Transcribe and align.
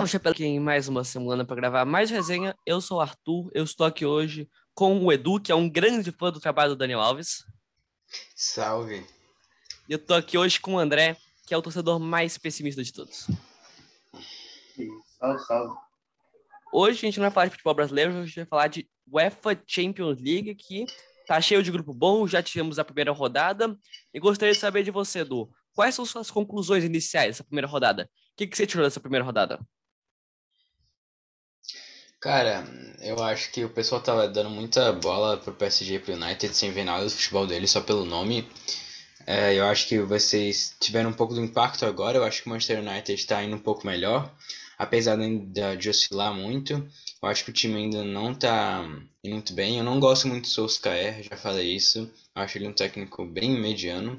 Salve, 0.00 0.12
Chapéu, 0.12 0.32
aqui 0.32 0.44
em 0.46 0.58
mais 0.58 0.88
uma 0.88 1.04
semana 1.04 1.44
para 1.44 1.56
gravar 1.56 1.84
mais 1.84 2.08
resenha. 2.08 2.56
Eu 2.64 2.80
sou 2.80 2.96
o 2.96 3.00
Arthur, 3.02 3.50
eu 3.52 3.62
estou 3.64 3.84
aqui 3.84 4.06
hoje 4.06 4.48
com 4.72 4.98
o 5.04 5.12
Edu, 5.12 5.38
que 5.38 5.52
é 5.52 5.54
um 5.54 5.68
grande 5.68 6.10
fã 6.10 6.32
do 6.32 6.40
trabalho 6.40 6.70
do 6.70 6.76
Daniel 6.76 7.02
Alves. 7.02 7.44
Salve. 8.34 9.06
E 9.86 9.92
eu 9.92 9.96
estou 9.96 10.16
aqui 10.16 10.38
hoje 10.38 10.58
com 10.58 10.76
o 10.76 10.78
André, 10.78 11.18
que 11.46 11.52
é 11.52 11.56
o 11.56 11.60
torcedor 11.60 12.00
mais 12.00 12.38
pessimista 12.38 12.82
de 12.82 12.94
todos. 12.94 13.26
Salve, 15.18 15.44
salve. 15.44 15.76
Hoje 16.72 16.96
a 16.96 17.00
gente 17.02 17.18
não 17.18 17.24
vai 17.24 17.30
falar 17.30 17.46
de 17.46 17.52
futebol 17.52 17.74
brasileiro, 17.74 18.16
a 18.16 18.24
gente 18.24 18.36
vai 18.36 18.46
falar 18.46 18.68
de 18.68 18.88
UEFA 19.06 19.62
Champions 19.66 20.18
League, 20.18 20.54
que 20.54 20.86
tá 21.26 21.38
cheio 21.42 21.62
de 21.62 21.70
grupo 21.70 21.92
bom, 21.92 22.26
já 22.26 22.42
tivemos 22.42 22.78
a 22.78 22.84
primeira 22.86 23.12
rodada. 23.12 23.76
E 24.14 24.18
gostaria 24.18 24.54
de 24.54 24.60
saber 24.60 24.82
de 24.82 24.90
você, 24.90 25.18
Edu, 25.18 25.50
quais 25.74 25.94
são 25.94 26.06
suas 26.06 26.30
conclusões 26.30 26.84
iniciais 26.84 27.32
dessa 27.32 27.44
primeira 27.44 27.68
rodada? 27.68 28.04
O 28.32 28.36
que, 28.38 28.46
que 28.46 28.56
você 28.56 28.66
tirou 28.66 28.82
dessa 28.82 28.98
primeira 28.98 29.26
rodada? 29.26 29.60
Cara, 32.20 32.64
eu 33.00 33.22
acho 33.22 33.50
que 33.50 33.64
o 33.64 33.70
pessoal 33.70 34.00
tava 34.02 34.28
dando 34.28 34.50
muita 34.50 34.92
bola 34.92 35.38
pro 35.38 35.54
PSG 35.54 35.94
e 35.94 35.98
pro 35.98 36.12
United 36.12 36.54
sem 36.54 36.70
ver 36.70 36.84
nada 36.84 37.04
do 37.04 37.10
futebol 37.10 37.46
dele 37.46 37.66
só 37.66 37.80
pelo 37.80 38.04
nome. 38.04 38.46
É, 39.26 39.54
eu 39.54 39.64
acho 39.64 39.88
que 39.88 39.98
vocês 40.00 40.76
tiveram 40.78 41.10
um 41.10 41.14
pouco 41.14 41.34
do 41.34 41.40
impacto 41.40 41.86
agora. 41.86 42.18
Eu 42.18 42.24
acho 42.24 42.42
que 42.42 42.48
o 42.48 42.50
Manchester 42.50 42.80
United 42.80 43.14
está 43.14 43.42
indo 43.42 43.56
um 43.56 43.60
pouco 43.60 43.86
melhor, 43.86 44.30
apesar 44.78 45.16
de, 45.16 45.76
de 45.76 45.88
oscilar 45.88 46.34
muito. 46.34 46.74
Eu 47.22 47.28
acho 47.28 47.42
que 47.44 47.50
o 47.50 47.54
time 47.54 47.76
ainda 47.76 48.04
não 48.04 48.32
está 48.32 48.84
indo 49.24 49.34
muito 49.34 49.54
bem. 49.54 49.78
Eu 49.78 49.84
não 49.84 49.98
gosto 49.98 50.28
muito 50.28 50.42
do 50.44 50.48
Solskjaer, 50.48 51.22
já 51.22 51.36
falei 51.38 51.74
isso. 51.74 52.00
Eu 52.36 52.42
acho 52.42 52.58
ele 52.58 52.68
um 52.68 52.72
técnico 52.74 53.24
bem 53.24 53.50
mediano. 53.58 54.16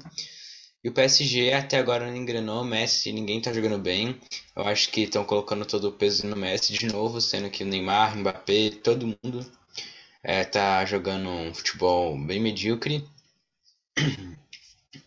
E 0.84 0.88
o 0.88 0.92
PSG 0.92 1.52
até 1.52 1.78
agora 1.78 2.06
não 2.06 2.16
engrenou, 2.16 2.64
Messi 2.64 3.12
ninguém 3.12 3.40
tá 3.40 3.52
jogando 3.52 3.78
bem. 3.78 4.18
Eu 4.56 4.64
acho 4.64 4.90
que 4.90 5.02
estão 5.02 5.24
colocando 5.24 5.64
todo 5.64 5.88
o 5.88 5.92
peso 5.92 6.26
no 6.26 6.34
Messi 6.34 6.72
de 6.72 6.86
novo, 6.86 7.20
sendo 7.20 7.48
que 7.50 7.62
o 7.62 7.66
Neymar, 7.66 8.16
Mbappé, 8.16 8.70
todo 8.82 9.06
mundo 9.06 9.46
é, 10.22 10.44
tá 10.44 10.84
jogando 10.84 11.28
um 11.28 11.54
futebol 11.54 12.18
bem 12.18 12.40
medíocre. 12.40 13.06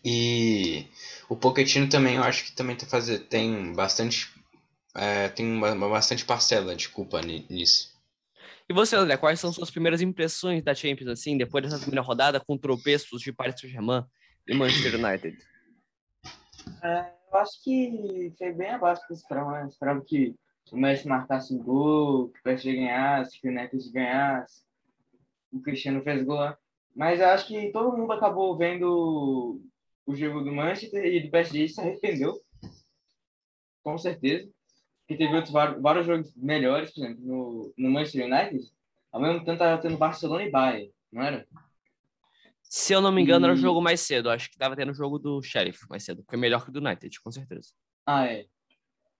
E 0.04 0.86
o 1.28 1.36
Pochettino 1.36 1.88
também 1.88 2.16
eu 2.16 2.22
acho 2.22 2.44
que 2.44 2.52
também 2.52 2.76
tá 2.76 2.86
fazendo, 2.86 3.24
tem 3.24 3.72
bastante 3.72 4.28
é, 4.94 5.28
tem 5.28 5.44
uma, 5.44 5.72
uma, 5.72 5.88
bastante 5.88 6.24
parcela 6.24 6.74
de 6.74 6.88
culpa 6.88 7.20
nisso. 7.20 7.94
E 8.68 8.72
você, 8.72 8.96
André, 8.96 9.16
quais 9.16 9.38
são 9.38 9.52
suas 9.52 9.70
primeiras 9.70 10.00
impressões 10.00 10.62
da 10.62 10.74
Champions 10.74 11.10
assim, 11.10 11.36
depois 11.36 11.62
dessa 11.62 11.78
primeira 11.78 12.02
rodada 12.02 12.40
com 12.40 12.56
tropeços 12.56 13.20
de 13.20 13.32
Paris 13.32 13.60
Saint-Germain 13.60 14.04
e 14.48 14.54
Manchester 14.54 14.94
United? 14.94 15.36
É, 16.82 17.12
eu 17.32 17.38
acho 17.38 17.62
que 17.62 18.32
foi 18.38 18.52
bem 18.52 18.70
abaixo 18.70 19.02
do 19.02 19.08
que 19.08 19.14
esperava, 19.14 19.52
né? 19.52 19.66
Esperava 19.66 20.00
que 20.00 20.34
o 20.72 20.76
Messi 20.76 21.06
marcasse 21.06 21.54
um 21.54 21.62
gol, 21.62 22.28
que 22.30 22.40
o 22.40 22.42
PSG 22.42 22.74
ganhasse, 22.76 23.40
que 23.40 23.48
o 23.48 23.50
United 23.50 23.92
ganhasse. 23.92 24.64
O 25.52 25.60
Cristiano 25.60 26.02
fez 26.02 26.24
gol. 26.24 26.54
Mas 26.94 27.20
eu 27.20 27.26
acho 27.26 27.46
que 27.46 27.70
todo 27.72 27.96
mundo 27.96 28.12
acabou 28.12 28.56
vendo 28.56 29.60
o 30.06 30.14
jogo 30.14 30.42
do 30.42 30.52
Manchester 30.52 31.04
e 31.04 31.20
do 31.20 31.30
PSG 31.30 31.68
se 31.68 31.80
arrependeu. 31.80 32.40
Com 33.82 33.98
certeza. 33.98 34.48
Porque 35.00 35.16
teve 35.16 35.36
outros 35.36 35.52
vários 35.52 36.06
jogos 36.06 36.34
melhores, 36.34 36.92
por 36.92 37.04
exemplo, 37.04 37.24
no, 37.24 37.74
no 37.76 37.90
Manchester 37.90 38.26
United. 38.26 38.72
Ao 39.12 39.20
mesmo 39.20 39.40
tempo 39.40 39.52
estava 39.52 39.80
tendo 39.80 39.96
Barcelona 39.96 40.44
e 40.44 40.50
Bayern, 40.50 40.92
não 41.12 41.22
era? 41.22 41.46
Se 42.68 42.92
eu 42.92 43.00
não 43.00 43.12
me 43.12 43.22
engano, 43.22 43.46
e... 43.46 43.48
era 43.48 43.54
o 43.54 43.60
jogo 43.60 43.80
mais 43.80 44.00
cedo. 44.00 44.30
Acho 44.30 44.50
que 44.50 44.58
tava 44.58 44.76
tendo 44.76 44.90
o 44.90 44.94
jogo 44.94 45.18
do 45.18 45.42
Sheriff 45.42 45.86
mais 45.88 46.04
cedo. 46.04 46.24
Foi 46.28 46.38
melhor 46.38 46.64
que 46.64 46.70
o 46.70 46.72
do 46.72 46.80
United, 46.80 47.20
com 47.20 47.30
certeza. 47.30 47.70
Ah, 48.04 48.26
é. 48.26 48.46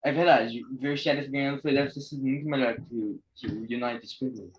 É 0.04 0.12
verdade. 0.12 0.62
Ver 0.78 0.92
o 0.92 0.96
Sheriff 0.96 1.28
ganhando 1.28 1.60
foi, 1.60 1.72
deve 1.72 1.92
ter 1.92 2.00
sido 2.00 2.22
muito 2.22 2.46
melhor 2.46 2.76
que 2.76 2.94
o, 2.94 3.20
que 3.34 3.46
o 3.46 3.58
United 3.62 4.16
perdeu. 4.18 4.52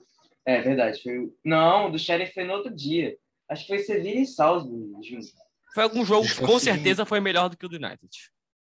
É 0.45 0.61
verdade. 0.61 1.01
Foi... 1.01 1.31
Não, 1.43 1.87
o 1.87 1.91
do 1.91 1.99
Sheriff 1.99 2.33
foi 2.33 2.43
no 2.43 2.53
outro 2.53 2.73
dia. 2.73 3.17
Acho 3.49 3.65
que 3.65 3.69
foi 3.69 3.79
Sevilla 3.79 4.21
e 4.21 4.25
Salzburg 4.25 5.07
junto. 5.07 5.27
Foi 5.73 5.83
algum 5.83 6.03
jogo 6.03 6.27
que 6.27 6.41
com 6.41 6.59
certeza 6.59 7.05
foi 7.05 7.19
melhor 7.19 7.49
do 7.49 7.57
que 7.57 7.65
o 7.65 7.69
do 7.69 7.75
United. 7.75 8.09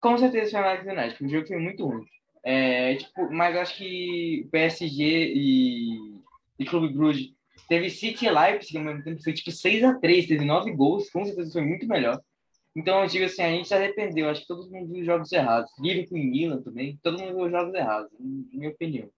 Com 0.00 0.18
certeza 0.18 0.50
foi 0.50 0.60
melhor 0.60 0.76
que 0.78 0.82
o 0.82 0.86
do 0.86 0.92
United, 0.92 1.10
porque 1.18 1.24
o 1.24 1.28
jogo 1.28 1.46
foi 1.46 1.58
muito 1.58 1.86
ruim. 1.86 2.04
É, 2.44 2.96
tipo, 2.96 3.30
mas 3.30 3.56
acho 3.56 3.76
que 3.76 4.48
PSG 4.50 5.32
e, 5.34 6.20
e 6.58 6.64
Clube 6.64 6.92
Bruges 6.92 7.32
Teve 7.72 7.88
City 7.88 8.26
e 8.26 8.30
Leipzig 8.30 8.76
ao 8.76 8.84
mesmo 8.84 9.02
tempo, 9.02 9.22
foi 9.24 9.32
tipo 9.32 9.50
6x3, 9.50 10.28
teve 10.28 10.44
9 10.44 10.72
gols, 10.72 11.08
com 11.08 11.24
certeza 11.24 11.52
foi 11.52 11.62
muito 11.62 11.88
melhor. 11.88 12.20
Então, 12.76 13.00
eu 13.00 13.06
digo 13.06 13.24
assim, 13.24 13.40
a 13.40 13.48
gente 13.48 13.66
se 13.66 13.72
arrependeu. 13.72 14.28
Acho 14.28 14.42
que 14.42 14.46
todo 14.46 14.70
mundo 14.70 14.92
viu 14.92 15.02
jogos 15.02 15.32
errados. 15.32 15.70
Liverpool 15.78 16.18
e 16.18 16.26
Milan 16.26 16.60
também, 16.60 17.00
todo 17.02 17.18
mundo 17.18 17.34
viu 17.34 17.50
jogos 17.50 17.72
errados, 17.72 18.10
na 18.20 18.58
minha 18.58 18.68
opinião. 18.68 19.08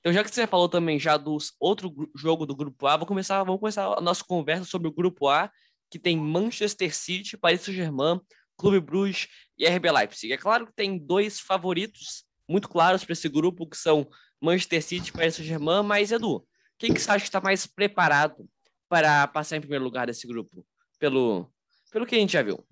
Então, 0.00 0.12
já 0.12 0.22
que 0.22 0.30
você 0.30 0.46
falou 0.46 0.68
também 0.68 0.98
já 0.98 1.16
do 1.16 1.38
outro 1.58 2.10
jogo 2.14 2.44
do 2.44 2.54
grupo 2.54 2.86
A, 2.86 2.98
vou 2.98 3.06
começar, 3.06 3.42
vamos 3.42 3.58
começar 3.58 3.86
a 3.86 4.02
nossa 4.02 4.22
conversa 4.22 4.66
sobre 4.66 4.86
o 4.86 4.92
grupo 4.92 5.26
A, 5.26 5.50
que 5.90 5.98
tem 5.98 6.14
Manchester 6.14 6.94
City, 6.94 7.38
Paris 7.38 7.62
Saint-Germain, 7.62 8.20
Clube 8.58 8.80
Bruges 8.80 9.28
e 9.56 9.66
RB 9.66 9.90
Leipzig. 9.90 10.30
É 10.30 10.36
claro 10.36 10.66
que 10.66 10.74
tem 10.74 10.98
dois 10.98 11.40
favoritos 11.40 12.26
muito 12.46 12.68
claros 12.68 13.02
para 13.02 13.14
esse 13.14 13.30
grupo, 13.30 13.66
que 13.66 13.78
são 13.78 14.06
Manchester 14.42 14.82
City 14.82 15.08
e 15.08 15.12
Paris 15.12 15.36
Saint-Germain, 15.36 15.82
mas 15.82 16.12
Edu, 16.12 16.46
quem 16.84 16.92
que 16.92 17.00
você 17.00 17.10
acha 17.10 17.20
que 17.20 17.28
está 17.28 17.40
mais 17.40 17.66
preparado 17.66 18.46
para 18.90 19.26
passar 19.26 19.56
em 19.56 19.60
primeiro 19.60 19.84
lugar 19.84 20.06
desse 20.06 20.26
grupo? 20.26 20.64
Pelo, 20.98 21.50
pelo 21.90 22.04
que 22.04 22.14
a 22.14 22.18
gente 22.18 22.34
já 22.34 22.42
viu. 22.42 22.62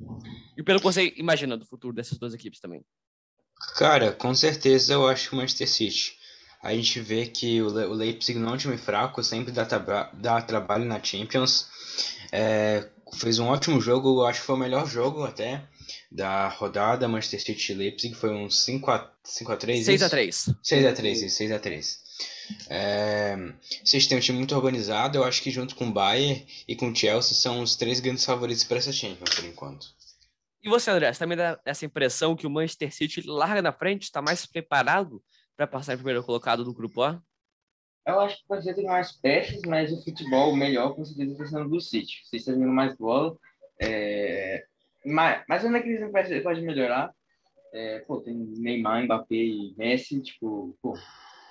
E 0.57 0.63
pelo 0.63 0.79
que 0.79 0.85
você 0.85 1.15
imagina 1.17 1.57
do 1.57 1.65
futuro 1.65 1.95
dessas 1.95 2.19
duas 2.19 2.35
equipes 2.35 2.61
também. 2.61 2.85
Cara, 3.77 4.13
com 4.13 4.35
certeza 4.35 4.93
eu 4.93 5.07
acho 5.09 5.31
que 5.31 5.35
o 5.35 5.39
Manchester 5.39 5.69
City. 5.69 6.19
A 6.63 6.75
gente 6.75 7.01
vê 7.01 7.27
que 7.27 7.63
o, 7.63 7.69
Le 7.69 7.87
o 7.87 7.93
Leipzig 7.93 8.39
não 8.39 8.51
é 8.51 8.53
um 8.53 8.59
time 8.59 8.77
fraco, 8.77 9.23
sempre 9.25 9.51
dá, 9.51 9.65
dá 10.13 10.43
trabalho 10.43 10.85
na 10.85 11.03
Champions. 11.03 11.69
É, 12.31 12.89
fez 13.15 13.39
um 13.39 13.47
ótimo 13.47 13.81
jogo, 13.81 14.21
eu 14.21 14.27
acho 14.27 14.41
que 14.41 14.47
foi 14.47 14.57
o 14.57 14.59
melhor 14.59 14.87
jogo 14.87 15.25
até 15.25 15.67
da 16.11 16.49
rodada. 16.49 17.09
Manchester 17.09 17.43
City 17.43 17.73
e 17.73 17.75
Leipzig 17.75 18.15
foi 18.15 18.31
um 18.31 18.47
5x3. 18.47 19.09
6x3. 19.25 20.55
6x3, 20.63 21.25
6x3. 21.25 22.02
É, 22.69 23.37
vocês 23.85 24.07
têm 24.07 24.19
um 24.19 24.21
time 24.21 24.39
muito 24.39 24.55
organizado, 24.55 25.19
eu 25.19 25.25
acho 25.25 25.43
que 25.43 25.51
junto 25.51 25.75
com 25.75 25.87
o 25.87 25.93
Bayern 25.93 26.47
e 26.67 26.77
com 26.77 26.91
o 26.91 26.95
Chelsea 26.95 27.35
são 27.35 27.63
os 27.63 27.77
três 27.77 28.01
grandes 28.01 28.25
favoritos 28.25 28.65
para 28.65 28.79
essa 28.79 28.93
Champions 28.93 29.35
por 29.35 29.45
enquanto. 29.45 29.87
E 30.63 30.69
você, 30.69 30.91
André, 30.91 31.13
você 31.13 31.19
também 31.19 31.37
dá 31.37 31.59
essa 31.65 31.85
impressão 31.85 32.37
que 32.37 32.47
o 32.47 32.51
Manchester 32.51 32.93
City 32.95 33.23
larga 33.27 33.61
na 33.61 33.73
frente, 33.73 34.05
está 34.05 34.23
mais 34.23 34.47
preparado 34.47 35.23
para 35.57 35.67
passar 35.67 35.95
em 35.95 35.97
primeiro 35.97 36.23
colocado 36.23 36.65
do 36.65 36.73
grupo 36.73 37.03
A? 37.03 37.21
Eu 38.07 38.21
acho 38.21 38.39
que 38.39 38.47
pode 38.47 38.75
ter 38.75 38.83
mais 38.83 39.13
peças, 39.13 39.61
mas 39.67 39.93
o 39.93 40.03
futebol 40.03 40.55
melhor 40.55 40.95
com 40.95 41.05
certeza 41.05 41.33
está 41.33 41.47
sendo 41.47 41.69
do 41.69 41.81
City. 41.81 42.23
Vocês 42.25 42.43
estão 42.43 42.55
jogando 42.55 42.73
mais 42.73 42.97
bola, 42.97 43.37
é... 43.81 44.65
mas, 45.05 45.43
mas 45.49 45.65
ainda 45.65 45.83
que 45.83 45.89
eles 45.89 46.43
pode 46.43 46.61
melhorar. 46.63 47.13
É, 47.73 48.01
pô, 48.01 48.21
tem 48.21 48.35
Neymar, 48.35 49.05
Mbappé 49.05 49.35
e 49.35 49.75
Messi, 49.79 50.21
tipo, 50.21 50.77
pô, 50.83 50.95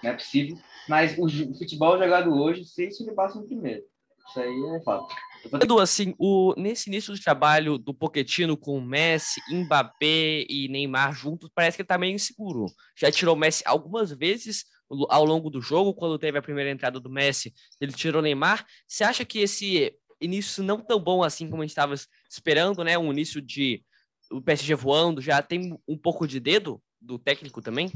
não 0.04 0.12
é 0.12 0.14
possível. 0.14 0.58
Mas 0.88 1.18
o 1.18 1.28
futebol 1.58 1.98
jogado 1.98 2.34
hoje, 2.34 2.66
se 2.66 2.84
ele 2.84 3.12
passa 3.14 3.38
em 3.38 3.46
primeiro. 3.46 3.84
Isso 4.28 4.40
aí 4.40 4.76
é 4.76 4.82
fato. 4.82 5.14
Edu, 5.62 5.80
assim, 5.80 6.14
o, 6.18 6.54
nesse 6.58 6.90
início 6.90 7.14
do 7.14 7.20
trabalho 7.20 7.78
do 7.78 7.94
Poquetino 7.94 8.56
com 8.56 8.80
Messi, 8.80 9.42
Mbappé 9.52 10.46
e 10.48 10.68
Neymar 10.70 11.14
juntos, 11.14 11.50
parece 11.54 11.76
que 11.76 11.82
ele 11.82 11.88
tá 11.88 11.98
meio 11.98 12.16
inseguro. 12.16 12.68
Já 12.96 13.12
tirou 13.12 13.36
o 13.36 13.38
Messi 13.40 13.64
algumas 13.66 14.12
vezes 14.12 14.66
ao 15.10 15.26
longo 15.26 15.50
do 15.50 15.62
jogo, 15.62 15.94
quando 15.94 16.20
teve 16.20 16.38
a 16.38 16.42
primeira 16.42 16.70
entrada 16.70 17.00
do 17.00 17.10
Messi, 17.10 17.54
ele 17.80 17.94
tirou 17.94 18.20
o 18.20 18.24
Neymar. 18.24 18.66
Você 18.88 19.04
acha 19.04 19.26
que 19.26 19.40
esse 19.40 19.94
início 20.20 20.64
não 20.64 20.80
tão 20.80 21.00
bom 21.00 21.24
assim 21.24 21.50
como 21.50 21.62
a 21.62 21.66
gente 21.66 21.72
estava 21.72 21.96
esperando, 22.30 22.84
né? 22.84 22.98
Um 22.98 23.12
início 23.12 23.42
de 23.42 23.84
o 24.32 24.42
PSG 24.42 24.76
voando, 24.76 25.22
já 25.22 25.42
tem 25.42 25.78
um 25.88 25.98
pouco 25.98 26.28
de 26.28 26.40
dedo 26.40 26.82
do 27.02 27.20
técnico 27.20 27.62
também? 27.62 27.92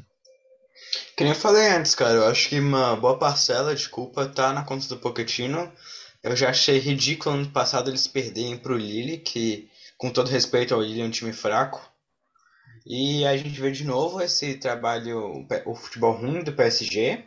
Que 1.16 1.24
nem 1.24 1.34
eu 1.34 1.40
falei 1.40 1.68
antes, 1.70 1.96
cara, 1.96 2.14
eu 2.14 2.26
acho 2.28 2.50
que 2.50 2.60
uma 2.60 2.96
boa 2.96 3.18
parcela 3.18 3.76
de 3.76 3.88
culpa 3.90 4.28
tá 4.28 4.52
na 4.54 4.64
conta 4.64 4.88
do 4.88 4.98
Pochettino. 4.98 5.72
Eu 6.22 6.36
já 6.36 6.50
achei 6.50 6.80
ridículo 6.80 7.36
ano 7.36 7.50
passado 7.52 7.90
eles 7.90 8.08
perderem 8.08 8.58
pro 8.58 8.78
Lille, 8.78 9.20
que, 9.20 9.70
com 9.98 10.10
todo 10.10 10.30
respeito 10.30 10.74
ao 10.74 10.82
Lille, 10.82 11.02
é 11.02 11.06
um 11.06 11.12
time 11.12 11.32
fraco. 11.32 11.82
E 12.86 13.26
a 13.26 13.36
gente 13.38 13.60
vê 13.60 13.72
de 13.72 13.84
novo 13.84 14.22
esse 14.22 14.56
trabalho, 14.56 15.48
o 15.66 15.76
futebol 15.76 16.14
ruim 16.14 16.44
do 16.44 16.54
PSG. 16.54 17.24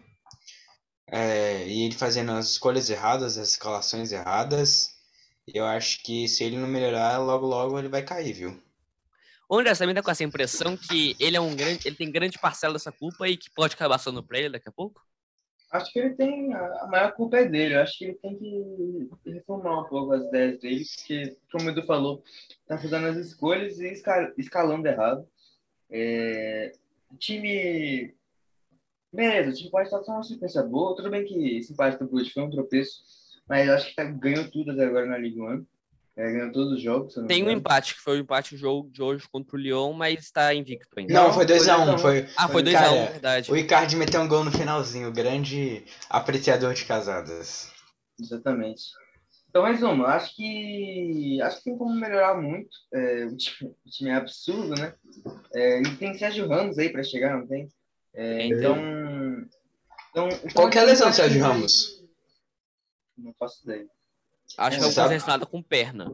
É, 1.10 1.66
e 1.66 1.84
ele 1.84 1.94
fazendo 1.94 2.32
as 2.32 2.50
escolhas 2.50 2.90
erradas, 2.90 3.38
as 3.38 3.50
escalações 3.50 4.12
erradas. 4.12 4.90
Eu 5.46 5.64
acho 5.64 6.02
que 6.02 6.28
se 6.28 6.44
ele 6.44 6.56
não 6.58 6.68
melhorar, 6.68 7.18
logo 7.18 7.46
logo 7.46 7.78
ele 7.78 7.88
vai 7.88 8.02
cair, 8.02 8.32
viu? 8.32 8.62
O 9.48 9.58
André 9.58 9.72
também 9.74 9.94
tá 9.94 10.02
com 10.02 10.10
essa 10.10 10.24
impressão 10.24 10.76
que 10.76 11.16
ele 11.18 11.36
é 11.36 11.40
um 11.40 11.56
grande, 11.56 11.88
ele 11.88 11.96
tem 11.96 12.12
grande 12.12 12.38
parcela 12.38 12.74
dessa 12.74 12.92
culpa 12.92 13.26
e 13.28 13.36
que 13.36 13.50
pode 13.50 13.74
acabar 13.74 13.98
sendo 13.98 14.22
para 14.22 14.38
ele 14.38 14.50
daqui 14.50 14.68
a 14.68 14.72
pouco? 14.72 15.02
Acho 15.70 15.92
que 15.92 15.98
ele 15.98 16.14
tem 16.14 16.52
a 16.54 16.86
maior 16.86 17.12
culpa 17.12 17.38
é 17.38 17.44
dele. 17.44 17.74
Eu 17.74 17.80
acho 17.80 17.98
que 17.98 18.04
ele 18.04 18.14
tem 18.14 18.38
que 18.38 19.10
reformar 19.26 19.80
um 19.80 19.84
pouco 19.84 20.12
as 20.12 20.24
ideias 20.24 20.58
dele, 20.60 20.84
porque 20.96 21.36
como 21.52 21.66
o 21.66 21.70
Edu 21.70 21.82
falou, 21.84 22.22
tá 22.66 22.78
fazendo 22.78 23.06
as 23.06 23.16
escolhas 23.16 23.78
e 23.78 23.92
escalando 24.36 24.86
errado. 24.86 25.26
É, 25.90 26.72
o 27.10 27.16
time 27.16 28.14
beleza, 29.12 29.50
o 29.50 29.54
time 29.54 29.70
pode 29.70 29.88
estar 29.88 30.00
com 30.00 30.12
uma 30.12 30.22
sequência 30.22 30.62
boa. 30.62 30.96
Tudo 30.96 31.10
bem 31.10 31.24
que 31.24 31.58
esse 31.58 31.72
empate 31.72 31.98
do 31.98 32.06
Bruges 32.06 32.32
foi 32.32 32.42
um 32.42 32.50
tropeço, 32.50 33.02
mas 33.48 33.68
acho 33.68 33.88
que 33.88 33.94
tá, 33.94 34.04
ganhou 34.04 34.50
tudo 34.50 34.72
até 34.72 34.84
agora 34.84 35.06
na 35.06 35.18
Liga 35.18 35.42
1. 35.42 35.66
É, 36.18 36.32
ganhou 36.32 36.50
todos 36.50 36.72
os 36.72 36.82
jogos. 36.82 37.14
Tem 37.28 37.44
um 37.44 37.50
empate, 37.50 37.94
que 37.94 38.00
foi 38.00 38.18
o 38.18 38.22
empate 38.22 38.56
do 38.56 38.58
jogo 38.58 38.90
de 38.90 39.00
hoje 39.00 39.24
contra 39.30 39.56
o 39.56 39.58
Lyon, 39.58 39.92
mas 39.92 40.18
está 40.18 40.52
invicto 40.52 40.88
ainda. 40.98 41.14
Não, 41.14 41.32
foi 41.32 41.46
2x1. 41.46 41.94
Um, 41.94 41.98
foi... 41.98 42.26
Ah, 42.36 42.48
foi 42.48 42.60
2x1, 42.64 42.90
um, 42.90 43.06
verdade. 43.12 43.52
O 43.52 43.56
Icardi 43.56 43.94
meteu 43.94 44.20
um 44.20 44.26
gol 44.26 44.42
no 44.42 44.50
finalzinho, 44.50 45.12
grande 45.12 45.84
apreciador 46.10 46.74
de 46.74 46.84
casadas. 46.86 47.72
Exatamente. 48.20 48.82
Então, 49.48 49.64
resumo, 49.64 50.06
acho 50.06 50.34
que 50.34 51.40
acho 51.40 51.58
que 51.58 51.64
tem 51.64 51.78
como 51.78 51.94
melhorar 51.94 52.36
muito. 52.36 52.76
É, 52.92 53.24
o, 53.26 53.36
time, 53.36 53.70
o, 53.70 53.88
time, 53.88 54.10
é 54.10 54.14
absurdo, 54.14 54.74
né? 54.74 54.94
É, 55.54 55.80
e 55.80 55.96
tem 55.98 56.18
Sérgio 56.18 56.48
Ramos 56.48 56.78
aí 56.78 56.90
para 56.90 57.04
chegar, 57.04 57.38
não 57.38 57.46
tem? 57.46 57.68
É, 58.12 58.46
então, 58.46 58.76
então, 60.10 60.28
então, 60.28 60.50
Qual 60.52 60.68
que 60.68 60.78
é 60.78 60.80
a 60.80 60.84
lesão 60.84 61.10
do 61.10 61.14
Sérgio 61.14 61.40
Ramos? 61.40 62.02
Não 63.16 63.32
faço 63.38 63.62
ideia. 63.62 63.86
Acho 64.56 64.78
que 64.78 64.84
é 64.84 65.02
um 65.02 65.08
lesionado 65.08 65.46
com 65.46 65.62
perna. 65.62 66.10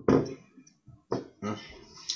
Hum. 1.43 1.57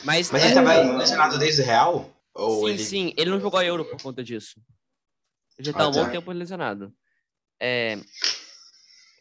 Mas, 0.04 0.30
Mas 0.30 0.42
ele 0.42 0.50
estava 0.50 0.74
é... 0.74 0.96
lesionado 0.96 1.38
desde 1.38 1.62
o 1.62 1.64
Real? 1.64 2.10
Ou 2.34 2.66
sim, 2.66 2.72
ele... 2.72 2.84
sim. 2.84 3.14
Ele 3.16 3.30
não 3.30 3.40
jogou 3.40 3.58
a 3.58 3.64
Euro 3.64 3.84
por 3.84 4.00
conta 4.00 4.22
disso. 4.22 4.60
Ele 5.58 5.66
já 5.66 5.72
tá 5.72 5.84
ah, 5.84 5.88
um 5.88 5.92
tá. 5.92 6.04
bom 6.04 6.10
tempo 6.10 6.30
lesionado. 6.32 6.92
É... 7.60 7.98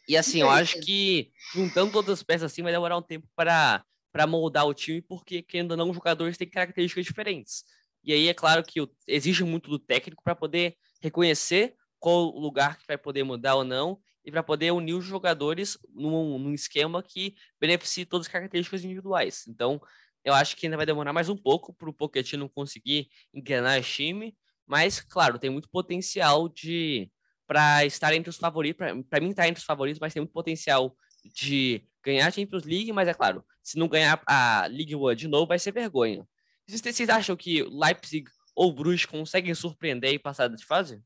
E 0.08 0.16
assim, 0.16 0.42
eu 0.42 0.50
acho 0.50 0.80
que 0.80 1.32
juntando 1.54 1.92
todas 1.92 2.12
as 2.12 2.24
peças 2.24 2.52
assim 2.52 2.64
vai 2.64 2.72
demorar 2.72 2.98
um 2.98 3.02
tempo 3.02 3.28
para 3.36 3.84
para 4.10 4.26
moldar 4.26 4.66
o 4.66 4.74
time, 4.74 5.00
porque 5.00 5.46
ainda 5.54 5.76
não 5.76 5.90
os 5.90 5.96
jogadores 5.96 6.38
têm 6.38 6.50
características 6.50 7.06
diferentes. 7.06 7.64
E 8.04 8.12
aí 8.12 8.28
é 8.28 8.34
claro 8.34 8.64
que 8.64 8.80
exige 9.06 9.44
muito 9.44 9.70
do 9.70 9.78
técnico 9.78 10.24
para 10.24 10.34
poder 10.34 10.76
reconhecer 11.00 11.76
qual 12.00 12.24
lugar 12.32 12.78
que 12.78 12.88
vai 12.88 12.98
poder 12.98 13.24
mudar 13.24 13.56
ou 13.56 13.64
não 13.64 14.00
e 14.28 14.32
para 14.32 14.44
poder 14.44 14.72
unir 14.72 14.94
os 14.94 15.06
jogadores 15.06 15.78
num, 15.88 16.38
num, 16.38 16.54
esquema 16.54 17.02
que 17.02 17.34
beneficie 17.58 18.06
todas 18.06 18.28
as 18.28 18.32
características 18.34 18.84
individuais. 18.84 19.48
Então, 19.48 19.82
eu 20.22 20.34
acho 20.34 20.58
que 20.58 20.66
ainda 20.66 20.76
vai 20.76 20.86
demorar 20.86 21.14
mais 21.14 21.30
um 21.30 21.38
pouco 21.38 21.74
para 21.74 21.90
o 21.90 21.94
Pochettino 21.94 22.50
conseguir 22.50 23.08
engrenar 23.34 23.78
esse 23.78 23.90
time, 23.90 24.36
mas, 24.66 25.00
claro, 25.00 25.40
tem 25.40 25.50
muito 25.50 25.70
potencial 25.70 26.50
de 26.50 27.10
para 27.48 27.86
estar 27.86 28.14
entre 28.14 28.30
os 28.30 28.36
favoritos, 28.36 28.86
para 29.10 29.22
mim 29.22 29.30
estar 29.30 29.44
tá 29.44 29.48
entre 29.48 29.62
os 29.62 29.66
favoritos, 29.66 30.02
mas 30.02 30.14
tem 30.14 30.20
muito 30.20 30.34
potencial 30.34 30.94
de 31.34 31.82
ganhar 32.04 32.28
a 32.28 32.32
Champions 32.32 32.66
League, 32.66 32.92
mas 32.92 33.08
é 33.08 33.14
claro, 33.14 33.46
se 33.64 33.78
não 33.78 33.88
ganhar 33.88 34.22
a 34.28 34.68
League 34.68 34.94
One 34.94 35.16
de 35.16 35.30
novo, 35.30 35.48
vai 35.48 35.58
ser 35.58 35.72
vergonha. 35.72 36.28
Vocês 36.68 37.08
acham 37.08 37.38
que 37.38 37.64
Leipzig 37.64 38.30
ou 38.54 38.74
Bruges 38.74 39.06
conseguem 39.06 39.56
surpreender 39.56 40.12
e 40.12 40.20
passar 40.20 40.50
de 40.50 40.66
fase? 40.66 41.02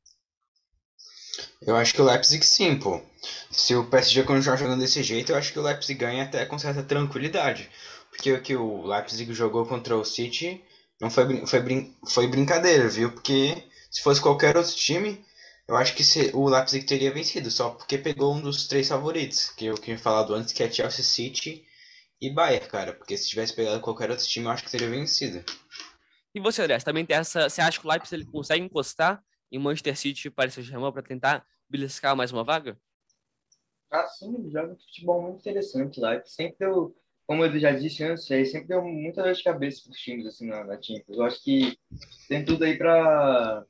Eu 1.62 1.76
acho 1.76 1.94
que 1.94 2.02
o 2.02 2.06
Leipzig 2.06 2.46
sim, 2.46 2.78
pô. 2.78 3.02
Se 3.52 3.76
o 3.76 3.86
PSG 3.86 4.24
continuar 4.24 4.58
jogando 4.58 4.80
desse 4.80 5.04
jeito, 5.04 5.32
eu 5.32 5.38
acho 5.38 5.54
que 5.54 5.60
o 5.60 5.62
Leipzig 5.62 6.00
ganha 6.00 6.24
até 6.24 6.46
com 6.46 6.58
certa 6.58 6.84
tranquilidade. 6.84 7.70
Porque 8.10 8.32
o 8.34 8.42
que 8.42 8.56
o 8.56 8.86
Leipzig 8.86 9.32
jogou 9.34 9.66
contra 9.66 9.96
o 9.96 10.04
City 10.04 10.64
não 11.00 11.10
foi, 11.10 11.46
foi, 11.46 11.60
brin 11.62 11.96
foi 12.08 12.28
brincadeira, 12.28 12.88
viu? 12.88 13.12
Porque 13.12 13.64
se 13.90 14.02
fosse 14.02 14.22
qualquer 14.22 14.58
outro 14.58 14.76
time, 14.76 15.24
eu 15.68 15.76
acho 15.76 15.96
que 15.96 16.04
se, 16.04 16.32
o 16.34 16.50
Leipzig 16.50 16.86
teria 16.86 17.14
vencido, 17.14 17.50
só 17.50 17.70
porque 17.70 17.98
pegou 17.98 18.34
um 18.36 18.42
dos 18.42 18.68
três 18.68 18.88
favoritos, 18.88 19.50
que 19.52 19.66
eu 19.66 19.76
tinha 19.76 19.98
falado 19.98 20.34
antes, 20.34 20.54
que 20.54 20.64
é 20.64 20.72
Chelsea 20.72 21.04
City 21.04 21.66
e 22.22 22.30
Bayern, 22.30 22.68
cara. 22.68 22.94
Porque 22.94 23.16
se 23.18 23.30
tivesse 23.30 23.56
pegado 23.56 23.80
qualquer 23.82 24.12
outro 24.12 24.26
time, 24.26 24.46
eu 24.46 24.52
acho 24.52 24.64
que 24.64 24.72
teria 24.72 24.90
vencido. 24.90 25.44
E 26.34 26.40
você, 26.40 26.62
André, 26.62 26.78
também 26.80 27.06
tem 27.06 27.18
essa. 27.18 27.50
Você 27.50 27.62
acha 27.62 27.80
que 27.80 27.86
o 27.86 27.90
Leipzig 27.90 28.16
ele 28.16 28.26
consegue 28.26 28.64
encostar 28.64 29.22
em 29.52 29.60
Manchester 29.60 29.98
City 29.98 30.28
e 30.28 30.32
Paris 30.32 30.54
Saint-Germain 30.54 30.92
para 30.92 31.02
tentar 31.02 31.46
beliscar 31.70 32.16
mais 32.16 32.32
uma 32.32 32.44
vaga? 32.44 32.78
Ah, 33.92 34.08
sim, 34.08 34.34
ele 34.36 34.50
joga 34.50 34.76
futebol 34.76 35.22
muito 35.22 35.40
interessante 35.40 36.00
lá. 36.00 36.22
Sempre 36.26 36.56
deu, 36.60 36.96
como 37.28 37.44
eu 37.44 37.60
já 37.60 37.72
disse 37.72 38.04
antes, 38.04 38.26
sempre 38.26 38.68
deu 38.68 38.82
muita 38.84 39.22
dor 39.22 39.34
de 39.34 39.44
cabeça 39.44 39.84
para 39.84 39.92
os 39.92 39.98
times 39.98 40.26
assim, 40.26 40.48
na, 40.48 40.64
na 40.64 40.82
Champions. 40.82 41.18
Eu 41.18 41.24
acho 41.24 41.44
que 41.44 41.78
tem 42.30 42.46
tudo 42.46 42.64
aí 42.64 42.78
para 42.78 43.66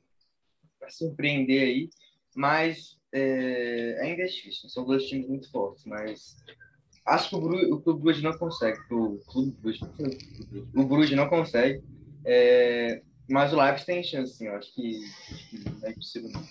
surpreender 0.88 1.62
aí, 1.62 1.90
mas 2.36 2.98
é, 3.12 3.98
ainda 4.00 4.22
é 4.22 4.26
difícil. 4.26 4.68
São 4.68 4.84
dois 4.84 5.04
times 5.08 5.28
muito 5.28 5.50
fortes, 5.50 5.84
mas 5.84 6.36
acho 7.04 7.28
que 7.28 7.36
o, 7.36 7.40
Bru, 7.40 7.74
o 7.74 7.80
Clube 7.80 8.02
Bruges 8.02 8.22
não 8.22 8.38
consegue. 8.38 8.78
O 8.92 9.18
Clube 9.26 9.50
Bruges, 9.60 9.80
o 10.72 10.84
Bruges 10.84 11.16
não 11.16 11.28
consegue. 11.28 11.82
É, 12.24 13.02
mas 13.28 13.52
o 13.52 13.56
Leipzig 13.56 13.86
tem 13.86 14.02
chance, 14.02 14.36
sim. 14.36 14.46
Eu 14.46 14.56
acho 14.56 14.72
que, 14.74 15.00
não 15.52 15.88
é 15.88 15.90
impossível, 15.90 16.30
não. 16.30 16.42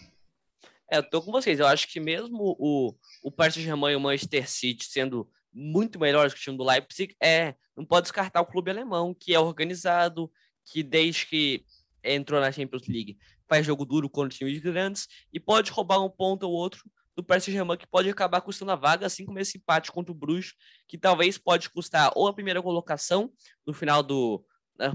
É, 0.90 0.98
eu 0.98 1.10
tô 1.10 1.22
com 1.22 1.32
vocês. 1.32 1.60
Eu 1.60 1.68
acho 1.68 1.88
que 1.88 2.00
mesmo 2.00 2.56
o, 2.60 2.96
o 3.24 3.32
Paris 3.32 3.54
Saint-Germain 3.54 3.94
e 3.94 3.96
o 3.96 4.00
Manchester 4.00 4.50
City 4.50 4.86
sendo 4.86 5.30
muito 5.54 6.00
melhores 6.00 6.34
que 6.34 6.40
o 6.40 6.44
time 6.44 6.58
do 6.58 6.64
Leipzig, 6.64 7.16
é, 7.22 7.56
não 7.76 7.86
pode 7.86 8.04
descartar 8.04 8.42
o 8.42 8.46
clube 8.46 8.72
alemão, 8.72 9.14
que 9.14 9.34
é 9.34 9.40
organizado, 9.40 10.32
que 10.66 10.82
desde 10.82 11.26
que 11.26 11.66
entrou 12.04 12.40
na 12.40 12.52
Champions 12.52 12.88
League 12.88 13.18
faz 13.48 13.66
jogo 13.66 13.86
duro 13.86 14.10
contra 14.10 14.38
times 14.38 14.60
grandes 14.60 15.08
e 15.34 15.40
pode 15.40 15.72
roubar 15.72 16.04
um 16.04 16.10
ponto 16.10 16.44
ou 16.44 16.54
outro 16.54 16.90
do 17.16 17.24
Paris 17.24 17.44
Saint-Germain 17.44 17.78
que 17.78 17.86
pode 17.86 18.10
acabar 18.10 18.42
custando 18.42 18.72
a 18.72 18.76
vaga, 18.76 19.06
assim 19.06 19.26
como 19.26 19.40
esse 19.40 19.58
empate 19.58 19.92
contra 19.92 20.12
o 20.12 20.16
Bruges, 20.16 20.54
que 20.88 20.98
talvez 20.98 21.38
pode 21.38 21.70
custar 21.70 22.12
ou 22.16 22.28
a 22.28 22.34
primeira 22.34 22.62
colocação 22.62 23.32
no 23.66 23.74
final 23.74 24.02
do 24.02 24.44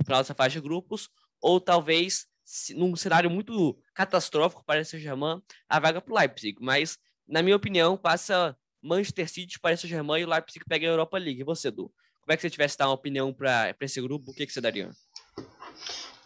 final 0.04 0.20
dessa 0.20 0.34
faixa 0.34 0.58
de 0.58 0.66
grupos, 0.66 1.08
ou 1.40 1.60
talvez, 1.60 2.26
num 2.74 2.94
cenário 2.96 3.30
muito 3.30 3.78
catastrófico 3.94 4.64
para 4.64 4.84
Saint-Germain, 4.84 5.42
a 5.68 5.80
vaga 5.80 6.00
para 6.00 6.12
o 6.12 6.16
Leipzig. 6.16 6.56
Mas, 6.60 6.98
na 7.26 7.42
minha 7.42 7.56
opinião, 7.56 7.96
passa 7.96 8.56
Manchester 8.82 9.28
City, 9.28 9.58
Paris 9.58 9.80
Saint-Germain 9.80 10.20
e 10.20 10.24
o 10.24 10.28
Leipzig 10.28 10.64
pega 10.66 10.86
a 10.86 10.90
Europa 10.90 11.18
League. 11.18 11.40
E 11.40 11.44
você, 11.44 11.68
Edu? 11.68 11.92
Como 12.20 12.32
é 12.32 12.36
que 12.36 12.42
você 12.42 12.50
tivesse 12.50 12.76
dar 12.76 12.88
uma 12.88 12.94
opinião 12.94 13.32
para 13.32 13.74
esse 13.80 14.00
grupo? 14.00 14.30
O 14.30 14.34
que, 14.34 14.46
que 14.46 14.52
você 14.52 14.60
daria? 14.60 14.90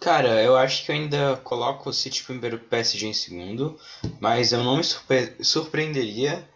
Cara, 0.01 0.43
eu 0.43 0.57
acho 0.57 0.85
que 0.85 0.91
eu 0.91 0.97
ainda 0.97 1.37
coloco 1.45 1.91
o 1.91 1.93
City 1.93 2.25
primeiro, 2.25 2.57
o 2.57 2.61
PSG 2.61 3.07
em 3.07 3.13
segundo, 3.13 3.79
mas 4.19 4.51
eu 4.51 4.65
não 4.65 4.79
me 4.79 4.85
surpre 4.85 5.37
surpreenderia 5.45 6.49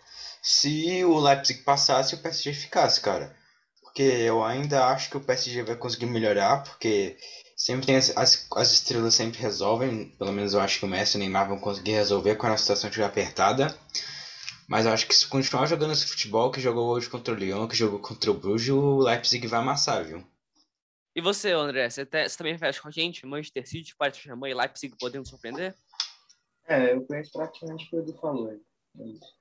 se 0.43 1.05
o 1.05 1.19
Leipzig 1.19 1.63
passasse 1.63 2.15
e 2.15 2.19
o 2.19 2.23
PSG 2.23 2.55
ficasse, 2.55 3.01
cara. 3.03 3.37
Porque 3.83 4.03
eu 4.03 4.43
ainda 4.43 4.87
acho 4.87 5.11
que 5.11 5.17
o 5.19 5.21
PSG 5.21 5.63
vai 5.63 5.77
conseguir 5.77 6.07
melhorar, 6.07 6.63
porque 6.63 7.19
Sempre 7.65 7.87
tem 7.87 7.97
as, 7.97 8.15
as, 8.15 8.47
as, 8.57 8.73
estrelas 8.73 9.15
sempre 9.15 9.41
resolvem. 9.41 10.11
Pelo 10.19 10.33
menos 10.33 10.53
eu 10.53 10.61
acho 10.61 10.79
que 10.79 10.85
o 10.85 10.89
Messi 10.89 11.17
e 11.17 11.17
o 11.17 11.21
Neymar 11.21 11.49
vão 11.49 11.59
conseguir 11.59 11.93
resolver 11.93 12.37
quando 12.37 12.53
a 12.53 12.59
situação 12.59 12.91
estiver 12.91 13.07
apertada. 13.07 13.75
Mas 14.69 14.85
eu 14.85 14.93
acho 14.93 15.07
que 15.07 15.15
se 15.15 15.27
continuar 15.27 15.65
jogando 15.65 15.95
esse 15.95 16.05
futebol 16.05 16.51
que 16.51 16.61
jogou 16.61 16.91
hoje 16.91 17.09
contra 17.09 17.33
o 17.33 17.37
Lyon, 17.39 17.67
que 17.67 17.75
jogou 17.75 17.99
contra 18.01 18.31
o 18.31 18.35
Bruges, 18.35 18.69
o 18.69 18.99
Leipzig 18.99 19.47
vai 19.47 19.61
amassar, 19.61 20.05
viu? 20.05 20.23
E 21.17 21.23
você, 21.23 21.53
André, 21.53 21.89
você, 21.89 22.05
te, 22.05 22.29
você 22.29 22.37
também 22.37 22.59
fecha 22.59 22.83
com 22.83 22.89
a 22.89 22.91
gente? 22.91 23.25
Manchester 23.25 23.67
City, 23.67 23.97
Paris 23.97 24.17
Saint-Germain 24.17 24.51
e 24.51 24.55
Leipzig 24.55 24.95
podendo 25.01 25.27
surpreender? 25.27 25.75
É, 26.69 26.93
eu 26.93 27.01
conheço 27.07 27.33
praticamente 27.33 27.87
o 27.87 27.89
que 27.89 27.97
o 27.97 27.99
Edu 28.01 28.13
falou. 28.21 28.53
É 28.53 29.07
isso, 29.07 29.35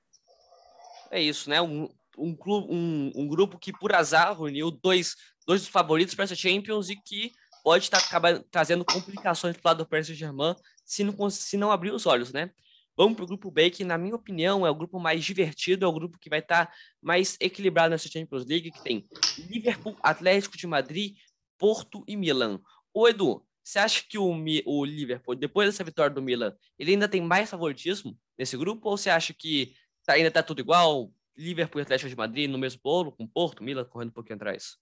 é 1.10 1.20
isso 1.20 1.50
né? 1.50 1.60
Um, 1.60 1.90
um, 2.16 2.34
clube, 2.34 2.68
um, 2.70 3.12
um 3.16 3.28
grupo 3.28 3.58
que, 3.58 3.70
por 3.70 3.94
azar, 3.94 4.34
reuniu 4.34 4.70
dois, 4.70 5.14
dois 5.46 5.60
dos 5.60 5.68
favoritos 5.68 6.14
para 6.14 6.24
essa 6.24 6.34
Champions 6.34 6.88
e 6.88 6.96
que 6.96 7.30
pode 7.64 7.84
estar 7.84 7.96
acabar 7.96 8.38
trazendo 8.50 8.84
complicações 8.84 9.56
para 9.56 9.62
o 9.62 9.70
lado 9.70 9.78
do 9.78 9.88
Paris 9.88 10.06
Saint-Germain 10.06 10.54
se 10.84 11.02
não, 11.02 11.30
se 11.30 11.56
não 11.56 11.72
abrir 11.72 11.92
os 11.92 12.04
olhos, 12.04 12.30
né? 12.30 12.50
Vamos 12.96 13.16
para 13.16 13.24
o 13.24 13.26
grupo 13.26 13.50
B, 13.50 13.70
que, 13.70 13.82
na 13.82 13.98
minha 13.98 14.14
opinião, 14.14 14.64
é 14.64 14.70
o 14.70 14.74
grupo 14.74 15.00
mais 15.00 15.24
divertido, 15.24 15.84
é 15.84 15.88
o 15.88 15.92
grupo 15.92 16.18
que 16.18 16.28
vai 16.28 16.38
estar 16.38 16.72
mais 17.02 17.36
equilibrado 17.40 17.90
nessa 17.90 18.08
Champions 18.08 18.44
League, 18.44 18.70
que 18.70 18.84
tem 18.84 19.08
Liverpool, 19.38 19.96
Atlético 20.00 20.56
de 20.56 20.66
Madrid, 20.66 21.16
Porto 21.58 22.04
e 22.06 22.16
Milan. 22.16 22.60
Ô, 22.92 23.08
Edu, 23.08 23.44
você 23.64 23.78
acha 23.80 24.04
que 24.08 24.18
o, 24.18 24.30
o 24.66 24.84
Liverpool, 24.84 25.34
depois 25.34 25.68
dessa 25.68 25.82
vitória 25.82 26.14
do 26.14 26.22
Milan, 26.22 26.54
ele 26.78 26.92
ainda 26.92 27.08
tem 27.08 27.20
mais 27.20 27.50
favoritismo 27.50 28.16
nesse 28.38 28.56
grupo? 28.56 28.88
Ou 28.88 28.96
você 28.96 29.10
acha 29.10 29.34
que 29.34 29.74
tá, 30.04 30.12
ainda 30.12 30.28
está 30.28 30.42
tudo 30.42 30.60
igual? 30.60 31.10
Liverpool 31.36 31.80
e 31.80 31.82
Atlético 31.82 32.10
de 32.10 32.16
Madrid 32.16 32.48
no 32.48 32.58
mesmo 32.58 32.80
bolo, 32.84 33.10
com 33.10 33.26
Porto, 33.26 33.64
Milan 33.64 33.84
correndo 33.86 34.10
um 34.10 34.12
pouquinho 34.12 34.36
atrás? 34.36 34.76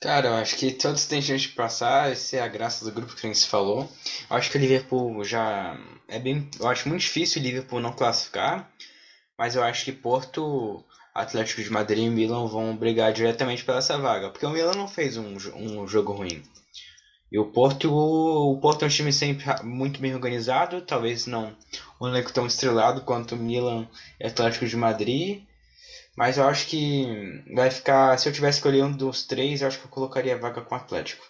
Cara, 0.00 0.28
eu 0.28 0.34
acho 0.34 0.56
que 0.56 0.70
todos 0.70 1.06
têm 1.06 1.22
chance 1.22 1.48
de 1.48 1.54
passar, 1.54 2.12
essa 2.12 2.36
é 2.36 2.40
a 2.40 2.48
graça 2.48 2.84
do 2.84 2.92
grupo 2.92 3.14
que 3.16 3.26
a 3.26 3.32
gente 3.32 3.46
falou. 3.46 3.90
Eu 4.28 4.36
acho 4.36 4.50
que 4.50 4.58
o 4.58 4.60
Liverpool 4.60 5.24
já 5.24 5.78
é 6.06 6.18
bem, 6.18 6.48
eu 6.60 6.68
acho 6.68 6.88
muito 6.88 7.00
difícil 7.00 7.40
o 7.40 7.44
Liverpool 7.44 7.80
não 7.80 7.92
classificar, 7.92 8.70
mas 9.38 9.56
eu 9.56 9.62
acho 9.62 9.84
que 9.84 9.92
Porto, 9.92 10.84
Atlético 11.14 11.62
de 11.62 11.70
Madrid 11.70 12.04
e 12.04 12.10
Milan 12.10 12.46
vão 12.46 12.76
brigar 12.76 13.12
diretamente 13.12 13.64
pela 13.64 13.78
essa 13.78 13.96
vaga, 13.96 14.28
porque 14.28 14.44
o 14.44 14.50
Milan 14.50 14.74
não 14.74 14.88
fez 14.88 15.16
um, 15.16 15.36
um 15.54 15.86
jogo 15.86 16.12
ruim. 16.12 16.42
E 17.32 17.38
o 17.38 17.46
Porto, 17.46 17.92
o 17.92 18.58
Porto 18.60 18.82
é 18.82 18.86
um 18.86 18.90
time 18.90 19.12
sempre 19.12 19.44
muito 19.62 20.00
bem 20.00 20.14
organizado, 20.14 20.82
talvez 20.82 21.26
não 21.26 21.56
um 22.00 22.06
elenco 22.06 22.32
tão 22.32 22.46
estrelado 22.46 23.00
quanto 23.00 23.34
o 23.34 23.38
Milan 23.38 23.88
e 24.20 24.26
Atlético 24.26 24.66
de 24.66 24.76
Madrid, 24.76 25.42
mas 26.16 26.38
eu 26.38 26.44
acho 26.44 26.66
que 26.66 27.42
vai 27.54 27.70
ficar. 27.70 28.18
Se 28.18 28.28
eu 28.28 28.32
tivesse 28.32 28.58
escolher 28.58 28.84
um 28.84 28.96
dos 28.96 29.26
três, 29.26 29.60
eu 29.60 29.68
acho 29.68 29.78
que 29.78 29.86
eu 29.86 29.90
colocaria 29.90 30.34
a 30.34 30.38
vaga 30.38 30.60
com 30.62 30.74
o 30.74 30.78
Atlético. 30.78 31.24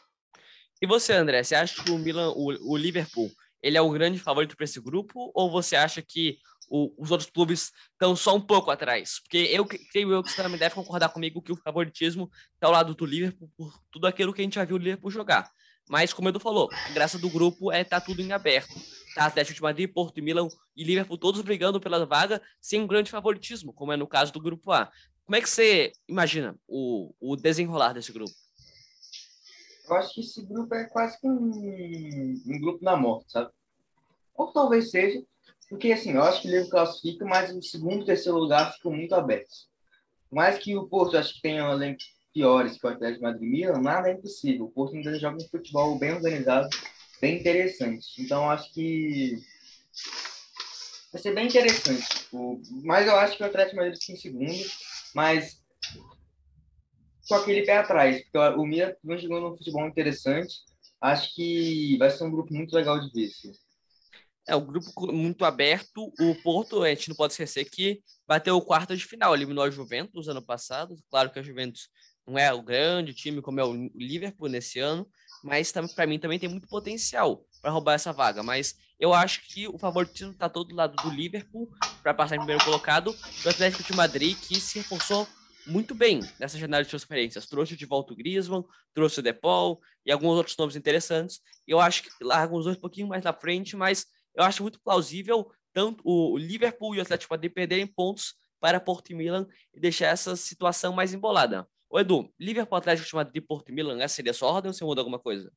E 0.80 0.86
você, 0.86 1.12
André, 1.12 1.42
você 1.42 1.54
acha 1.54 1.82
que 1.82 1.90
o 1.90 1.98
Milan, 1.98 2.30
o, 2.30 2.72
o 2.72 2.76
Liverpool, 2.76 3.30
ele 3.62 3.78
é 3.78 3.80
o 3.80 3.90
grande 3.90 4.18
favorito 4.18 4.56
para 4.56 4.64
esse 4.64 4.80
grupo? 4.80 5.30
Ou 5.34 5.50
você 5.50 5.76
acha 5.76 6.02
que 6.02 6.36
o, 6.68 6.92
os 7.02 7.10
outros 7.10 7.30
clubes 7.30 7.72
estão 7.92 8.14
só 8.14 8.36
um 8.36 8.40
pouco 8.40 8.70
atrás? 8.70 9.20
Porque 9.20 9.38
eu 9.50 9.64
creio 9.64 10.12
eu 10.12 10.22
que 10.22 10.30
você 10.30 10.42
também 10.42 10.58
deve 10.58 10.74
concordar 10.74 11.08
comigo 11.08 11.40
que 11.40 11.52
o 11.52 11.56
favoritismo 11.56 12.30
está 12.54 12.66
ao 12.66 12.72
lado 12.72 12.94
do 12.94 13.06
Liverpool 13.06 13.50
por 13.56 13.72
tudo 13.90 14.06
aquilo 14.06 14.34
que 14.34 14.42
a 14.42 14.44
gente 14.44 14.56
já 14.56 14.64
viu 14.64 14.76
o 14.76 14.78
Liverpool 14.78 15.10
jogar. 15.10 15.50
Mas, 15.88 16.12
como 16.12 16.28
o 16.28 16.30
Edu 16.30 16.40
falou, 16.40 16.68
a 16.72 16.90
graça 16.90 17.18
do 17.18 17.28
grupo 17.28 17.72
é 17.72 17.82
estar 17.82 18.00
tá 18.00 18.06
tudo 18.06 18.20
em 18.20 18.32
aberto. 18.32 18.74
Tá 19.14 19.26
Atlético 19.26 19.54
de 19.54 19.62
Madrid, 19.62 19.92
Porto 19.92 20.18
e 20.18 20.22
Milan 20.22 20.48
e 20.76 20.82
Liverpool 20.82 21.16
todos 21.16 21.40
brigando 21.40 21.80
pela 21.80 22.04
vaga 22.04 22.42
sem 22.60 22.80
um 22.80 22.86
grande 22.86 23.10
favoritismo, 23.10 23.72
como 23.72 23.92
é 23.92 23.96
no 23.96 24.06
caso 24.06 24.32
do 24.32 24.40
grupo 24.40 24.72
A. 24.72 24.90
Como 25.24 25.36
é 25.36 25.40
que 25.40 25.48
você 25.48 25.92
imagina 26.08 26.56
o, 26.66 27.14
o 27.20 27.36
desenrolar 27.36 27.92
desse 27.92 28.12
grupo? 28.12 28.32
Eu 29.88 29.96
acho 29.96 30.14
que 30.14 30.20
esse 30.20 30.42
grupo 30.44 30.74
é 30.74 30.84
quase 30.84 31.20
que 31.20 31.26
um, 31.28 32.42
um 32.46 32.60
grupo 32.60 32.84
da 32.84 32.96
morte, 32.96 33.32
sabe? 33.32 33.50
Ou 34.34 34.48
talvez 34.48 34.90
seja, 34.90 35.22
porque 35.68 35.92
assim, 35.92 36.12
eu 36.12 36.22
acho 36.22 36.42
que 36.42 36.48
o 36.48 36.50
Liverpool 36.50 36.70
classifica, 36.70 37.24
mas 37.24 37.54
o 37.54 37.62
segundo 37.62 38.02
e 38.02 38.06
terceiro 38.06 38.38
lugar 38.38 38.72
ficam 38.72 38.92
muito 38.92 39.14
abertos. 39.14 39.68
mais 40.30 40.58
que 40.58 40.76
o 40.76 40.88
Porto 40.88 41.16
acho 41.16 41.34
que 41.34 41.42
tenha 41.42 41.68
um 41.68 41.72
elenco 41.72 42.02
piores 42.32 42.76
que 42.76 42.86
o 42.86 42.90
Atlético 42.90 43.20
de 43.20 43.22
Madrid 43.22 43.48
Milan, 43.48 43.80
nada 43.80 44.08
é 44.08 44.14
impossível. 44.14 44.66
O 44.66 44.70
Porto 44.70 44.96
ainda 44.96 45.16
joga 45.18 45.36
um 45.36 45.48
futebol 45.48 45.96
bem 45.98 46.12
organizado, 46.12 46.68
bem 47.24 47.40
interessante. 47.40 48.20
Então 48.20 48.50
acho 48.50 48.70
que 48.74 49.38
vai 51.10 51.22
ser 51.22 51.34
bem 51.34 51.46
interessante. 51.46 52.04
O... 52.30 52.60
Mas 52.82 53.06
eu 53.06 53.16
acho 53.16 53.38
que 53.38 53.42
o 53.42 53.46
Atlético 53.46 53.76
Madrid 53.76 53.98
fica 53.98 54.12
em 54.12 54.16
segundo, 54.16 54.64
mas 55.14 55.58
com 57.26 57.36
aquele 57.36 57.62
pé 57.62 57.78
atrás, 57.78 58.22
porque 58.22 58.38
o 58.38 58.66
Milan 58.66 58.94
vem 59.02 59.18
jogando 59.18 59.48
um 59.48 59.56
futebol 59.56 59.86
interessante. 59.88 60.54
Acho 61.00 61.34
que 61.34 61.96
vai 61.98 62.10
ser 62.10 62.24
um 62.24 62.30
grupo 62.30 62.52
muito 62.52 62.74
legal 62.76 63.00
de 63.00 63.10
ver. 63.10 63.30
É 64.46 64.54
um 64.54 64.66
grupo 64.66 65.10
muito 65.10 65.46
aberto. 65.46 66.12
O 66.20 66.34
Porto, 66.42 66.82
a 66.82 66.90
gente 66.90 67.08
não 67.08 67.16
pode 67.16 67.32
esquecer 67.32 67.64
que 67.64 68.02
bateu 68.26 68.54
o 68.54 68.64
quarto 68.64 68.94
de 68.94 69.06
final, 69.06 69.34
eliminou 69.34 69.64
a 69.64 69.70
Juventus 69.70 70.28
ano 70.28 70.44
passado. 70.44 70.94
Claro 71.10 71.30
que 71.30 71.38
a 71.38 71.42
Juventus 71.42 71.88
não 72.26 72.38
é 72.38 72.52
o 72.52 72.62
grande 72.62 73.14
time 73.14 73.40
como 73.40 73.60
é 73.60 73.64
o 73.64 73.72
Liverpool 73.94 74.48
nesse 74.48 74.78
ano, 74.78 75.08
mas 75.44 75.70
para 75.94 76.06
mim 76.06 76.18
também 76.18 76.38
tem 76.38 76.48
muito 76.48 76.66
potencial 76.66 77.44
para 77.60 77.70
roubar 77.70 77.92
essa 77.92 78.14
vaga. 78.14 78.42
Mas 78.42 78.76
eu 78.98 79.12
acho 79.12 79.46
que 79.46 79.68
o 79.68 79.76
favoritismo 79.76 80.32
está 80.32 80.48
todo 80.48 80.68
do 80.68 80.74
lado 80.74 80.96
do 81.02 81.14
Liverpool 81.14 81.70
para 82.02 82.14
passar 82.14 82.36
em 82.36 82.38
primeiro 82.38 82.64
colocado, 82.64 83.14
do 83.42 83.50
Atlético 83.50 83.82
de 83.82 83.94
Madrid, 83.94 84.38
que 84.38 84.58
se 84.58 84.78
reforçou 84.78 85.28
muito 85.66 85.94
bem 85.94 86.20
nessa 86.40 86.56
janela 86.56 86.82
de 86.82 86.88
transferências. 86.88 87.46
Trouxe 87.46 87.76
de 87.76 87.84
volta 87.84 88.14
o 88.14 88.16
Griezmann, 88.16 88.64
trouxe 88.94 89.20
o 89.20 89.22
Depol 89.22 89.82
e 90.06 90.10
alguns 90.10 90.36
outros 90.38 90.56
nomes 90.56 90.76
interessantes. 90.76 91.40
Eu 91.66 91.78
acho 91.78 92.04
que 92.04 92.10
largam 92.22 92.56
os 92.56 92.64
dois 92.64 92.78
um 92.78 92.80
pouquinho 92.80 93.08
mais 93.08 93.22
na 93.22 93.32
frente, 93.34 93.76
mas 93.76 94.06
eu 94.34 94.42
acho 94.42 94.62
muito 94.62 94.80
plausível 94.80 95.50
tanto 95.74 96.02
o 96.04 96.38
Liverpool 96.38 96.94
e 96.94 96.98
o 96.98 97.02
Atlético 97.02 97.34
Madrid 97.34 97.52
perderem 97.52 97.86
pontos 97.86 98.34
para 98.60 98.80
Porto 98.80 99.10
e 99.10 99.14
Milan 99.14 99.46
e 99.74 99.80
deixar 99.80 100.06
essa 100.06 100.36
situação 100.36 100.94
mais 100.94 101.12
embolada. 101.12 101.68
O 101.94 102.00
Edu, 102.00 102.28
Liverpool, 102.40 102.76
Atlético 102.76 103.06
de 103.06 103.14
Madrid, 103.14 103.46
Porto 103.46 103.68
e 103.68 103.72
Milan, 103.72 104.02
essa 104.02 104.16
seria 104.16 104.32
a 104.32 104.34
sua 104.34 104.48
ordem 104.48 104.68
ou 104.68 104.74
você 104.74 104.84
muda 104.84 105.00
alguma 105.00 105.20
coisa? 105.20 105.52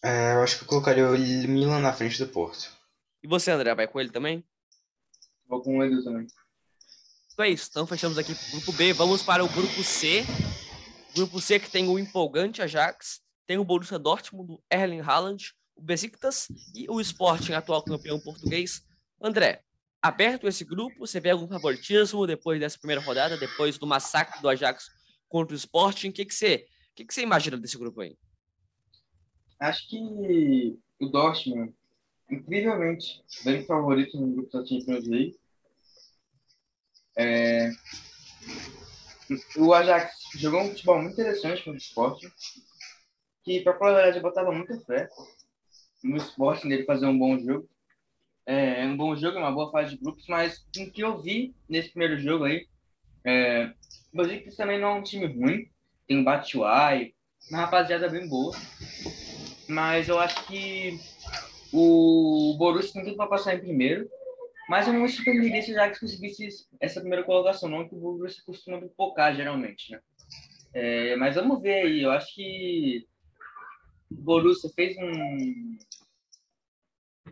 É, 0.00 0.34
eu 0.34 0.44
acho 0.44 0.58
que 0.58 0.62
eu 0.62 0.68
colocaria 0.68 1.08
o 1.08 1.18
Milan 1.18 1.80
na 1.80 1.92
frente 1.92 2.24
do 2.24 2.30
Porto. 2.30 2.70
E 3.20 3.26
você, 3.26 3.50
André, 3.50 3.74
vai 3.74 3.88
com 3.88 4.00
ele 4.00 4.12
também? 4.12 4.46
Vou 5.44 5.60
com 5.60 5.76
o 5.76 5.84
Edu 5.84 6.04
também. 6.04 6.28
Então 7.32 7.44
é 7.44 7.48
isso. 7.48 7.66
Então 7.68 7.84
fechamos 7.84 8.16
aqui 8.16 8.30
o 8.30 8.50
grupo 8.52 8.72
B. 8.74 8.92
Vamos 8.92 9.24
para 9.24 9.44
o 9.44 9.48
grupo 9.48 9.82
C. 9.82 10.22
Grupo 11.16 11.40
C 11.40 11.58
que 11.58 11.68
tem 11.68 11.88
o 11.88 11.98
empolgante 11.98 12.62
Ajax, 12.62 13.20
tem 13.44 13.58
o 13.58 13.64
Borussia 13.64 13.98
Dortmund, 13.98 14.52
o 14.52 14.62
Erling 14.70 15.00
Haaland, 15.00 15.52
o 15.74 15.82
Besiktas 15.82 16.46
e 16.72 16.88
o 16.88 17.00
Sporting, 17.00 17.54
atual 17.54 17.82
campeão 17.82 18.20
português. 18.20 18.86
André, 19.20 19.64
aberto 20.02 20.48
esse 20.48 20.64
grupo, 20.64 20.98
você 20.98 21.20
vê 21.20 21.30
algum 21.30 21.46
favoritismo 21.46 22.26
depois 22.26 22.58
dessa 22.58 22.76
primeira 22.76 23.00
rodada, 23.00 23.38
depois 23.38 23.78
do 23.78 23.86
massacre 23.86 24.42
do 24.42 24.48
Ajax 24.48 24.90
contra 25.28 25.54
o 25.54 25.56
Sporting? 25.56 26.08
O 26.08 26.12
que, 26.12 26.24
que, 26.24 26.34
você, 26.34 26.66
o 26.90 26.94
que, 26.96 27.04
que 27.04 27.14
você 27.14 27.22
imagina 27.22 27.56
desse 27.56 27.78
grupo 27.78 28.00
aí? 28.00 28.16
Acho 29.60 29.88
que 29.88 30.76
o 31.00 31.08
Dortmund, 31.08 31.72
incrivelmente, 32.28 33.22
bem 33.44 33.64
favorito 33.64 34.20
no 34.20 34.32
grupo 34.32 34.50
da 34.50 34.66
Champions 34.66 35.06
League. 35.06 35.38
É... 37.16 37.70
O 39.56 39.72
Ajax 39.72 40.14
jogou 40.34 40.62
um 40.62 40.70
futebol 40.70 41.00
muito 41.00 41.12
interessante 41.12 41.62
contra 41.62 41.72
o 41.72 41.76
Sporting, 41.76 42.30
que, 43.44 43.60
para 43.60 43.78
falar 43.78 43.92
a 43.92 43.94
verdade, 43.94 44.18
eu 44.18 44.22
botava 44.22 44.50
muita 44.50 44.78
fé 44.80 45.08
no 46.02 46.16
Sporting 46.16 46.68
dele 46.68 46.84
fazer 46.84 47.06
um 47.06 47.18
bom 47.18 47.38
jogo. 47.38 47.68
É, 48.46 48.82
é 48.82 48.84
um 48.86 48.96
bom 48.96 49.14
jogo, 49.14 49.38
é 49.38 49.40
uma 49.40 49.52
boa 49.52 49.70
fase 49.70 49.90
de 49.90 50.02
grupos, 50.02 50.26
mas 50.28 50.66
o 50.76 50.90
que 50.90 51.00
eu 51.02 51.18
vi 51.18 51.54
nesse 51.68 51.90
primeiro 51.90 52.18
jogo 52.18 52.44
aí, 52.44 52.66
é, 53.24 53.72
o 54.12 54.16
Besiktas 54.16 54.56
também 54.56 54.80
não 54.80 54.88
é 54.88 54.94
um 54.94 55.02
time 55.02 55.26
ruim, 55.26 55.70
tem 56.08 56.20
o 56.20 56.24
Batshuayi, 56.24 57.14
uma 57.50 57.60
rapaziada 57.60 58.08
bem 58.08 58.28
boa, 58.28 58.56
mas 59.68 60.08
eu 60.08 60.18
acho 60.18 60.44
que 60.46 60.98
o 61.72 62.54
Borussia 62.58 62.92
tem 62.92 63.04
tudo 63.04 63.16
para 63.16 63.28
passar 63.28 63.54
em 63.54 63.60
primeiro, 63.60 64.08
mas 64.68 64.86
eu 64.86 64.92
não 64.92 65.02
me 65.02 65.08
surpreenderia 65.08 65.62
se 65.62 65.72
o 65.72 65.74
Ajax 65.74 66.00
conseguisse 66.00 66.66
essa 66.80 67.00
primeira 67.00 67.24
colocação, 67.24 67.68
não, 67.68 67.88
que 67.88 67.94
o 67.94 67.98
Borussia 67.98 68.42
costuma 68.44 68.80
pipocar 68.80 69.34
geralmente, 69.34 69.92
né? 69.92 70.00
É, 70.74 71.16
mas 71.16 71.34
vamos 71.34 71.60
ver 71.60 71.84
aí, 71.84 72.02
eu 72.02 72.10
acho 72.10 72.34
que 72.34 73.06
o 74.10 74.14
Borussia 74.14 74.70
fez 74.74 74.96
um, 74.96 75.78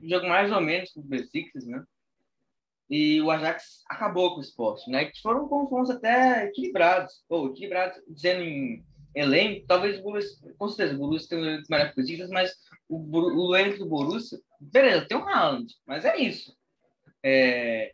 um 0.02 0.08
jogo 0.08 0.28
mais 0.28 0.52
ou 0.52 0.60
menos 0.60 0.92
com 0.92 1.00
o 1.00 1.04
Besiktas, 1.04 1.66
né? 1.66 1.82
E 2.88 3.20
o 3.20 3.30
Ajax 3.30 3.82
acabou 3.88 4.32
com 4.32 4.38
o 4.38 4.42
esporte, 4.42 4.90
né? 4.90 5.04
Que 5.04 5.20
foram 5.20 5.48
confrontos 5.48 5.90
até 5.90 6.46
equilibrados. 6.46 7.22
Ou 7.28 7.50
equilibrados, 7.50 8.00
dizendo 8.08 8.42
em 8.42 8.84
elenco, 9.14 9.66
talvez 9.66 9.98
o 9.98 10.02
Borussia, 10.02 10.54
com 10.58 10.68
certeza, 10.68 10.94
o 10.96 10.98
Borussia 10.98 11.28
tem 11.28 11.38
um 11.38 11.44
elenco 11.44 11.66
melhor 11.70 11.86
que 11.86 11.92
o 11.92 11.96
Besiktas, 11.96 12.30
mas 12.30 12.52
o, 12.88 13.48
o 13.48 13.56
elenco 13.56 13.78
do 13.78 13.88
Borussia, 13.88 14.38
beleza, 14.60 15.06
tem 15.06 15.16
o 15.16 15.22
Haaland, 15.22 15.72
mas 15.86 16.04
é 16.04 16.16
isso. 16.16 16.56
É, 17.22 17.92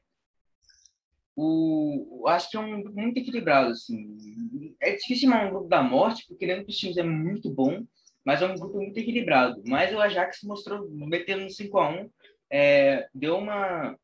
o, 1.37 2.25
acho 2.29 2.51
que 2.51 2.57
é 2.57 2.61
um 2.61 2.83
grupo 2.83 2.99
muito 2.99 3.19
equilibrado, 3.19 3.71
assim. 3.71 4.75
É 4.81 4.93
difícil 4.93 5.29
chamar 5.29 5.47
um 5.47 5.51
grupo 5.51 5.69
da 5.69 5.83
morte, 5.83 6.25
porque 6.27 6.47
dentro 6.47 6.67
dos 6.67 6.77
times 6.77 6.97
é 6.97 7.03
muito 7.03 7.51
bom, 7.51 7.85
mas 8.27 8.43
é 8.43 8.47
um 8.47 8.57
grupo 8.57 8.79
muito 8.79 8.99
equilibrado. 8.99 9.63
Mas 9.65 9.95
o 9.95 10.01
Ajax 10.01 10.43
mostrou, 10.43 10.91
metendo 10.91 11.45
no 11.45 11.49
5x1, 11.49 12.11
é, 12.51 13.09
deu 13.15 13.39
uma. 13.39 13.97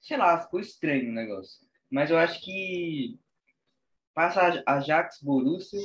Sei 0.00 0.16
lá, 0.16 0.40
ficou 0.40 0.60
estranho 0.60 1.10
o 1.10 1.12
negócio. 1.12 1.66
Mas 1.90 2.08
eu 2.08 2.16
acho 2.16 2.40
que 2.40 3.18
passa 4.14 4.62
Ajax, 4.64 5.18
Borussia, 5.20 5.80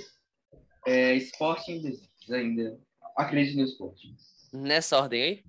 é, 0.86 1.15
Sporting 1.15 2.00
ainda. 2.29 2.79
Acredito 3.17 3.58
no 3.58 3.63
Sporting. 3.63 4.15
Nessa 4.53 5.00
ordem 5.00 5.24
aí? 5.24 5.46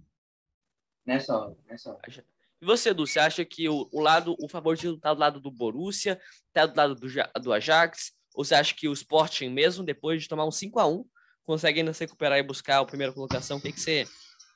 Nessa 1.04 1.36
ordem, 1.36 1.58
nessa 1.68 1.90
ordem. 1.90 2.24
E 2.62 2.64
você, 2.64 2.90
Edu, 2.90 3.06
você 3.06 3.20
acha 3.20 3.44
que 3.44 3.68
o, 3.68 3.86
o 3.92 4.00
lado, 4.00 4.34
o 4.40 4.48
favoritismo 4.48 4.96
está 4.96 5.12
do 5.12 5.20
lado 5.20 5.40
do 5.40 5.50
Borussia, 5.50 6.18
está 6.46 6.64
do 6.64 6.74
lado 6.74 6.94
do, 6.94 7.06
do 7.42 7.52
Ajax? 7.52 8.12
Ou 8.34 8.44
você 8.44 8.54
acha 8.54 8.74
que 8.74 8.88
o 8.88 8.94
Sporting 8.94 9.50
mesmo, 9.50 9.84
depois 9.84 10.22
de 10.22 10.28
tomar 10.28 10.46
um 10.46 10.50
5 10.50 10.80
a 10.80 10.86
1 10.86 11.04
consegue 11.46 11.80
ainda 11.80 11.92
se 11.92 12.04
recuperar 12.04 12.38
e 12.38 12.42
buscar 12.42 12.78
a 12.78 12.84
primeira 12.84 13.12
colocação. 13.12 13.58
O 13.58 13.60
que, 13.60 13.72
que 13.72 13.80
você. 13.80 14.06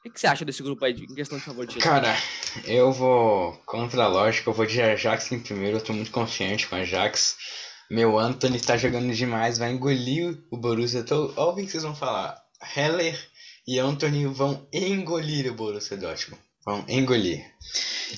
O 0.01 0.03
que, 0.05 0.11
que 0.11 0.21
você 0.21 0.27
acha 0.27 0.45
desse 0.45 0.63
grupo 0.63 0.85
aí 0.85 0.93
em 0.93 1.15
questão 1.15 1.39
de 1.39 1.45
favoritismo? 1.45 1.83
Cara, 1.83 2.15
eu 2.67 2.93
vou 2.93 3.55
contra 3.65 4.05
a 4.05 4.09
lógica, 4.09 4.51
eu 4.51 4.55
vou 4.55 4.67
de 4.67 4.81
Ajax 4.83 5.33
em 5.33 5.41
primeiro, 5.41 5.79
eu 5.79 5.81
tô 5.81 5.95
muito 5.95 6.11
confiante 6.11 6.67
com 6.67 6.77
a 6.77 6.81
Ajax. 6.81 7.37
Meu 7.91 8.19
Anthony 8.19 8.61
tá 8.61 8.77
jogando 8.77 9.15
demais, 9.15 9.57
vai 9.57 9.73
engolir 9.73 10.39
o 10.51 10.59
Borussia. 10.59 11.03
Tô... 11.03 11.33
Olha 11.37 11.53
o 11.53 11.57
que 11.57 11.69
vocês 11.69 11.83
vão 11.83 11.95
falar. 11.95 12.43
Heller 12.77 13.19
e 13.67 13.79
Anthony 13.79 14.27
vão 14.27 14.67
engolir 14.73 15.51
o 15.51 15.55
Borussia 15.55 15.97
Dortmund. 15.97 16.43
Vão 16.65 16.85
engolir. 16.89 17.45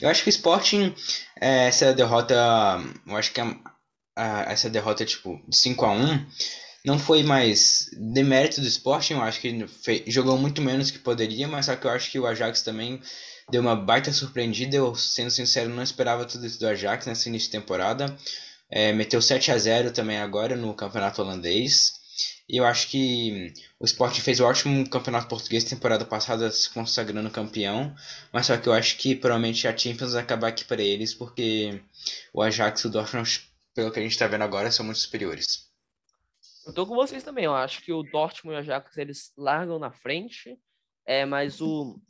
Eu 0.00 0.08
acho 0.08 0.22
que 0.22 0.28
o 0.28 0.30
Sporting, 0.30 0.94
é, 1.40 1.66
essa 1.66 1.92
derrota, 1.92 2.34
eu 3.06 3.16
acho 3.16 3.32
que 3.32 3.40
a, 3.40 3.56
a, 4.14 4.52
essa 4.52 4.70
derrota 4.70 5.04
tipo 5.04 5.40
5 5.50 5.84
a 5.84 5.90
1 5.90 6.26
não 6.86 7.00
foi 7.00 7.24
mais 7.24 7.90
demérito 7.92 8.60
do 8.60 8.66
Sporting, 8.68 9.14
eu 9.14 9.22
acho 9.22 9.40
que 9.40 9.66
fez, 9.66 10.04
jogou 10.06 10.38
muito 10.38 10.62
menos 10.62 10.88
que 10.88 11.00
poderia, 11.00 11.48
mas 11.48 11.66
só 11.66 11.74
que 11.74 11.84
eu 11.84 11.90
acho 11.90 12.08
que 12.12 12.18
o 12.18 12.26
Ajax 12.26 12.62
também 12.62 13.00
deu 13.50 13.60
uma 13.60 13.74
baita 13.74 14.12
surpreendida. 14.12 14.76
Eu, 14.76 14.94
sendo 14.94 15.30
sincero, 15.30 15.68
não 15.68 15.82
esperava 15.82 16.24
tudo 16.24 16.46
isso 16.46 16.60
do 16.60 16.68
Ajax 16.68 17.04
nessa 17.06 17.28
início 17.28 17.50
de 17.50 17.58
temporada. 17.58 18.16
É, 18.70 18.92
meteu 18.92 19.20
7 19.20 19.50
a 19.50 19.58
0 19.58 19.90
também 19.90 20.18
agora 20.18 20.54
no 20.54 20.72
campeonato 20.74 21.20
holandês. 21.20 21.94
E 22.48 22.56
eu 22.58 22.64
acho 22.64 22.88
que 22.88 23.52
o 23.80 23.84
Sporting 23.84 24.20
fez 24.20 24.38
um 24.38 24.44
ótimo 24.44 24.88
campeonato 24.88 25.26
português 25.26 25.64
temporada 25.64 26.04
passada, 26.04 26.52
se 26.52 26.70
consagrando 26.70 27.28
campeão. 27.30 27.92
Mas 28.32 28.46
só 28.46 28.56
que 28.56 28.68
eu 28.68 28.72
acho 28.72 28.96
que 28.96 29.16
provavelmente 29.16 29.66
a 29.66 29.76
Champions 29.76 30.12
vai 30.12 30.22
acabar 30.22 30.48
aqui 30.48 30.64
para 30.64 30.82
eles, 30.82 31.12
porque 31.12 31.80
o 32.32 32.40
Ajax 32.42 32.82
e 32.82 32.86
o 32.86 32.90
Dortmund, 32.90 33.40
pelo 33.74 33.90
que 33.90 33.98
a 33.98 34.02
gente 34.02 34.12
está 34.12 34.28
vendo 34.28 34.42
agora, 34.44 34.70
são 34.70 34.84
muito 34.84 35.00
superiores. 35.00 35.65
Eu 36.66 36.72
tô 36.72 36.84
com 36.84 36.96
vocês 36.96 37.22
também. 37.22 37.44
Eu 37.44 37.54
acho 37.54 37.80
que 37.82 37.92
o 37.92 38.02
Dortmund 38.02 38.54
e 38.54 38.56
o 38.56 38.58
Ajax 38.58 38.98
eles 38.98 39.32
largam 39.36 39.78
na 39.78 39.92
frente. 39.92 40.58
É, 41.06 41.24
mas 41.24 41.60
o, 41.60 42.00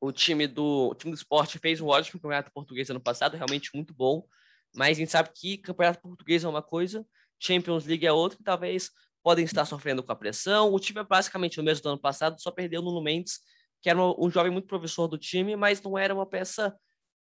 o 0.00 0.10
time 0.10 0.48
do 0.48 0.88
o 0.90 0.94
time 0.94 1.12
do 1.12 1.16
esporte 1.16 1.58
fez 1.60 1.80
um 1.80 1.86
ótimo 1.86 2.20
campeonato 2.20 2.50
português 2.52 2.90
ano 2.90 3.00
passado, 3.00 3.36
realmente 3.36 3.70
muito 3.74 3.94
bom. 3.94 4.26
Mas 4.74 4.96
a 4.96 5.00
gente 5.00 5.12
sabe 5.12 5.30
que 5.32 5.56
campeonato 5.58 6.00
português 6.00 6.42
é 6.42 6.48
uma 6.48 6.62
coisa, 6.62 7.06
Champions 7.38 7.86
League 7.86 8.04
é 8.04 8.12
outra, 8.12 8.38
e 8.40 8.44
talvez 8.44 8.90
podem 9.22 9.44
estar 9.44 9.64
sofrendo 9.64 10.02
com 10.02 10.12
a 10.12 10.16
pressão. 10.16 10.72
O 10.72 10.80
time 10.80 11.00
é 11.00 11.04
basicamente 11.04 11.60
o 11.60 11.62
mesmo 11.62 11.82
do 11.84 11.88
ano 11.90 12.00
passado, 12.00 12.40
só 12.40 12.50
perdeu 12.50 12.82
no 12.82 12.90
Nuno 12.90 13.02
Mendes, 13.02 13.40
que 13.80 13.88
era 13.88 13.98
um, 14.02 14.28
jovem 14.28 14.50
muito 14.50 14.66
professor 14.66 15.06
do 15.06 15.16
time, 15.16 15.54
mas 15.54 15.80
não 15.80 15.96
era 15.96 16.14
uma 16.14 16.26
peça, 16.26 16.76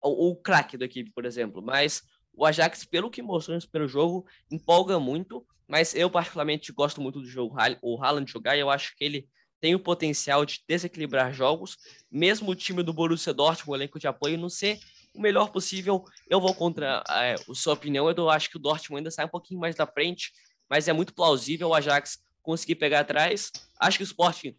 o, 0.02 0.31
o 0.31 0.37
craque 0.37 0.76
da 0.76 0.85
equipe, 0.85 1.11
por 1.11 1.25
exemplo. 1.25 1.62
Mas 1.62 2.02
o 2.32 2.46
Ajax, 2.46 2.84
pelo 2.84 3.10
que 3.10 3.22
mostrou 3.22 3.56
no 3.56 3.68
primeiro 3.68 3.90
jogo, 3.90 4.26
empolga 4.50 4.99
muito, 4.99 5.46
mas 5.68 5.94
eu 5.94 6.10
particularmente 6.10 6.72
gosto 6.72 7.00
muito 7.00 7.20
do 7.20 7.26
jogo 7.26 7.56
o 7.82 8.02
Haaland 8.02 8.30
jogar, 8.30 8.56
e 8.56 8.60
eu 8.60 8.70
acho 8.70 8.96
que 8.96 9.04
ele 9.04 9.28
tem 9.60 9.75
o 9.75 9.80
potencial 9.80 10.44
de 10.44 10.60
desequilibrar 10.66 11.32
jogos, 11.32 11.76
mesmo 12.10 12.50
o 12.50 12.54
time 12.54 12.82
do 12.82 12.94
Borussia 12.94 13.34
Dortmund, 13.34 13.70
o 13.70 13.76
elenco 13.76 13.99
de 13.99 14.06
apoio, 14.06 14.38
não 14.38 14.49
ser 14.49 14.80
o 15.14 15.20
melhor 15.20 15.50
possível. 15.50 16.04
Eu 16.28 16.40
vou 16.40 16.54
contra 16.54 17.04
é, 17.10 17.34
a 17.34 17.54
sua 17.54 17.75
opinião, 17.75 18.10
eu 18.10 18.30
acho 18.30 18.49
que 18.49 18.56
o 18.56 18.60
Dortmund 18.60 19.00
ainda 19.00 19.10
sai 19.10 19.26
um 19.26 19.30
pouquinho 19.30 19.60
mais 19.60 19.76
da 19.76 19.87
frente, 19.87 20.32
mas 20.68 20.88
é 20.88 20.92
muito 20.92 21.14
plausível 21.14 21.68
o 21.68 21.75
Ajax 21.75 22.18
conseguir 22.42 22.76
pegar 22.76 23.00
atrás. 23.00 23.50
Acho 23.78 23.99
que 23.99 24.04
o 24.04 24.06
Sporting 24.06 24.56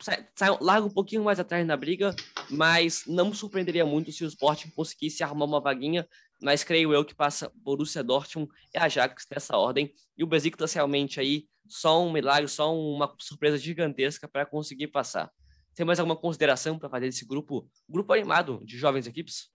sai, 0.00 0.26
sai, 0.34 0.56
larga 0.60 0.86
um 0.86 0.90
pouquinho 0.90 1.24
mais 1.24 1.40
atrás 1.40 1.66
na 1.66 1.76
briga, 1.76 2.14
mas 2.50 3.04
não 3.06 3.30
me 3.30 3.34
surpreenderia 3.34 3.84
muito 3.84 4.12
se 4.12 4.24
o 4.24 4.28
Sporting 4.28 4.70
conseguisse 4.70 5.22
arrumar 5.22 5.46
uma 5.46 5.60
vaguinha, 5.60 6.06
mas 6.40 6.62
creio 6.62 6.92
eu 6.92 7.04
que 7.04 7.14
passa 7.14 7.50
Borussia 7.54 8.02
Dortmund 8.02 8.50
e 8.74 8.78
Ajax 8.78 9.26
nessa 9.30 9.56
ordem. 9.56 9.92
E 10.16 10.22
o 10.22 10.26
Besiktas 10.26 10.72
realmente 10.72 11.18
aí 11.20 11.46
só 11.68 12.02
um 12.04 12.12
milagre, 12.12 12.48
só 12.48 12.74
uma 12.74 13.14
surpresa 13.18 13.58
gigantesca 13.58 14.28
para 14.28 14.46
conseguir 14.46 14.88
passar. 14.88 15.30
Tem 15.74 15.84
mais 15.84 15.98
alguma 15.98 16.16
consideração 16.16 16.78
para 16.78 16.88
fazer 16.88 17.06
desse 17.06 17.26
grupo, 17.26 17.68
grupo 17.88 18.12
animado 18.12 18.62
de 18.64 18.78
jovens 18.78 19.06
equipes? 19.06 19.50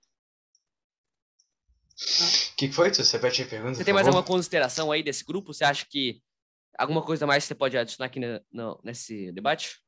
O 2.54 2.56
que 2.58 2.72
foi? 2.72 2.94
Você 2.94 3.18
repete 3.18 3.44
a 3.44 3.48
pergunta? 3.48 3.76
Você 3.76 3.84
tem 3.84 3.94
mais 3.94 4.08
alguma 4.08 4.24
consideração 4.24 4.92
aí 4.92 5.04
desse 5.04 5.24
grupo? 5.24 5.54
Você 5.54 5.64
acha 5.64 5.86
que 5.90 6.22
alguma 6.78 7.02
coisa 7.04 7.26
mais 7.26 7.44
você 7.44 7.56
pode 7.56 7.78
adicionar 7.78 8.08
aqui 8.08 8.20
no, 8.52 8.80
nesse 8.84 9.32
debate? 9.32 9.80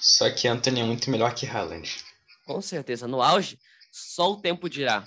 Só 0.00 0.30
que 0.30 0.48
Anthony 0.48 0.80
é 0.80 0.84
muito 0.84 1.10
melhor 1.10 1.34
que 1.34 1.46
Haaland. 1.46 1.88
Com 2.46 2.60
certeza. 2.60 3.06
No 3.06 3.22
auge, 3.22 3.58
só 3.90 4.32
o 4.32 4.40
tempo 4.40 4.68
dirá. 4.68 5.04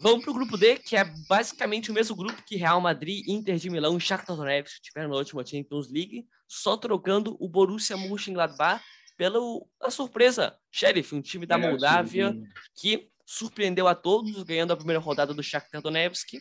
Vamos 0.00 0.24
para 0.24 0.32
o 0.32 0.34
grupo 0.34 0.56
D, 0.56 0.76
que 0.76 0.96
é 0.96 1.04
basicamente 1.28 1.90
o 1.90 1.94
mesmo 1.94 2.16
grupo 2.16 2.42
que 2.42 2.56
Real 2.56 2.80
Madrid, 2.80 3.26
Inter 3.28 3.56
de 3.56 3.70
Milão 3.70 3.96
e 3.96 4.00
Shakhtar 4.00 4.36
Donetsk 4.36 4.80
tiveram 4.82 5.10
na 5.10 5.16
última 5.16 5.46
Champions 5.46 5.90
League, 5.90 6.26
só 6.48 6.76
trocando 6.76 7.36
o 7.38 7.48
Borussia 7.48 7.96
Mönchengladbach 7.96 8.82
pela 9.16 9.38
a 9.80 9.90
surpresa 9.90 10.56
Sheriff, 10.70 11.14
um 11.14 11.22
time 11.22 11.46
da 11.46 11.56
Moldávia 11.56 12.36
que 12.76 13.08
surpreendeu 13.24 13.86
a 13.86 13.94
todos, 13.94 14.42
ganhando 14.42 14.72
a 14.72 14.76
primeira 14.76 15.00
rodada 15.00 15.32
do 15.32 15.42
Shakhtar 15.42 15.80
Donetsk. 15.80 16.34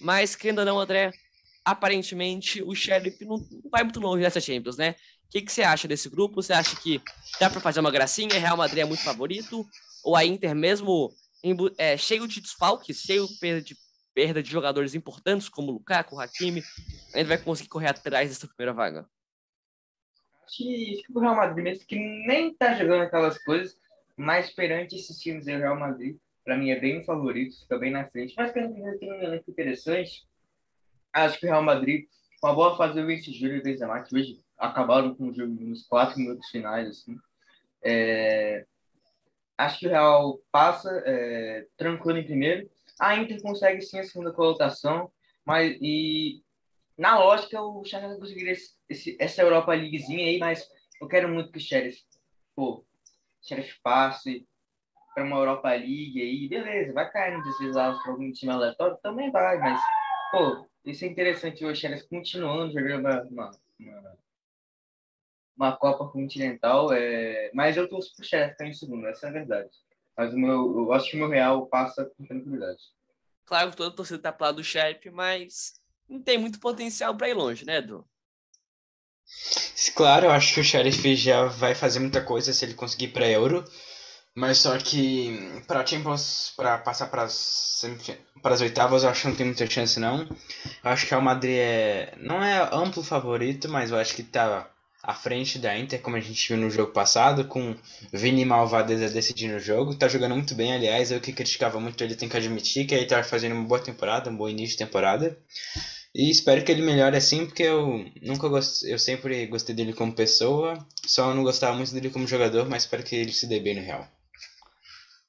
Mas, 0.00 0.36
querendo 0.36 0.60
ou 0.60 0.64
não, 0.64 0.78
André, 0.78 1.10
aparentemente 1.64 2.62
o 2.62 2.74
Sheriff 2.74 3.24
não 3.24 3.44
vai 3.70 3.82
muito 3.82 4.00
longe 4.00 4.22
nessa 4.22 4.40
Champions, 4.40 4.76
né? 4.76 4.94
O 5.26 5.30
que, 5.30 5.42
que 5.42 5.52
você 5.52 5.62
acha 5.62 5.88
desse 5.88 6.08
grupo? 6.08 6.36
Você 6.36 6.52
acha 6.52 6.76
que 6.76 7.02
dá 7.40 7.50
para 7.50 7.60
fazer 7.60 7.80
uma 7.80 7.90
gracinha? 7.90 8.38
Real 8.38 8.56
Madrid 8.56 8.78
é 8.80 8.84
muito 8.84 9.02
favorito? 9.02 9.66
Ou 10.04 10.16
a 10.16 10.24
Inter, 10.24 10.54
mesmo 10.54 11.10
é, 11.78 11.96
cheio 11.96 12.26
de 12.26 12.40
desfalques, 12.40 13.00
cheio 13.00 13.26
de 13.62 13.76
perda 14.14 14.42
de 14.42 14.50
jogadores 14.50 14.94
importantes, 14.94 15.48
como 15.48 15.70
Lukaku, 15.70 16.16
o 16.16 16.20
Hakimi, 16.20 16.62
ainda 17.14 17.28
vai 17.28 17.38
conseguir 17.38 17.68
correr 17.68 17.88
atrás 17.88 18.28
dessa 18.28 18.48
primeira 18.48 18.72
vaga? 18.72 19.08
Acho 20.44 20.56
que, 20.56 21.02
o 21.14 21.20
Real 21.20 21.36
Madrid, 21.36 21.62
mesmo 21.62 21.86
que 21.86 21.96
nem 21.96 22.52
tá 22.54 22.74
jogando 22.74 23.02
aquelas 23.02 23.38
coisas, 23.44 23.78
mas 24.16 24.50
perante 24.50 24.96
esses 24.96 25.20
times 25.20 25.44
do 25.44 25.52
Real 25.52 25.78
Madrid, 25.78 26.16
para 26.44 26.56
mim 26.56 26.70
é 26.70 26.80
bem 26.80 27.04
favorito, 27.04 27.60
fica 27.60 27.78
bem 27.78 27.92
na 27.92 28.08
frente. 28.08 28.34
Mas 28.36 28.50
pelo 28.50 28.72
menos 28.72 28.98
tem 28.98 29.12
um 29.12 29.22
elenco 29.22 29.50
interessante. 29.50 30.26
Acho 31.12 31.38
que 31.38 31.46
o 31.46 31.50
Real 31.50 31.62
Madrid, 31.62 32.06
com 32.40 32.48
a 32.48 32.54
boa 32.54 32.76
fase 32.76 32.94
do 32.94 33.06
Vinicius 33.06 33.36
Júnior 33.36 33.58
e 33.58 33.62
Benzema, 33.62 34.02
que 34.02 34.16
hoje 34.16 34.40
acabaram 34.56 35.14
com 35.14 35.28
o 35.28 35.34
jogo 35.34 35.52
nos 35.60 35.86
quatro 35.86 36.18
minutos 36.18 36.48
finais, 36.48 36.88
assim. 36.88 37.16
É, 37.82 38.66
Acho 39.58 39.80
que 39.80 39.88
o 39.88 39.90
Real 39.90 40.38
passa 40.52 41.02
é, 41.04 41.66
tranquilo 41.76 42.18
em 42.18 42.24
primeiro. 42.24 42.70
A 43.00 43.16
Inter 43.16 43.42
consegue 43.42 43.82
sim 43.82 43.98
a 43.98 44.04
segunda 44.04 44.32
colocação, 44.32 45.10
mas 45.44 45.76
e 45.80 46.42
na 46.96 47.18
lógica 47.18 47.60
o 47.60 47.84
Shakhtar 47.84 48.16
conseguiria 48.18 48.54
esse, 48.88 49.16
essa 49.20 49.42
Europa 49.42 49.74
Leaguezinha 49.74 50.26
aí, 50.26 50.38
mas 50.38 50.64
eu 51.00 51.08
quero 51.08 51.28
muito 51.28 51.50
que 51.50 51.58
o 51.58 51.60
Sheriff, 51.60 52.00
pô, 52.54 52.84
Sheriff 53.42 53.80
passe 53.82 54.46
para 55.14 55.24
uma 55.24 55.36
Europa 55.36 55.70
League 55.70 56.20
aí, 56.20 56.48
beleza, 56.48 56.92
vai 56.92 57.10
cair 57.10 57.36
no 57.36 57.42
deslizados 57.42 58.00
para 58.02 58.12
algum 58.12 58.30
time 58.32 58.52
aleatório, 58.52 58.98
também 59.02 59.30
vai, 59.30 59.58
mas 59.58 59.80
pô, 60.30 60.68
isso 60.84 61.04
é 61.04 61.08
interessante 61.08 61.64
o 61.64 61.74
Sheriff 61.74 62.08
continuando 62.08 62.72
jogando 62.72 63.00
uma, 63.00 63.22
uma, 63.22 63.50
uma 63.78 64.18
uma 65.58 65.76
Copa 65.76 66.06
Continental, 66.08 66.92
é... 66.92 67.50
mas 67.52 67.76
eu 67.76 67.88
torço 67.88 68.14
pro 68.14 68.24
Sheriff 68.24 68.52
ficar 68.52 68.66
em 68.66 68.72
segundo, 68.72 69.06
essa 69.08 69.26
é 69.26 69.30
a 69.30 69.32
verdade. 69.32 69.70
Mas 70.16 70.32
o 70.32 70.38
meu, 70.38 70.78
eu 70.78 70.92
acho 70.92 71.10
que 71.10 71.16
o 71.16 71.18
meu 71.18 71.28
Real 71.28 71.66
passa 71.66 72.04
com 72.04 72.24
tranquilidade. 72.24 72.80
Claro 73.44 73.70
que 73.70 73.76
toda 73.76 73.90
a 73.90 73.96
torcida 73.96 74.18
tá 74.18 74.32
pro 74.32 74.46
lado 74.46 74.56
do 74.56 74.64
Sheriff, 74.64 75.10
mas 75.10 75.74
não 76.08 76.22
tem 76.22 76.38
muito 76.38 76.60
potencial 76.60 77.16
para 77.16 77.28
ir 77.28 77.34
longe, 77.34 77.64
né, 77.64 77.78
Edu? 77.78 78.06
Claro, 79.94 80.26
eu 80.26 80.30
acho 80.30 80.54
que 80.54 80.60
o 80.60 80.64
Sheriff 80.64 81.16
já 81.16 81.44
vai 81.44 81.74
fazer 81.74 81.98
muita 81.98 82.24
coisa 82.24 82.52
se 82.52 82.64
ele 82.64 82.74
conseguir 82.74 83.08
para 83.08 83.28
Euro. 83.28 83.64
Mas 84.34 84.58
só 84.58 84.78
que 84.78 85.62
para 85.66 85.84
Champions, 85.84 86.52
para 86.56 86.78
passar 86.78 87.08
para 87.08 87.24
as 87.24 88.60
oitavas, 88.60 89.02
eu 89.02 89.10
acho 89.10 89.22
que 89.22 89.28
não 89.28 89.34
tem 89.34 89.46
muita 89.46 89.68
chance 89.68 89.98
não. 89.98 90.20
Eu 90.20 90.90
acho 90.90 91.06
que 91.06 91.14
o 91.14 91.20
Madrid 91.20 91.56
é 91.58 92.14
não 92.18 92.42
é 92.42 92.68
amplo 92.72 93.02
favorito, 93.02 93.68
mas 93.68 93.90
eu 93.90 93.98
acho 93.98 94.14
que 94.14 94.22
tá 94.22 94.70
à 95.02 95.14
frente 95.14 95.58
da 95.58 95.76
Inter, 95.78 96.00
como 96.00 96.16
a 96.16 96.20
gente 96.20 96.48
viu 96.48 96.56
no 96.56 96.70
jogo 96.70 96.92
passado, 96.92 97.46
com 97.46 97.76
Vini 98.12 98.44
Malvadeza 98.44 99.08
decidindo 99.08 99.56
o 99.56 99.60
jogo. 99.60 99.94
Tá 99.94 100.08
jogando 100.08 100.34
muito 100.34 100.54
bem, 100.54 100.72
aliás, 100.72 101.10
eu 101.10 101.20
que 101.20 101.32
criticava 101.32 101.78
muito 101.78 102.02
ele 102.02 102.16
tem 102.16 102.28
que 102.28 102.36
admitir 102.36 102.86
que 102.86 102.94
ele 102.94 103.06
tá 103.06 103.22
fazendo 103.22 103.52
uma 103.52 103.64
boa 103.64 103.80
temporada, 103.80 104.30
um 104.30 104.36
bom 104.36 104.48
início 104.48 104.76
de 104.76 104.84
temporada. 104.84 105.38
E 106.14 106.30
espero 106.30 106.64
que 106.64 106.72
ele 106.72 106.82
melhore 106.82 107.16
assim, 107.16 107.46
porque 107.46 107.62
eu 107.62 108.04
nunca 108.22 108.48
gost... 108.48 108.82
eu 108.84 108.98
sempre 108.98 109.46
gostei 109.46 109.74
dele 109.74 109.92
como 109.92 110.14
pessoa, 110.14 110.84
só 111.06 111.32
não 111.34 111.42
gostava 111.44 111.76
muito 111.76 111.92
dele 111.92 112.10
como 112.10 112.26
jogador, 112.26 112.68
mas 112.68 112.82
espero 112.82 113.04
que 113.04 113.14
ele 113.14 113.32
se 113.32 113.46
dê 113.46 113.60
bem 113.60 113.76
no 113.76 113.82
Real. 113.82 114.08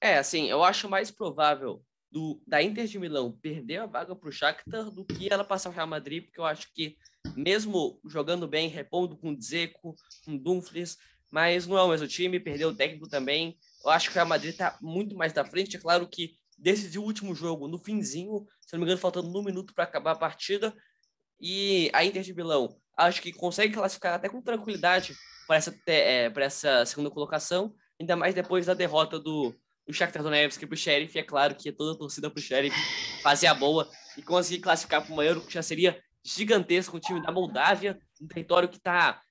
É, 0.01 0.17
assim, 0.17 0.49
eu 0.49 0.63
acho 0.63 0.89
mais 0.89 1.11
provável 1.11 1.83
do, 2.11 2.41
da 2.47 2.63
Inter 2.63 2.85
de 2.85 2.97
Milão 2.97 3.31
perder 3.31 3.77
a 3.77 3.85
vaga 3.85 4.15
para 4.15 4.29
o 4.29 4.31
Shakhtar 4.31 4.89
do 4.89 5.05
que 5.05 5.31
ela 5.31 5.43
passar 5.43 5.69
o 5.69 5.73
Real 5.73 5.87
Madrid, 5.87 6.23
porque 6.23 6.39
eu 6.39 6.45
acho 6.45 6.73
que 6.73 6.97
mesmo 7.39 7.99
jogando 8.05 8.47
bem, 8.47 8.67
repondo 8.67 9.15
com 9.17 9.33
Dzeko, 9.33 9.95
com 10.25 10.37
Dumfries, 10.37 10.97
mas 11.31 11.65
não 11.65 11.77
é 11.77 11.83
o 11.83 11.89
mesmo 11.89 12.07
time, 12.07 12.39
perdeu 12.39 12.69
o 12.69 12.75
técnico 12.75 13.07
também. 13.07 13.57
Eu 13.83 13.91
acho 13.91 14.11
que 14.11 14.19
o 14.19 14.25
Madrid 14.25 14.51
está 14.51 14.77
muito 14.81 15.15
mais 15.15 15.31
da 15.31 15.45
frente. 15.45 15.77
É 15.77 15.79
claro 15.79 16.07
que 16.07 16.37
decidiu 16.57 17.01
o 17.01 17.05
último 17.05 17.33
jogo 17.33 17.67
no 17.67 17.77
finzinho, 17.77 18.45
se 18.61 18.73
não 18.73 18.79
me 18.79 18.85
engano, 18.85 18.99
faltando 18.99 19.39
um 19.39 19.43
minuto 19.43 19.73
para 19.73 19.85
acabar 19.85 20.11
a 20.11 20.15
partida. 20.15 20.75
E 21.39 21.89
a 21.93 22.03
Inter 22.03 22.21
de 22.21 22.33
Milão, 22.33 22.75
acho 22.97 23.21
que 23.21 23.31
consegue 23.31 23.73
classificar 23.73 24.15
até 24.15 24.27
com 24.27 24.41
tranquilidade 24.41 25.15
para 25.47 25.55
essa, 25.55 25.73
é, 25.87 26.31
essa 26.35 26.85
segunda 26.85 27.09
colocação, 27.09 27.73
ainda 27.99 28.15
mais 28.15 28.35
depois 28.35 28.65
da 28.65 28.73
derrota 28.73 29.17
do, 29.17 29.55
do 29.87 29.93
Shakhtar 29.93 30.21
Donetsk 30.21 30.65
para 30.65 30.73
o 30.73 30.77
Sheriff. 30.77 31.17
É 31.17 31.23
claro 31.23 31.55
que 31.55 31.71
toda 31.71 31.93
a 31.93 31.97
torcida 31.97 32.29
para 32.29 32.39
o 32.39 32.43
Sheriff 32.43 32.75
fazer 33.23 33.47
a 33.47 33.53
boa 33.53 33.89
e 34.17 34.21
conseguir 34.21 34.61
classificar 34.61 35.05
para 35.05 35.15
o 35.15 35.23
Euro, 35.23 35.41
que 35.41 35.53
já 35.53 35.63
seria 35.63 35.97
gigantesco, 36.35 36.97
um 36.97 36.99
time 36.99 37.21
da 37.21 37.31
Moldávia, 37.31 37.99
um 38.21 38.27
território 38.27 38.69
que 38.69 38.77
está 38.77 39.21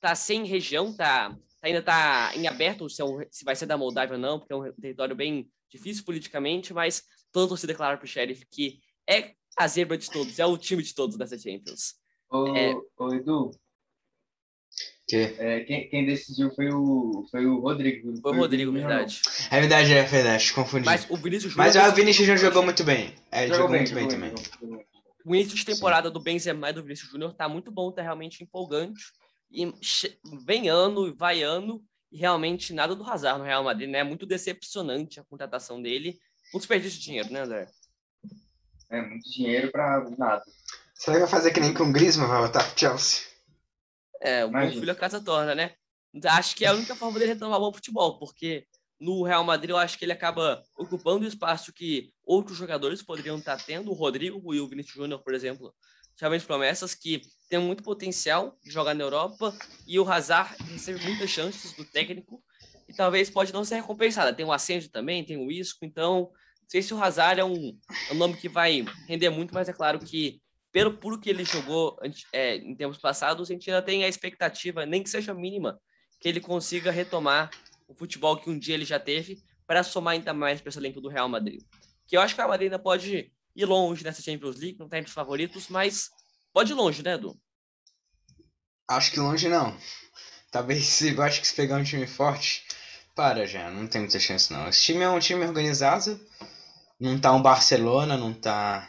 tá 0.00 0.14
sem 0.14 0.44
região, 0.44 0.94
tá, 0.94 1.36
ainda 1.62 1.80
está 1.80 2.32
em 2.34 2.46
aberto 2.46 2.88
se, 2.88 3.02
é 3.02 3.04
um, 3.04 3.20
se, 3.30 3.44
vai 3.44 3.56
ser 3.56 3.66
da 3.66 3.76
Moldávia 3.76 4.14
ou 4.14 4.20
não, 4.20 4.38
porque 4.38 4.52
é 4.52 4.56
um 4.56 4.72
território 4.72 5.16
bem 5.16 5.48
difícil 5.70 6.04
politicamente, 6.04 6.72
mas 6.72 7.02
toda 7.32 7.46
a 7.46 7.48
torcida 7.48 7.72
declara 7.72 7.96
para 7.96 8.04
o 8.04 8.08
Sheriff 8.08 8.46
que 8.50 8.80
é 9.08 9.32
a 9.56 9.66
zebra 9.66 9.96
de 9.96 10.10
todos, 10.10 10.38
é 10.38 10.46
o 10.46 10.56
time 10.56 10.82
de 10.82 10.94
todos 10.94 11.16
dessa 11.16 11.38
Champions. 11.38 11.94
Ô, 12.30 12.56
é... 12.56 12.74
ô 12.98 13.14
Edu, 13.14 13.50
que? 15.08 15.36
É, 15.38 15.60
quem, 15.60 15.88
quem, 15.88 16.04
decidiu 16.04 16.50
foi 16.50 16.68
o, 16.68 17.24
foi 17.30 17.46
o 17.46 17.60
Rodrigo. 17.60 18.20
Foi 18.20 18.32
o 18.32 18.40
Rodrigo, 18.40 18.72
verdade. 18.72 19.22
É 19.50 19.60
verdade, 19.60 19.92
é 19.92 20.02
verdade, 20.02 20.52
confundi. 20.52 20.84
Mas 20.84 21.08
o 21.08 21.16
Vinícius 21.16 21.52
Júnior. 21.52 21.74
Mas 21.74 21.92
o 21.92 21.94
Vinícius 21.94 22.26
Júnior 22.26 22.38
jogou 22.38 22.64
muito 22.64 22.82
bem. 22.82 23.14
É, 23.30 23.46
jogou, 23.46 23.56
jogou 23.56 23.70
bem, 23.70 23.80
muito 23.82 23.94
bem, 23.94 24.08
bem 24.08 24.34
também. 24.34 24.86
O 25.26 25.34
início 25.34 25.56
de 25.56 25.64
temporada 25.64 26.06
Sim. 26.06 26.12
do 26.12 26.20
Benzema 26.20 26.70
e 26.70 26.72
do 26.72 26.82
Vinícius 26.84 27.10
Júnior 27.10 27.34
tá 27.34 27.48
muito 27.48 27.72
bom, 27.72 27.90
tá 27.90 28.00
realmente 28.00 28.44
empolgante. 28.44 29.12
E 29.50 29.74
vem 30.44 30.68
ano, 30.68 31.12
vai 31.16 31.42
ano, 31.42 31.84
e 32.12 32.16
realmente 32.16 32.72
nada 32.72 32.94
do 32.94 33.02
Hazard 33.02 33.40
no 33.40 33.44
Real 33.44 33.64
Madrid, 33.64 33.90
né? 33.90 33.98
É 33.98 34.04
muito 34.04 34.24
decepcionante 34.24 35.18
a 35.18 35.24
contratação 35.24 35.82
dele. 35.82 36.16
Um 36.54 36.58
desperdício 36.58 37.00
de 37.00 37.06
dinheiro, 37.06 37.32
né, 37.32 37.40
André? 37.40 37.68
É, 38.88 39.02
muito 39.02 39.28
dinheiro 39.28 39.72
para 39.72 40.08
nada. 40.16 40.44
Você 40.94 41.10
vai 41.10 41.26
fazer 41.26 41.50
que 41.50 41.58
nem 41.58 41.74
com 41.74 41.82
o 41.82 41.92
Griezmann 41.92 42.28
vai 42.28 42.38
voltar 42.38 42.62
pro 42.64 42.78
Chelsea? 42.78 43.24
É, 44.20 44.44
o 44.44 44.50
bom 44.50 44.70
filho 44.70 44.92
a 44.92 44.94
casa 44.94 45.20
torna, 45.20 45.56
né? 45.56 45.74
acho 46.24 46.54
que 46.54 46.64
é 46.64 46.68
a 46.68 46.72
única 46.72 46.94
forma 46.94 47.18
dele 47.18 47.32
retomar 47.32 47.58
bom 47.58 47.72
futebol, 47.72 48.18
porque 48.18 48.64
no 48.98 49.22
Real 49.22 49.44
Madrid 49.44 49.70
eu 49.70 49.76
acho 49.76 49.98
que 49.98 50.04
ele 50.04 50.12
acaba 50.12 50.62
ocupando 50.76 51.24
o 51.24 51.28
espaço 51.28 51.72
que 51.72 52.12
outros 52.24 52.56
jogadores 52.56 53.02
poderiam 53.02 53.38
estar 53.38 53.56
tendo, 53.64 53.90
o 53.90 53.94
Rodrigo 53.94 54.54
e 54.54 54.60
o 54.60 54.68
Vinícius 54.68 54.96
Júnior, 54.96 55.22
por 55.22 55.34
exemplo, 55.34 55.74
jovens 56.18 56.44
promessas 56.44 56.94
que 56.94 57.22
têm 57.48 57.58
muito 57.58 57.82
potencial 57.82 58.58
de 58.64 58.70
jogar 58.70 58.94
na 58.94 59.04
Europa 59.04 59.54
e 59.86 59.98
o 59.98 60.10
Hazard 60.10 60.56
recebe 60.64 61.02
muitas 61.04 61.30
chances 61.30 61.72
do 61.72 61.84
técnico 61.84 62.42
e 62.88 62.94
talvez 62.94 63.28
pode 63.28 63.52
não 63.52 63.64
ser 63.64 63.76
recompensada. 63.76 64.32
Tem 64.32 64.46
o 64.46 64.52
Ascenso 64.52 64.90
também, 64.90 65.24
tem 65.24 65.36
o 65.36 65.50
Isco, 65.50 65.84
então 65.84 66.30
não 66.62 66.68
sei 66.68 66.82
se 66.82 66.94
o 66.94 67.02
Hazard 67.02 67.40
é 67.40 67.44
um, 67.44 67.78
é 68.08 68.12
um 68.12 68.16
nome 68.16 68.36
que 68.36 68.48
vai 68.48 68.84
render 69.06 69.30
muito, 69.30 69.52
mas 69.52 69.68
é 69.68 69.72
claro 69.72 69.98
que 69.98 70.40
pelo 70.72 70.96
puro 70.98 71.18
que 71.18 71.30
ele 71.30 71.44
jogou 71.44 71.98
é, 72.32 72.56
em 72.56 72.74
tempos 72.74 72.98
passados, 72.98 73.48
a 73.48 73.52
gente 73.52 73.70
ainda 73.70 73.82
tem 73.82 74.04
a 74.04 74.08
expectativa, 74.08 74.84
nem 74.84 75.02
que 75.02 75.08
seja 75.08 75.32
mínima, 75.32 75.80
que 76.20 76.28
ele 76.28 76.40
consiga 76.40 76.90
retomar 76.90 77.50
o 77.88 77.94
futebol 77.94 78.36
que 78.36 78.50
um 78.50 78.58
dia 78.58 78.74
ele 78.74 78.84
já 78.84 78.98
teve 78.98 79.42
para 79.66 79.82
somar 79.82 80.14
ainda 80.14 80.32
mais 80.32 80.60
para 80.60 80.68
esse 80.70 80.78
elenco 80.78 81.00
do 81.00 81.08
Real 81.08 81.28
Madrid. 81.28 81.62
Que 82.06 82.16
eu 82.16 82.20
acho 82.20 82.34
que 82.34 82.40
o 82.40 82.42
Real 82.42 82.50
Madrid 82.50 82.66
ainda 82.70 82.82
pode 82.82 83.32
ir 83.54 83.64
longe 83.64 84.04
nessa 84.04 84.22
Champions 84.22 84.56
League, 84.56 84.78
não 84.78 84.86
está 84.86 84.98
entre 84.98 85.08
os 85.08 85.14
favoritos, 85.14 85.68
mas 85.68 86.10
pode 86.52 86.72
ir 86.72 86.74
longe, 86.74 87.02
né, 87.02 87.14
Edu? 87.14 87.38
Acho 88.88 89.10
que 89.10 89.18
longe 89.18 89.48
não. 89.48 89.76
Talvez, 90.50 91.02
eu 91.02 91.20
acho 91.22 91.40
que 91.40 91.46
se 91.46 91.54
pegar 91.54 91.76
um 91.76 91.84
time 91.84 92.06
forte, 92.06 92.64
para 93.14 93.46
já, 93.46 93.70
não 93.70 93.86
tem 93.86 94.02
muita 94.02 94.20
chance 94.20 94.52
não. 94.52 94.68
Esse 94.68 94.82
time 94.82 95.02
é 95.02 95.08
um 95.08 95.18
time 95.18 95.44
organizado, 95.44 96.20
não 97.00 97.18
tá 97.18 97.32
um 97.32 97.42
Barcelona, 97.42 98.16
não 98.16 98.32
tá 98.32 98.88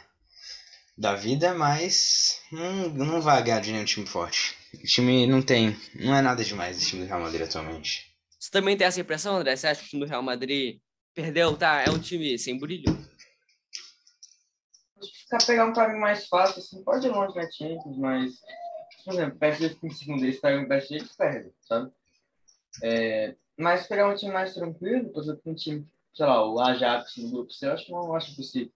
da 0.96 1.14
vida, 1.14 1.54
mas 1.54 2.40
não, 2.52 2.88
não 2.90 3.22
vai 3.22 3.42
ganhar 3.42 3.60
de 3.60 3.72
nenhum 3.72 3.84
time 3.84 4.06
forte. 4.06 4.54
O 4.74 4.86
time 4.86 5.26
não 5.26 5.40
tem, 5.40 5.76
não 5.94 6.14
é 6.14 6.20
nada 6.20 6.44
demais 6.44 6.76
esse 6.76 6.88
time 6.88 7.02
do 7.02 7.08
Real 7.08 7.20
Madrid 7.20 7.42
atualmente. 7.42 8.07
Você 8.38 8.50
também 8.50 8.76
tem 8.76 8.86
essa 8.86 9.00
impressão, 9.00 9.36
André? 9.36 9.56
Você 9.56 9.66
acha 9.66 9.80
que 9.80 9.86
o 9.86 9.90
time 9.90 10.04
do 10.04 10.08
Real 10.08 10.22
Madrid 10.22 10.80
perdeu, 11.12 11.56
tá? 11.56 11.82
É 11.82 11.90
um 11.90 11.98
time 11.98 12.38
sem 12.38 12.58
brilho? 12.58 12.96
Ficar 15.22 15.44
pegar 15.44 15.66
um 15.66 15.72
caminho 15.72 16.00
mais 16.00 16.26
fácil, 16.28 16.60
assim, 16.60 16.82
pode 16.84 17.06
ir 17.06 17.10
longe 17.10 17.34
na 17.34 17.50
Champions, 17.50 17.98
mas, 17.98 18.40
por 19.04 19.14
exemplo, 19.14 19.38
o 19.82 19.90
segundo, 19.92 20.24
eles 20.24 20.40
pegam 20.40 20.62
o 20.62 20.68
PSG 20.68 20.94
eles 20.94 21.16
perdem, 21.16 21.52
sabe? 21.60 21.92
É, 22.82 23.34
mas 23.56 23.86
pegar 23.86 24.08
um 24.08 24.14
time 24.14 24.32
mais 24.32 24.54
tranquilo, 24.54 25.10
por 25.10 25.22
exemplo, 25.22 25.42
um 25.46 25.54
time, 25.54 25.86
sei 26.14 26.26
lá, 26.26 26.48
o 26.48 26.60
Ajax 26.60 27.16
no 27.16 27.30
grupo 27.30 27.52
C, 27.52 27.66
eu 27.66 27.72
acho, 27.72 27.90
não 27.90 28.14
acho 28.14 28.34
possível. 28.36 28.72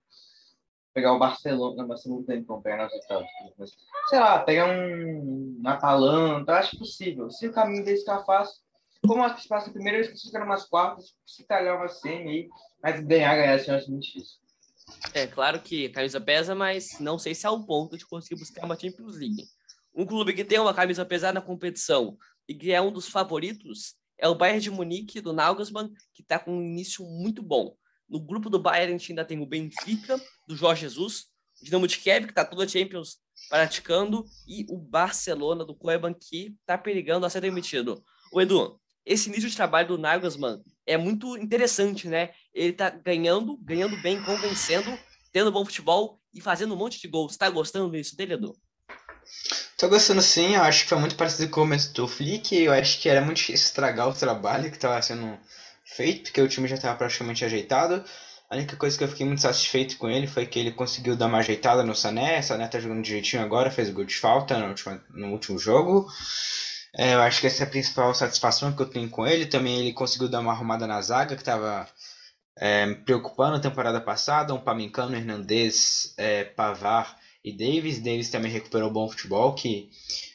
Pegar 0.92 1.14
o 1.14 1.18
Barcelona, 1.18 1.76
não, 1.76 1.88
Barcelona 1.88 2.26
tem 2.26 2.44
como 2.44 2.62
pegar 2.62 2.78
nas 2.78 2.92
oitavas, 2.92 3.26
sei 4.08 4.18
lá, 4.18 4.40
pegar 4.40 4.66
um, 4.66 5.60
um 5.60 5.68
Atalanta, 5.68 6.54
acho 6.54 6.78
possível. 6.78 7.30
Se 7.30 7.46
o 7.46 7.52
caminho 7.52 7.84
deles 7.84 8.00
ficar 8.00 8.24
fácil, 8.24 8.60
como 9.06 9.22
acho 9.24 9.36
que 9.36 9.42
se 9.42 9.48
passa 9.48 9.72
primeiro, 9.72 9.98
eles 9.98 10.34
umas 10.34 10.64
quartas, 10.66 11.14
se 11.26 11.44
calhar 11.44 11.76
uma 11.76 11.88
semi 11.88 12.48
mas 12.82 13.00
ganhar, 13.00 13.36
ganhar, 13.36 13.54
assim, 13.54 13.70
eu 13.70 13.76
acho 13.76 13.90
muito 13.90 14.02
difícil. 14.02 14.40
É 15.14 15.26
claro 15.26 15.60
que 15.60 15.86
a 15.86 15.92
camisa 15.92 16.20
pesa, 16.20 16.54
mas 16.54 16.98
não 16.98 17.18
sei 17.18 17.34
se 17.34 17.46
é 17.46 17.50
o 17.50 17.64
ponto 17.64 17.96
de 17.96 18.04
conseguir 18.04 18.40
buscar 18.40 18.64
uma 18.64 18.78
Champions 18.78 19.16
League. 19.16 19.44
Um 19.94 20.04
clube 20.04 20.34
que 20.34 20.44
tem 20.44 20.58
uma 20.58 20.74
camisa 20.74 21.04
pesada 21.04 21.34
na 21.34 21.40
competição 21.40 22.16
e 22.48 22.54
que 22.54 22.72
é 22.72 22.80
um 22.80 22.90
dos 22.90 23.08
favoritos 23.08 23.94
é 24.18 24.28
o 24.28 24.34
Bayern 24.34 24.60
de 24.60 24.70
Munique, 24.70 25.20
do 25.20 25.32
Nagelsmann, 25.32 25.92
que 26.12 26.22
está 26.22 26.38
com 26.38 26.56
um 26.56 26.62
início 26.62 27.04
muito 27.04 27.42
bom. 27.42 27.76
No 28.08 28.20
grupo 28.20 28.50
do 28.50 28.58
Bayern 28.58 28.94
a 28.94 28.98
gente 28.98 29.12
ainda 29.12 29.24
tem 29.24 29.40
o 29.40 29.46
Benfica, 29.46 30.20
do 30.46 30.56
Jorge 30.56 30.82
Jesus, 30.82 31.26
o 31.60 31.64
Dinamo 31.64 31.86
de 31.86 31.98
Kiev, 31.98 32.26
que 32.26 32.32
está 32.32 32.44
toda 32.44 32.68
Champions 32.68 33.18
praticando, 33.48 34.24
e 34.46 34.66
o 34.68 34.78
Barcelona, 34.78 35.64
do 35.64 35.74
Koeman, 35.74 36.14
que 36.14 36.56
está 36.60 36.76
perigando 36.76 37.26
a 37.26 37.30
ser 37.30 37.40
demitido. 37.40 38.02
O 38.32 38.40
Edu, 38.40 38.80
esse 39.04 39.28
início 39.28 39.48
de 39.48 39.56
trabalho 39.56 39.88
do 39.88 39.98
Nagelsmann 39.98 40.60
é 40.86 40.96
muito 40.96 41.36
interessante, 41.36 42.08
né? 42.08 42.30
Ele 42.54 42.72
tá 42.72 42.90
ganhando, 42.90 43.56
ganhando 43.58 44.00
bem, 44.02 44.22
convencendo, 44.22 44.98
tendo 45.32 45.52
bom 45.52 45.64
futebol 45.64 46.20
e 46.34 46.40
fazendo 46.40 46.74
um 46.74 46.78
monte 46.78 47.00
de 47.00 47.08
gols. 47.08 47.36
Tá 47.36 47.48
gostando 47.50 47.90
disso 47.90 48.16
dele, 48.16 48.34
Edu? 48.34 48.56
Tô 49.76 49.88
gostando 49.88 50.22
sim, 50.22 50.54
eu 50.54 50.62
acho 50.62 50.84
que 50.84 50.88
foi 50.88 50.98
muito 50.98 51.16
parecido 51.16 51.50
com 51.50 51.60
o 51.60 51.64
começo 51.64 51.92
do 51.92 52.06
Flick, 52.06 52.54
eu 52.54 52.72
acho 52.72 53.00
que 53.00 53.08
era 53.08 53.20
muito 53.20 53.38
difícil 53.38 53.66
estragar 53.66 54.08
o 54.08 54.14
trabalho 54.14 54.70
que 54.70 54.76
estava 54.76 55.00
sendo 55.02 55.38
feito, 55.84 56.24
porque 56.24 56.40
o 56.40 56.48
time 56.48 56.68
já 56.68 56.76
estava 56.76 56.96
praticamente 56.96 57.44
ajeitado. 57.44 58.04
A 58.48 58.54
única 58.54 58.76
coisa 58.76 58.96
que 58.96 59.02
eu 59.02 59.08
fiquei 59.08 59.26
muito 59.26 59.40
satisfeito 59.40 59.96
com 59.96 60.08
ele 60.08 60.26
foi 60.26 60.46
que 60.46 60.58
ele 60.58 60.72
conseguiu 60.72 61.16
dar 61.16 61.26
uma 61.26 61.38
ajeitada 61.38 61.82
no 61.82 61.94
Sané, 61.94 62.42
Sané 62.42 62.68
tá 62.68 62.78
jogando 62.78 63.02
direitinho 63.02 63.42
agora, 63.42 63.70
fez 63.70 63.88
gol 63.90 64.04
de 64.04 64.14
falta 64.14 64.58
no 64.58 64.68
último, 64.68 65.00
no 65.10 65.32
último 65.32 65.58
jogo. 65.58 66.06
É, 66.94 67.14
eu 67.14 67.22
acho 67.22 67.40
que 67.40 67.46
essa 67.46 67.64
é 67.64 67.66
a 67.66 67.70
principal 67.70 68.14
satisfação 68.14 68.72
que 68.72 68.82
eu 68.82 68.88
tenho 68.88 69.08
com 69.08 69.26
ele. 69.26 69.46
Também 69.46 69.78
ele 69.80 69.92
conseguiu 69.92 70.28
dar 70.28 70.40
uma 70.40 70.52
arrumada 70.52 70.86
na 70.86 71.00
zaga, 71.00 71.34
que 71.34 71.42
estava 71.42 71.88
é, 72.58 72.92
preocupando 72.94 73.56
a 73.56 73.60
temporada 73.60 74.00
passada. 74.00 74.54
Um 74.54 74.60
Pamincano, 74.60 75.16
Hernandez, 75.16 76.14
é, 76.18 76.44
Pavar 76.44 77.18
e 77.42 77.52
Davis. 77.52 78.00
Davis 78.00 78.30
também 78.30 78.52
recuperou 78.52 78.90
bom 78.90 79.08
futebol, 79.08 79.54
que 79.54 79.90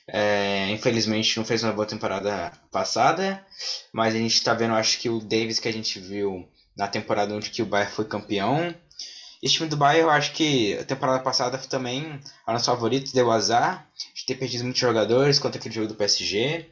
é, 0.08 0.70
infelizmente 0.72 1.38
não 1.38 1.46
fez 1.46 1.64
uma 1.64 1.74
boa 1.74 1.86
temporada 1.88 2.52
passada. 2.72 3.46
Mas 3.94 4.16
a 4.16 4.18
gente 4.18 4.34
está 4.36 4.54
vendo, 4.54 4.74
acho 4.74 5.00
que 5.00 5.10
o 5.10 5.20
Davis 5.20 5.60
que 5.60 5.68
a 5.68 5.74
gente 5.74 6.00
viu 6.00 6.48
na 6.76 6.88
temporada 6.88 7.34
onde 7.34 7.50
que 7.50 7.62
o 7.62 7.66
Bayern 7.66 7.92
foi 7.92 8.06
campeão 8.06 8.74
esse 9.42 9.56
time 9.56 9.70
do 9.70 9.78
Bayern, 9.78 10.04
eu 10.04 10.10
acho 10.10 10.34
que 10.34 10.78
a 10.78 10.84
temporada 10.84 11.20
passada 11.20 11.58
também 11.58 12.20
a 12.46 12.54
nosso 12.54 12.66
favorito 12.66 13.14
deu 13.14 13.32
azar 13.32 13.88
de 14.16 14.26
ter 14.26 14.36
perdido 14.36 14.64
muitos 14.64 14.82
jogadores 14.82 15.40
contra 15.40 15.60
aquele 15.60 15.76
jogo 15.76 15.88
do 15.88 15.96
PSG. 15.96 16.66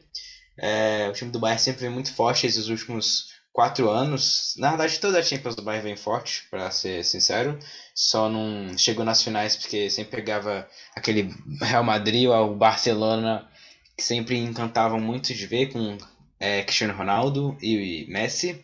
É, 0.58 1.08
o 1.08 1.12
time 1.12 1.30
do 1.30 1.38
Bayern 1.38 1.62
sempre 1.62 1.82
vem 1.82 1.90
muito 1.90 2.12
forte 2.12 2.46
esses 2.46 2.68
últimos 2.68 3.28
quatro 3.52 3.88
anos. 3.88 4.54
Na 4.58 4.70
verdade, 4.70 4.98
toda 4.98 5.18
a 5.18 5.22
Champions 5.22 5.54
do 5.54 5.62
Bayern 5.62 5.88
vem 5.88 5.96
forte, 5.96 6.46
para 6.50 6.70
ser 6.70 7.04
sincero. 7.04 7.58
Só 7.94 8.28
não 8.28 8.76
chegou 8.76 9.04
nas 9.04 9.22
finais 9.22 9.56
porque 9.56 9.88
sempre 9.88 10.16
pegava 10.16 10.68
aquele 10.94 11.34
Real 11.62 11.84
Madrid 11.84 12.28
ou 12.28 12.52
o 12.52 12.56
Barcelona 12.56 13.48
que 13.96 14.02
sempre 14.02 14.36
encantavam 14.36 15.00
muito 15.00 15.32
de 15.32 15.46
ver 15.46 15.72
com 15.72 15.96
é, 16.38 16.62
Cristiano 16.62 16.94
Ronaldo 16.94 17.56
e 17.62 18.06
Messi. 18.08 18.62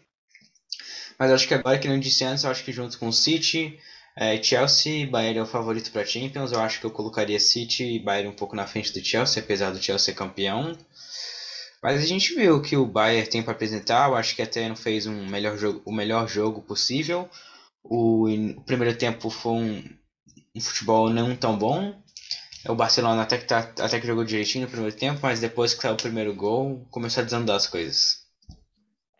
Mas 1.19 1.31
acho 1.31 1.49
que 1.49 1.55
agora, 1.55 1.79
que 1.79 1.89
não 1.89 1.99
disse 1.99 2.25
antes, 2.25 2.45
acho 2.45 2.65
que 2.65 2.73
junto 2.73 2.99
com 2.99 3.09
o 3.09 3.13
City, 3.13 3.79
é, 4.15 4.43
Chelsea, 4.43 5.07
Bayern 5.07 5.39
é 5.39 5.43
o 5.43 5.47
favorito 5.47 5.91
para 5.91 6.05
Champions. 6.05 6.53
Eu 6.53 6.61
acho 6.61 6.81
que 6.81 6.87
eu 6.87 6.91
colocaria 6.91 7.41
City 7.41 7.85
e 7.85 7.99
Bayern 7.99 8.29
um 8.29 8.37
pouco 8.37 8.55
na 8.55 8.67
frente 8.67 8.93
do 8.93 9.05
Chelsea, 9.05 9.43
apesar 9.43 9.71
do 9.71 9.83
Chelsea 9.83 10.07
ser 10.07 10.15
campeão. 10.15 10.77
Mas 11.83 12.01
a 12.01 12.07
gente 12.07 12.35
viu 12.35 12.61
que 12.61 12.77
o 12.77 12.87
Bayern 12.87 13.29
tem 13.29 13.43
para 13.43 13.53
apresentar. 13.53 14.09
Eu 14.09 14.15
acho 14.15 14.37
que 14.37 14.43
até 14.43 14.69
não 14.69 14.77
fez 14.77 15.07
um 15.07 15.27
melhor 15.27 15.57
jogo, 15.57 15.83
o 15.85 15.93
melhor 15.93 16.29
jogo 16.29 16.61
possível. 16.63 17.29
O, 17.83 18.29
o 18.29 18.65
primeiro 18.65 18.97
tempo 18.97 19.31
foi 19.31 19.53
um, 19.53 19.85
um, 20.55 20.61
futebol 20.61 21.09
não 21.09 21.35
tão 21.35 21.59
bom. 21.59 21.95
O 22.69 22.75
Barcelona 22.77 23.23
até 23.23 23.39
que, 23.39 23.47
tá, 23.47 23.73
até 23.81 23.99
que 23.99 24.07
jogou 24.07 24.25
direitinho 24.25 24.67
no 24.67 24.71
primeiro 24.71 24.95
tempo, 24.95 25.19
mas 25.23 25.41
depois 25.41 25.75
que 25.75 25.83
saiu 25.83 25.95
o 25.95 25.97
primeiro 25.97 26.33
gol, 26.33 26.87
começou 26.91 27.23
a 27.23 27.25
desandar 27.25 27.57
as 27.57 27.67
coisas. 27.67 28.23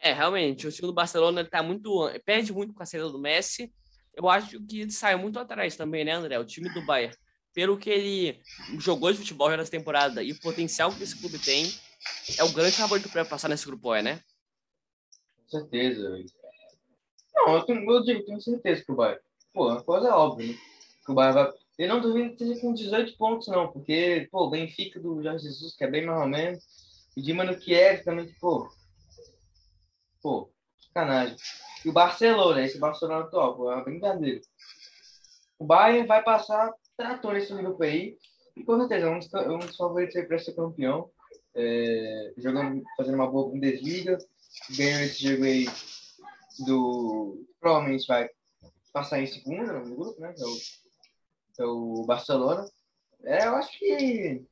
É, 0.01 0.13
realmente, 0.13 0.67
o 0.67 0.71
time 0.71 0.87
do 0.87 0.95
Barcelona 0.95 1.45
tá 1.45 1.63
muito. 1.63 2.09
perde 2.25 2.53
muito 2.53 2.73
com 2.73 2.83
a 2.83 2.87
saída 2.87 3.09
do 3.09 3.19
Messi 3.19 3.73
eu 4.15 4.29
acho 4.29 4.61
que 4.65 4.91
saiu 4.91 5.19
muito 5.19 5.39
atrás 5.39 5.77
também, 5.77 6.05
né, 6.05 6.13
André? 6.13 6.39
O 6.39 6.45
time 6.45 6.69
do 6.73 6.85
Bayern. 6.85 7.17
Pelo 7.55 7.77
que 7.77 7.91
ele 7.91 8.41
jogou 8.79 9.13
de 9.13 9.19
futebol 9.19 9.51
nessa 9.51 9.71
temporada 9.71 10.23
e 10.23 10.33
o 10.33 10.41
potencial 10.41 10.93
que 10.93 11.03
esse 11.03 11.19
clube 11.19 11.39
tem, 11.39 11.71
é 12.39 12.45
o 12.45 12.53
grande 12.53 12.77
favorito 12.77 13.11
para 13.11 13.25
passar 13.25 13.49
nesse 13.49 13.67
grupo, 13.67 13.95
é, 13.95 14.03
né? 14.03 14.21
Com 15.37 15.59
certeza. 15.59 16.19
Não, 17.35 17.55
eu, 17.55 17.63
tenho, 17.63 17.91
eu 17.91 18.03
digo, 18.03 18.25
tenho 18.25 18.41
certeza 18.41 18.85
que 18.85 18.93
o 18.93 18.97
Bayern. 18.97 19.21
Pô, 19.53 19.69
é 19.69 19.73
uma 19.73 19.83
coisa 19.83 20.17
óbvia, 20.17 20.49
né? 20.49 20.59
Que 21.05 21.13
o 21.13 21.15
Bayern 21.15 21.35
vai. 21.35 21.53
Ele 21.79 21.89
não 21.89 22.01
duvido 22.01 22.29
que 22.29 22.45
esteja 22.45 22.61
com 22.61 22.75
18 22.75 23.17
pontos, 23.17 23.49
não, 23.49 23.73
porque, 23.73 24.29
pô, 24.31 24.47
o 24.47 24.51
Benfica 24.51 25.01
do 25.01 25.23
Jorge 25.23 25.45
Jesus, 25.45 25.75
que 25.75 25.85
é 25.85 25.91
bem 25.91 26.05
mais 26.05 26.21
ou 26.21 26.29
menos, 26.29 26.65
o 27.17 27.21
Dima 27.21 27.55
Kiev 27.55 28.05
também, 28.05 28.27
que, 28.27 28.39
pô, 28.39 28.71
pô, 30.23 30.51
sacanagem. 30.81 31.37
E 31.85 31.89
o 31.89 31.93
Barcelona, 31.93 32.65
esse 32.65 32.79
Barcelona 32.79 33.25
atual, 33.25 33.71
é 33.71 33.75
uma 33.75 33.85
brincadeira. 33.85 34.41
O 35.59 35.65
Bayern 35.65 36.07
vai 36.07 36.23
passar 36.23 36.73
trator 36.97 37.35
nesse 37.35 37.53
grupo 37.55 37.83
aí. 37.83 38.17
E 38.57 38.65
com 38.65 38.79
certeza, 38.79 39.07
é 39.07 39.11
um 39.11 39.19
dos, 39.19 39.33
um 39.35 39.59
dos 39.59 39.77
favoritos 39.77 40.17
aí 40.17 40.27
para 40.27 40.39
ser 40.39 40.55
campeão. 40.55 41.11
É, 41.55 42.33
jogando, 42.39 42.83
fazendo 42.97 43.15
uma 43.15 43.31
boa 43.31 43.51
Bundesliga. 43.51 44.19
Ganhou 44.77 45.01
esse 45.03 45.23
jogo 45.23 45.45
aí 45.45 45.67
do. 46.67 47.47
Provavelmente 47.61 48.07
vai 48.07 48.29
passar 48.93 49.21
em 49.21 49.27
segundo 49.27 49.73
no 49.73 49.97
grupo, 49.97 50.21
né? 50.21 50.33
Que 50.33 50.43
é 50.43 50.47
o, 50.47 50.57
que 51.55 51.63
é 51.63 51.65
o 51.65 52.05
Barcelona. 52.07 52.65
É, 53.25 53.47
eu 53.47 53.55
acho 53.55 53.79
que 53.79 54.45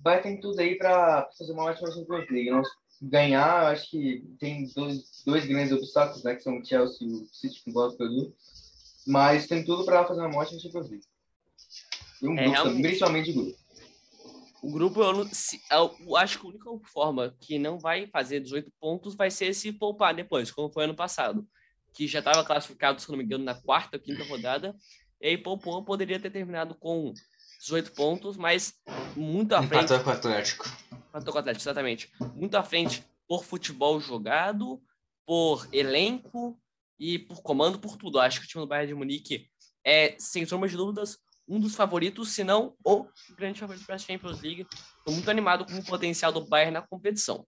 vai 0.00 0.22
ter 0.22 0.38
tudo 0.40 0.60
aí 0.60 0.78
para 0.78 1.28
fazer 1.36 1.52
uma 1.52 1.64
ótima 1.64 1.90
Champions 1.90 2.30
League. 2.30 2.50
Não, 2.50 2.62
ganhar, 3.00 3.72
acho 3.72 3.90
que 3.90 4.24
tem 4.38 4.64
dois, 4.74 5.22
dois 5.24 5.46
grandes 5.46 5.72
obstáculos, 5.72 6.22
né, 6.24 6.34
que 6.34 6.42
são 6.42 6.58
o 6.58 6.64
Chelsea 6.64 7.06
e 7.06 7.12
o 7.12 7.26
City 7.32 7.62
com 7.64 7.72
bola 7.72 7.96
perdida, 7.96 8.32
mas 9.06 9.46
tem 9.46 9.64
tudo 9.64 9.84
para 9.84 10.06
fazer 10.06 10.20
uma 10.20 10.28
morte 10.28 10.54
no 10.54 10.60
Champions 10.60 10.90
League. 10.90 11.04
E 12.20 12.28
um 12.28 12.36
é, 12.36 12.44
grupo, 12.44 12.52
realmente... 12.52 12.82
principalmente 12.82 13.32
grupo. 13.32 13.58
o 14.62 14.72
grupo, 14.72 15.02
eu, 15.02 15.28
se, 15.32 15.60
eu, 15.70 16.16
acho 16.16 16.40
que 16.40 16.46
a 16.46 16.50
única 16.50 16.88
forma 16.88 17.36
que 17.40 17.58
não 17.58 17.78
vai 17.78 18.06
fazer 18.08 18.40
18 18.40 18.70
pontos 18.80 19.14
vai 19.14 19.30
ser 19.30 19.54
se 19.54 19.72
poupar 19.72 20.14
depois, 20.14 20.50
como 20.50 20.72
foi 20.72 20.84
ano 20.84 20.96
passado, 20.96 21.46
que 21.94 22.06
já 22.06 22.18
estava 22.18 22.44
classificado, 22.44 23.00
se 23.00 23.08
não 23.10 23.16
me 23.16 23.24
engano, 23.24 23.44
na 23.44 23.54
quarta 23.54 23.96
ou 23.96 24.02
quinta 24.02 24.24
rodada, 24.24 24.76
e 25.20 25.28
aí 25.28 25.38
poupou, 25.38 25.84
poderia 25.84 26.18
ter 26.18 26.30
terminado 26.30 26.74
com 26.74 27.12
18 27.58 27.92
pontos, 27.92 28.36
mas 28.36 28.74
muito 29.16 29.52
à 29.54 29.62
frente. 29.62 29.84
Empatou 29.84 30.00
com 30.04 30.10
o 30.10 30.12
Atlético. 30.12 30.64
Empatou 30.92 31.32
com 31.32 31.38
o 31.38 31.40
Atlético, 31.40 31.62
exatamente. 31.62 32.12
Muito 32.34 32.56
à 32.56 32.62
frente 32.62 33.04
por 33.26 33.44
futebol 33.44 34.00
jogado, 34.00 34.80
por 35.26 35.68
elenco 35.72 36.58
e 36.98 37.18
por 37.18 37.42
comando, 37.42 37.78
por 37.78 37.96
tudo. 37.96 38.20
Acho 38.20 38.40
que 38.40 38.46
o 38.46 38.48
time 38.48 38.64
do 38.64 38.68
Bayern 38.68 38.88
de 38.88 38.94
Munique 38.94 39.50
é, 39.84 40.16
sem 40.18 40.46
sombra 40.46 40.68
de 40.68 40.76
dúvidas, 40.76 41.18
um 41.48 41.58
dos 41.58 41.74
favoritos, 41.74 42.30
se 42.30 42.44
não 42.44 42.76
o 42.84 43.06
grande 43.36 43.60
favorito 43.60 43.86
para 43.86 43.96
a 43.96 43.98
Champions 43.98 44.40
League. 44.40 44.66
Estou 44.98 45.14
muito 45.14 45.30
animado 45.30 45.66
com 45.66 45.78
o 45.78 45.84
potencial 45.84 46.30
do 46.30 46.46
Bayern 46.46 46.72
na 46.72 46.82
competição. 46.82 47.46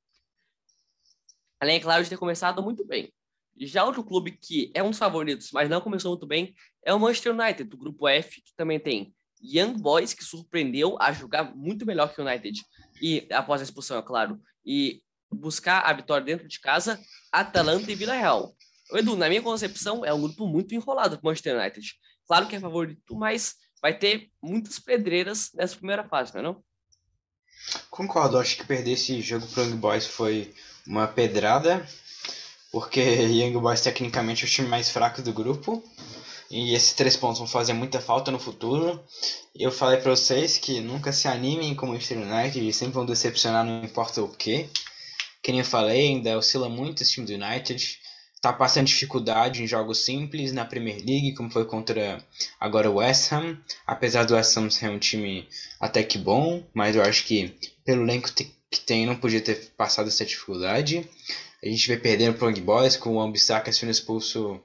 Além, 1.60 1.76
é 1.76 1.80
claro, 1.80 2.02
de 2.02 2.08
ter 2.08 2.16
começado 2.16 2.62
muito 2.62 2.84
bem. 2.86 3.12
Já 3.58 3.84
outro 3.84 4.02
clube 4.02 4.32
que 4.32 4.72
é 4.74 4.82
um 4.82 4.88
dos 4.90 4.98
favoritos, 4.98 5.50
mas 5.52 5.68
não 5.68 5.82
começou 5.82 6.12
muito 6.12 6.26
bem, 6.26 6.54
é 6.82 6.94
o 6.94 6.98
Manchester 6.98 7.34
United, 7.34 7.64
do 7.64 7.76
grupo 7.76 8.08
F, 8.08 8.40
que 8.40 8.54
também 8.56 8.80
tem 8.80 9.14
Young 9.42 9.74
Boys, 9.74 10.14
que 10.14 10.24
surpreendeu 10.24 10.96
a 11.00 11.12
jogar 11.12 11.54
muito 11.56 11.86
melhor 11.86 12.12
que 12.12 12.20
o 12.20 12.26
United, 12.26 12.60
e 13.00 13.26
após 13.32 13.60
a 13.60 13.64
expulsão, 13.64 13.98
é 13.98 14.02
claro, 14.02 14.40
e 14.64 15.02
buscar 15.32 15.80
a 15.80 15.92
vitória 15.92 16.24
dentro 16.24 16.46
de 16.46 16.60
casa, 16.60 17.00
Atalanta 17.32 17.90
e 17.90 17.94
Vila 17.94 18.14
Real. 18.14 18.54
O 18.92 18.98
Edu, 18.98 19.16
na 19.16 19.28
minha 19.28 19.42
concepção, 19.42 20.04
é 20.04 20.12
um 20.12 20.20
grupo 20.20 20.46
muito 20.46 20.74
enrolado 20.74 21.16
para 21.16 21.22
o 21.22 21.30
Manchester 21.30 21.58
United. 21.58 21.94
Claro 22.26 22.48
que 22.48 22.56
é 22.56 22.60
favorito, 22.60 23.14
mas 23.16 23.54
vai 23.80 23.96
ter 23.96 24.28
muitas 24.42 24.78
pedreiras 24.78 25.50
nessa 25.54 25.76
primeira 25.76 26.04
fase, 26.04 26.34
não 26.34 26.40
é 26.40 26.42
não? 26.42 26.64
Concordo, 27.88 28.38
acho 28.38 28.56
que 28.56 28.66
perder 28.66 28.92
esse 28.92 29.20
jogo 29.20 29.46
para 29.46 29.62
o 29.62 29.66
Young 29.66 29.76
Boys 29.76 30.06
foi 30.06 30.52
uma 30.86 31.06
pedrada, 31.06 31.86
porque 32.72 33.00
Young 33.30 33.58
Boys 33.60 33.80
tecnicamente 33.80 34.44
é 34.44 34.46
o 34.46 34.50
time 34.50 34.68
mais 34.68 34.90
fraco 34.90 35.22
do 35.22 35.32
grupo. 35.32 35.84
E 36.50 36.74
esses 36.74 36.92
três 36.92 37.16
pontos 37.16 37.38
vão 37.38 37.46
fazer 37.46 37.72
muita 37.72 38.00
falta 38.00 38.32
no 38.32 38.38
futuro. 38.38 39.00
Eu 39.54 39.70
falei 39.70 40.00
para 40.00 40.10
vocês 40.10 40.58
que 40.58 40.80
nunca 40.80 41.12
se 41.12 41.28
animem 41.28 41.76
com 41.76 41.86
o 41.86 41.90
Manchester 41.90 42.18
United, 42.18 42.72
sempre 42.72 42.94
vão 42.94 43.06
decepcionar 43.06 43.64
não 43.64 43.84
importa 43.84 44.20
o 44.20 44.28
que. 44.28 44.68
Que 45.40 45.52
nem 45.52 45.60
eu 45.60 45.64
falei, 45.64 46.08
ainda 46.08 46.36
oscila 46.36 46.68
muito 46.68 47.02
esse 47.02 47.12
time 47.12 47.26
do 47.26 47.32
United. 47.32 48.00
Tá 48.42 48.52
passando 48.52 48.86
dificuldade 48.86 49.62
em 49.62 49.66
jogos 49.66 49.98
simples 49.98 50.52
na 50.52 50.64
Premier 50.64 50.96
League, 50.96 51.34
como 51.34 51.50
foi 51.50 51.64
contra 51.64 52.24
agora 52.58 52.90
o 52.90 52.94
West 52.96 53.32
Ham. 53.32 53.56
Apesar 53.86 54.24
do 54.24 54.34
West 54.34 54.56
Ham 54.56 54.68
ser 54.70 54.90
um 54.90 54.98
time 54.98 55.46
até 55.78 56.02
que 56.02 56.18
bom, 56.18 56.66
mas 56.74 56.96
eu 56.96 57.02
acho 57.02 57.26
que 57.26 57.54
pelo 57.84 58.02
elenco 58.02 58.32
que 58.32 58.80
tem 58.80 59.06
não 59.06 59.14
podia 59.14 59.40
ter 59.40 59.72
passado 59.76 60.08
essa 60.08 60.24
dificuldade. 60.24 61.08
A 61.62 61.68
gente 61.68 61.86
vai 61.86 61.98
perdendo 61.98 62.38
pro 62.38 62.48
Young 62.48 62.62
Boys 62.62 62.96
com 62.96 63.16
o 63.16 63.20
Ambissaka 63.20 63.70
sendo 63.70 63.90
expulso 63.90 64.60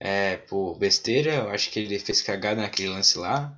é, 0.00 0.38
por 0.38 0.78
besteira. 0.78 1.34
Eu 1.34 1.50
acho 1.50 1.70
que 1.70 1.78
ele 1.78 1.98
fez 1.98 2.22
cagada 2.22 2.62
naquele 2.62 2.88
lance 2.88 3.18
lá. 3.18 3.54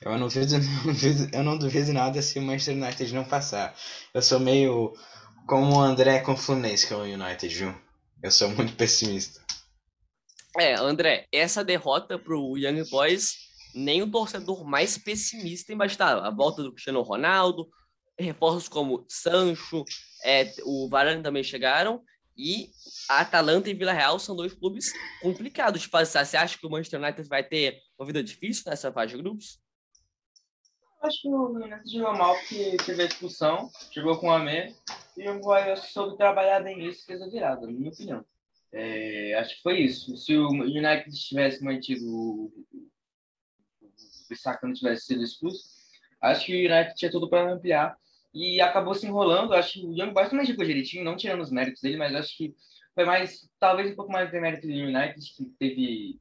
Eu 0.00 0.12
não 0.18 0.28
duvido, 0.28 0.58
não 0.84 0.92
duvido, 0.92 1.36
eu 1.36 1.42
não 1.42 1.58
duvido 1.58 1.92
nada 1.92 2.22
se 2.22 2.38
o 2.38 2.42
Manchester 2.42 2.76
United 2.76 3.14
não 3.14 3.24
passar. 3.24 3.76
Eu 4.14 4.22
sou 4.22 4.38
meio 4.40 4.94
como 5.46 5.76
o 5.76 5.80
André 5.80 6.20
com 6.20 6.32
o 6.32 6.36
Fluminense 6.36 6.86
com 6.86 6.94
o 6.94 7.02
United, 7.02 7.54
viu? 7.54 7.74
Eu 8.22 8.30
sou 8.30 8.48
muito 8.50 8.74
pessimista. 8.74 9.42
É, 10.58 10.74
André, 10.74 11.26
essa 11.32 11.64
derrota 11.64 12.18
pro 12.18 12.56
Young 12.56 12.88
Boys, 12.90 13.36
nem 13.74 14.02
o 14.02 14.10
torcedor 14.10 14.64
mais 14.64 14.98
pessimista 14.98 15.72
imaginava. 15.72 16.26
A 16.26 16.30
volta 16.30 16.62
do 16.62 16.72
Cristiano 16.72 17.00
Ronaldo, 17.02 17.66
reforços 18.18 18.68
como 18.68 19.04
Sancho, 19.08 19.84
é, 20.24 20.52
o 20.64 20.88
Varane 20.88 21.22
também 21.22 21.42
chegaram, 21.42 22.02
e 22.36 22.70
a 23.08 23.20
Atalanta 23.20 23.70
e 23.70 23.74
Vila 23.74 23.92
Real 23.92 24.18
são 24.18 24.34
dois 24.34 24.52
clubes 24.52 24.92
complicados 25.20 25.82
de 25.82 25.88
passar. 25.88 26.24
Você 26.24 26.36
acha 26.36 26.58
que 26.58 26.66
o 26.66 26.70
Manchester 26.70 27.00
United 27.00 27.28
vai 27.28 27.42
ter 27.42 27.80
uma 27.98 28.06
vida 28.06 28.22
difícil 28.22 28.64
nessa 28.66 28.92
fase 28.92 29.14
de 29.14 29.22
grupos? 29.22 29.60
Acho 31.02 31.22
que 31.22 31.28
o 31.28 31.56
United 31.56 31.90
jogou 31.90 32.16
mal 32.16 32.34
porque 32.38 32.76
teve 32.86 33.02
a 33.02 33.06
expulsão, 33.06 33.68
jogou 33.92 34.18
com 34.18 34.28
o 34.28 34.32
Amé, 34.32 34.72
e 35.16 35.28
o 35.28 35.40
Goiás 35.40 35.80
soube 35.92 36.16
trabalhar 36.16 36.60
bem 36.60 36.78
nisso 36.78 37.02
e 37.02 37.06
fez 37.06 37.20
a 37.20 37.28
virada, 37.28 37.66
na 37.66 37.72
minha 37.72 37.90
opinião. 37.90 38.24
É, 38.72 39.34
acho 39.34 39.56
que 39.56 39.62
foi 39.62 39.80
isso. 39.80 40.16
Se 40.16 40.36
o 40.36 40.48
United 40.48 41.10
tivesse 41.10 41.62
mantido 41.62 42.06
o 42.08 42.52
Bissaka 44.28 44.66
não 44.66 44.72
tivesse 44.72 45.06
sido 45.06 45.22
expulso, 45.22 45.62
acho 46.20 46.46
que 46.46 46.66
o 46.66 46.72
United 46.72 46.94
tinha 46.94 47.10
tudo 47.10 47.28
para 47.28 47.52
ampliar 47.52 47.96
e 48.34 48.60
acabou 48.60 48.94
se 48.94 49.06
enrolando. 49.06 49.54
Acho 49.54 49.74
que 49.74 49.86
o 49.86 49.92
Young 49.92 50.12
Boys 50.12 50.30
também 50.30 50.46
jogou 50.46 50.64
direitinho, 50.64 51.04
não 51.04 51.16
tirando 51.16 51.40
os 51.40 51.50
méritos 51.50 51.82
dele, 51.82 51.96
mas 51.96 52.14
acho 52.14 52.36
que 52.36 52.54
foi 52.94 53.04
mais, 53.04 53.48
talvez 53.58 53.90
um 53.90 53.96
pouco 53.96 54.12
mais 54.12 54.30
de 54.30 54.40
mérito 54.40 54.66
do 54.66 54.72
United, 54.72 55.20
que 55.36 55.44
teve 55.58 56.20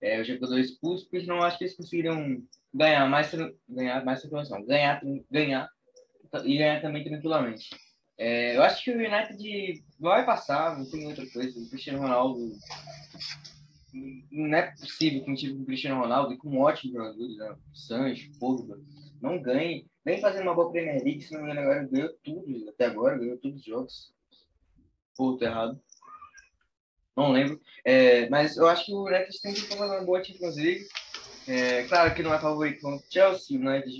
é, 0.00 0.20
o 0.20 0.24
jogador 0.24 0.58
expulso, 0.58 1.08
porque 1.08 1.26
não 1.26 1.42
acho 1.42 1.58
que 1.58 1.64
eles 1.64 1.76
conseguiriam 1.76 2.42
ganhar 2.72 3.08
mais, 3.08 3.32
ganhar 3.68 4.04
mais 4.04 4.20
tranquilação, 4.20 4.64
ganhar, 4.64 5.00
ganhar 5.30 5.68
e 6.44 6.58
ganhar 6.58 6.80
também 6.80 7.04
tranquilamente. 7.04 7.68
É, 8.16 8.56
eu 8.56 8.62
acho 8.62 8.82
que 8.84 8.90
o 8.90 8.94
United 8.94 9.84
vai 9.98 10.24
passar, 10.24 10.78
não 10.78 10.88
tem 10.88 11.06
outra 11.06 11.26
coisa. 11.30 11.58
O 11.58 11.68
Cristiano 11.68 12.00
Ronaldo. 12.00 12.52
Não 14.30 14.56
é 14.56 14.72
possível 14.72 15.24
que 15.24 15.30
um 15.30 15.34
time 15.34 15.54
com 15.54 15.62
o 15.62 15.66
Cristiano 15.66 16.00
Ronaldo 16.00 16.32
e 16.32 16.36
com 16.36 16.58
ótimos 16.58 16.94
jogadores, 16.94 17.36
né? 17.36 17.56
Sancho, 17.72 18.30
Pogba, 18.38 18.78
não 19.20 19.40
ganhe. 19.40 19.86
Nem 20.04 20.20
fazendo 20.20 20.42
uma 20.42 20.54
boa 20.54 20.70
Premier 20.70 21.02
League, 21.02 21.22
se 21.22 21.32
não 21.32 21.42
me 21.42 21.50
engano, 21.50 21.60
agora 21.60 21.88
ganhou 21.90 22.10
tudo, 22.22 22.68
até 22.68 22.86
agora, 22.86 23.18
ganhou 23.18 23.38
todos 23.38 23.60
os 23.60 23.64
jogos. 23.64 24.14
Pô, 25.16 25.36
tô 25.36 25.44
errado. 25.44 25.80
Não 27.16 27.32
lembro. 27.32 27.60
É, 27.84 28.28
mas 28.28 28.56
eu 28.56 28.66
acho 28.66 28.86
que 28.86 28.92
o 28.92 29.06
United 29.06 29.40
tem 29.40 29.54
que 29.54 29.62
fazer 29.62 29.84
uma 29.84 30.04
boa 30.04 30.22
Champions 30.22 30.56
League. 30.56 30.86
É, 31.46 31.84
claro 31.84 32.14
que 32.14 32.22
não 32.22 32.34
é 32.34 32.38
favorito 32.38 32.80
com 32.80 33.00
Chelsea, 33.10 33.58
United 33.58 33.98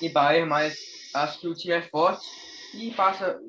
e 0.00 0.08
Bayern, 0.08 0.48
mas 0.48 0.78
acho 1.14 1.40
que 1.40 1.48
o 1.48 1.54
time 1.54 1.74
é 1.74 1.82
forte 1.82 2.24
e 2.74 2.90
passa. 2.92 3.40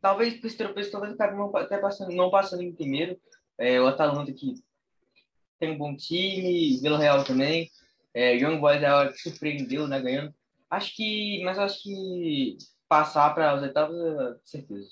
Talvez 0.00 0.40
por 0.40 0.46
esse 0.46 0.56
tropeço, 0.56 0.90
talvez 0.90 1.12
acabe 1.12 1.36
não, 1.36 1.54
até 1.56 1.78
passando, 1.78 2.12
não 2.12 2.30
passando 2.30 2.62
em 2.62 2.74
primeiro. 2.74 3.20
É, 3.58 3.80
o 3.80 3.86
Atalanta 3.86 4.32
que 4.32 4.54
tem 5.58 5.72
um 5.72 5.78
bom 5.78 5.94
time, 5.94 6.80
Vila 6.80 6.98
Real 6.98 7.24
também. 7.24 7.70
É, 8.14 8.34
Young 8.34 8.58
Boys 8.58 8.82
é 8.82 8.86
a 8.86 8.96
hora 8.96 9.12
que 9.12 9.18
surpreendeu, 9.18 9.86
né, 9.86 10.00
ganhando. 10.00 10.34
Acho 10.70 10.94
que, 10.94 11.42
mas 11.44 11.58
acho 11.58 11.82
que 11.82 12.56
passar 12.88 13.34
para 13.34 13.56
os 13.56 13.62
oitavos 13.62 13.96
é 13.96 14.36
certeza. 14.44 14.90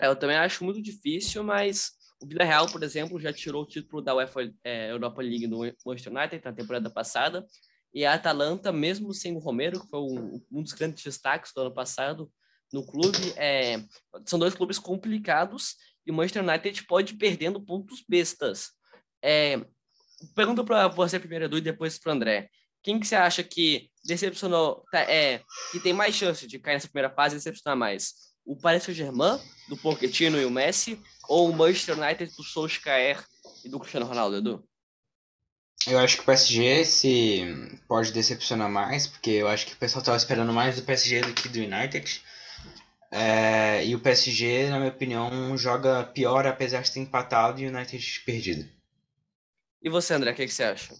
É, 0.00 0.06
eu 0.06 0.16
também 0.16 0.36
acho 0.36 0.64
muito 0.64 0.80
difícil, 0.80 1.42
mas 1.42 1.92
o 2.20 2.26
Real, 2.26 2.66
por 2.70 2.82
exemplo, 2.82 3.20
já 3.20 3.32
tirou 3.32 3.62
o 3.62 3.66
título 3.66 4.00
da 4.00 4.14
UEFA 4.14 4.52
é, 4.62 4.90
Europa 4.92 5.20
League 5.20 5.46
no 5.46 5.60
Manchester 5.84 6.12
United 6.12 6.44
na 6.44 6.52
temporada 6.52 6.88
passada. 6.88 7.44
E 7.92 8.04
a 8.06 8.14
Atalanta, 8.14 8.72
mesmo 8.72 9.12
sem 9.12 9.36
o 9.36 9.38
Romero, 9.38 9.80
que 9.80 9.88
foi 9.88 10.00
um, 10.00 10.40
um 10.50 10.62
dos 10.62 10.72
grandes 10.72 11.02
destaques 11.02 11.52
do 11.52 11.60
ano 11.60 11.74
passado, 11.74 12.32
no 12.72 12.86
clube. 12.86 13.34
É, 13.36 13.82
são 14.24 14.38
dois 14.38 14.54
clubes 14.54 14.78
complicados 14.78 15.76
e 16.06 16.10
o 16.10 16.14
Manchester 16.14 16.42
United 16.42 16.86
pode 16.86 17.14
ir 17.14 17.18
perdendo 17.18 17.60
pontos 17.60 18.02
bestas. 18.08 18.70
É, 19.20 19.64
pergunta 20.34 20.64
para 20.64 20.88
você 20.88 21.18
primeiro, 21.18 21.44
Edu, 21.44 21.58
e 21.58 21.60
depois 21.60 21.98
para 21.98 22.12
André. 22.12 22.48
Quem 22.82 22.98
que 22.98 23.06
você 23.06 23.14
acha 23.14 23.42
que 23.42 23.90
decepcionou, 24.04 24.84
tá, 24.90 25.00
é, 25.00 25.42
que 25.70 25.78
tem 25.78 25.92
mais 25.92 26.14
chance 26.14 26.46
de 26.46 26.58
cair 26.58 26.74
nessa 26.74 26.88
primeira 26.88 27.14
fase 27.14 27.36
e 27.36 27.38
decepcionar 27.38 27.76
mais? 27.76 28.12
O 28.44 28.56
Paris 28.56 28.82
Saint-Germain, 28.82 29.38
do 29.68 29.76
Pochettino 29.76 30.40
e 30.40 30.44
o 30.44 30.50
Messi, 30.50 31.00
ou 31.28 31.48
o 31.48 31.52
Manchester 31.52 31.96
United 31.98 32.34
do 32.36 32.42
Solskjaer 32.42 33.24
e 33.64 33.68
do 33.68 33.78
Cristiano 33.78 34.06
Ronaldo, 34.06 34.36
Edu? 34.36 34.68
Eu 35.86 35.98
acho 35.98 36.16
que 36.16 36.22
o 36.22 36.26
PSG 36.26 36.84
se 36.84 37.80
pode 37.88 38.12
decepcionar 38.12 38.70
mais, 38.70 39.06
porque 39.06 39.30
eu 39.30 39.48
acho 39.48 39.66
que 39.66 39.74
o 39.74 39.76
pessoal 39.76 40.00
estava 40.00 40.16
esperando 40.16 40.52
mais 40.52 40.76
do 40.76 40.82
PSG 40.82 41.22
do 41.22 41.34
que 41.34 41.48
do 41.48 41.58
United. 41.58 42.22
É, 43.10 43.84
e 43.84 43.94
o 43.94 44.00
PSG, 44.00 44.70
na 44.70 44.78
minha 44.78 44.90
opinião, 44.90 45.56
joga 45.56 46.04
pior 46.04 46.46
apesar 46.46 46.82
de 46.82 46.90
ter 46.90 47.00
empatado 47.00 47.60
e 47.60 47.66
o 47.66 47.68
United 47.68 48.22
perdido. 48.24 48.68
E 49.82 49.90
você, 49.90 50.14
André, 50.14 50.30
o 50.30 50.34
que, 50.34 50.46
que, 50.46 50.54
você 50.54 50.62
acha? 50.62 50.94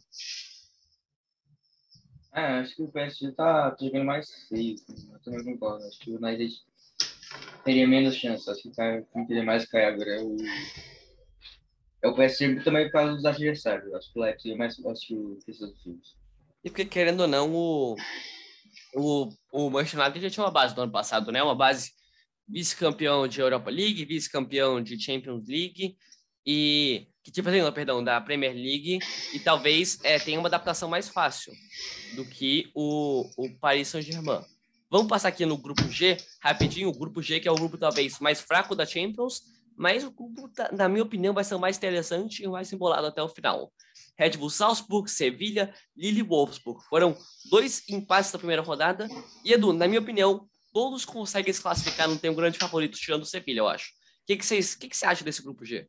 É, 2.35 2.61
acho 2.61 2.75
que 2.75 2.83
o 2.83 2.89
PSG 2.89 3.33
tá 3.33 3.77
jogando 3.79 4.05
mais 4.05 4.31
feio. 4.49 4.77
Eu 5.13 5.19
também 5.21 5.45
concordo. 5.45 5.85
Acho 5.87 5.99
que 5.99 6.11
o 6.11 6.17
United 6.17 6.55
teria 7.65 7.87
menos 7.87 8.15
chance. 8.15 8.51
Acho 8.51 8.63
que 8.63 8.71
tá, 8.71 9.03
teria 9.27 9.43
mais 9.43 9.67
cair 9.67 9.87
agora 9.87 10.11
é 10.11 10.23
o. 10.23 10.37
É 12.03 12.09
o 12.09 12.15
PSG 12.15 12.65
também 12.65 12.87
por 12.87 12.93
causa 12.93 13.15
dos 13.15 13.25
adversários. 13.25 13.93
Acho 13.95 14.13
que 14.13 14.19
o 14.19 14.23
Leipzig 14.23 14.55
é 14.55 14.57
mais 14.57 14.79
o 14.79 14.83
que 15.45 15.51
os 15.51 15.83
times. 15.83 16.17
E 16.65 16.71
porque, 16.71 16.85
querendo 16.85 17.21
ou 17.21 17.29
não, 17.29 17.53
o, 17.55 17.97
o, 18.95 19.29
o 19.53 19.71
Manchester 19.71 20.01
United 20.01 20.23
já 20.23 20.31
tinha 20.31 20.45
uma 20.45 20.51
base 20.51 20.75
do 20.75 20.81
ano 20.81 20.93
passado, 20.93 21.31
né? 21.31 21.43
Uma 21.43 21.55
base 21.55 21.93
vice-campeão 22.49 23.29
de 23.29 23.41
Europa 23.41 23.71
League, 23.71 24.05
vice-campeão 24.05 24.83
de 24.83 25.01
Champions 25.01 25.47
League, 25.47 25.97
e 26.47 27.07
que 27.23 27.31
tipo 27.31 27.49
assim, 27.49 27.73
perdão, 27.73 28.03
da 28.03 28.21
Premier 28.21 28.53
League 28.53 28.99
e 29.33 29.39
talvez 29.39 29.99
é, 30.03 30.19
tenha 30.19 30.39
uma 30.39 30.49
adaptação 30.49 30.89
mais 30.89 31.09
fácil 31.09 31.53
do 32.17 32.25
que 32.25 32.71
o, 32.75 33.29
o 33.37 33.51
Paris 33.59 33.89
Saint-Germain. 33.89 34.45
Vamos 34.91 35.09
passar 35.09 35.29
aqui 35.29 35.47
no 35.47 35.57
grupo 35.57 35.89
G, 35.89 36.19
rapidinho. 36.41 36.89
O 36.89 36.99
grupo 36.99 37.23
G, 37.23 37.41
que 37.41 37.49
é 37.49 37.51
o 37.51 37.55
grupo 37.55 37.79
talvez 37.79 38.19
mais 38.19 38.41
fraco 38.41 38.75
da 38.75 38.85
Champions, 38.85 39.41
mas 39.77 40.05
o 40.05 40.11
grupo, 40.11 40.49
tá, 40.49 40.71
na 40.73 40.89
minha 40.89 41.03
opinião, 41.03 41.33
vai 41.33 41.45
ser 41.45 41.55
o 41.55 41.59
mais 41.59 41.77
interessante 41.77 42.43
e 42.43 42.47
o 42.47 42.53
mais 42.53 42.71
embolado 42.73 43.07
até 43.07 43.23
o 43.23 43.29
final. 43.29 43.73
Red 44.19 44.37
Bull 44.37 44.51
Salzburg, 44.51 45.11
Sevilha, 45.11 45.73
Lille 45.97 46.23
Wolfsburg. 46.23 46.85
Foram 46.89 47.17
dois 47.51 47.83
empates 47.89 48.31
da 48.33 48.39
primeira 48.39 48.63
rodada. 48.63 49.09
E, 49.45 49.53
Edu, 49.53 49.73
na 49.73 49.89
minha 49.89 50.01
opinião, 50.01 50.47
todos 50.73 51.05
conseguem 51.05 51.53
se 51.53 51.63
classificar, 51.63 52.07
não 52.07 52.19
tem 52.19 52.31
um 52.31 52.35
grande 52.35 52.59
favorito 52.59 52.99
tirando 52.99 53.23
o 53.23 53.27
Sevilha, 53.27 53.61
eu 53.61 53.69
acho. 53.69 53.91
O 53.91 54.27
que, 54.27 54.37
que, 54.37 54.45
vocês, 54.45 54.75
que, 54.75 54.89
que 54.89 54.97
você 54.97 55.07
acha 55.07 55.25
desse 55.25 55.43
grupo 55.43 55.65
G? 55.65 55.89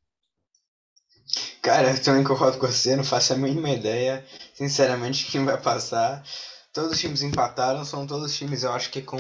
Cara, 1.62 1.91
eu 1.91 2.01
também 2.01 2.23
concordo 2.23 2.57
com 2.57 2.67
você, 2.67 2.95
não 2.95 3.03
faço 3.03 3.33
a 3.33 3.38
mínima 3.38 3.69
ideia, 3.69 4.25
sinceramente, 4.53 5.25
quem 5.31 5.45
vai 5.45 5.59
passar. 5.59 6.23
Todos 6.73 6.91
os 6.91 6.99
times 6.99 7.21
empataram, 7.21 7.86
são 7.86 8.05
todos 8.07 8.36
times, 8.36 8.63
eu 8.63 8.71
acho 8.73 8.89
que 8.89 9.01
com 9.01 9.17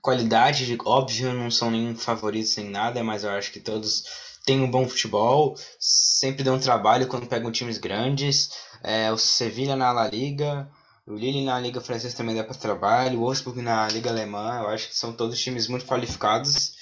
qualidade, 0.00 0.76
óbvio, 0.84 1.32
não 1.32 1.50
são 1.50 1.70
nenhum 1.70 1.94
favoritos 1.94 2.56
nem 2.56 2.68
nada, 2.68 3.04
mas 3.04 3.24
eu 3.24 3.30
acho 3.30 3.52
que 3.52 3.60
todos 3.60 4.04
têm 4.44 4.60
um 4.60 4.70
bom 4.70 4.88
futebol, 4.88 5.56
sempre 5.78 6.42
dão 6.42 6.58
trabalho 6.58 7.06
quando 7.06 7.26
pegam 7.26 7.52
times 7.52 7.78
grandes. 7.78 8.50
É, 8.82 9.12
o 9.12 9.16
Sevilha 9.18 9.76
na 9.76 9.92
La 9.92 10.08
Liga, 10.08 10.68
o 11.06 11.14
Lille 11.14 11.44
na 11.44 11.60
Liga 11.60 11.80
Francesa 11.80 12.16
também 12.16 12.34
dá 12.34 12.42
para 12.42 12.54
trabalho, 12.54 13.18
o 13.18 13.22
Wolfsburg 13.22 13.62
na 13.62 13.86
Liga 13.88 14.10
Alemã, 14.10 14.60
eu 14.62 14.68
acho 14.68 14.88
que 14.88 14.96
são 14.96 15.12
todos 15.12 15.38
times 15.38 15.68
muito 15.68 15.86
qualificados. 15.86 16.72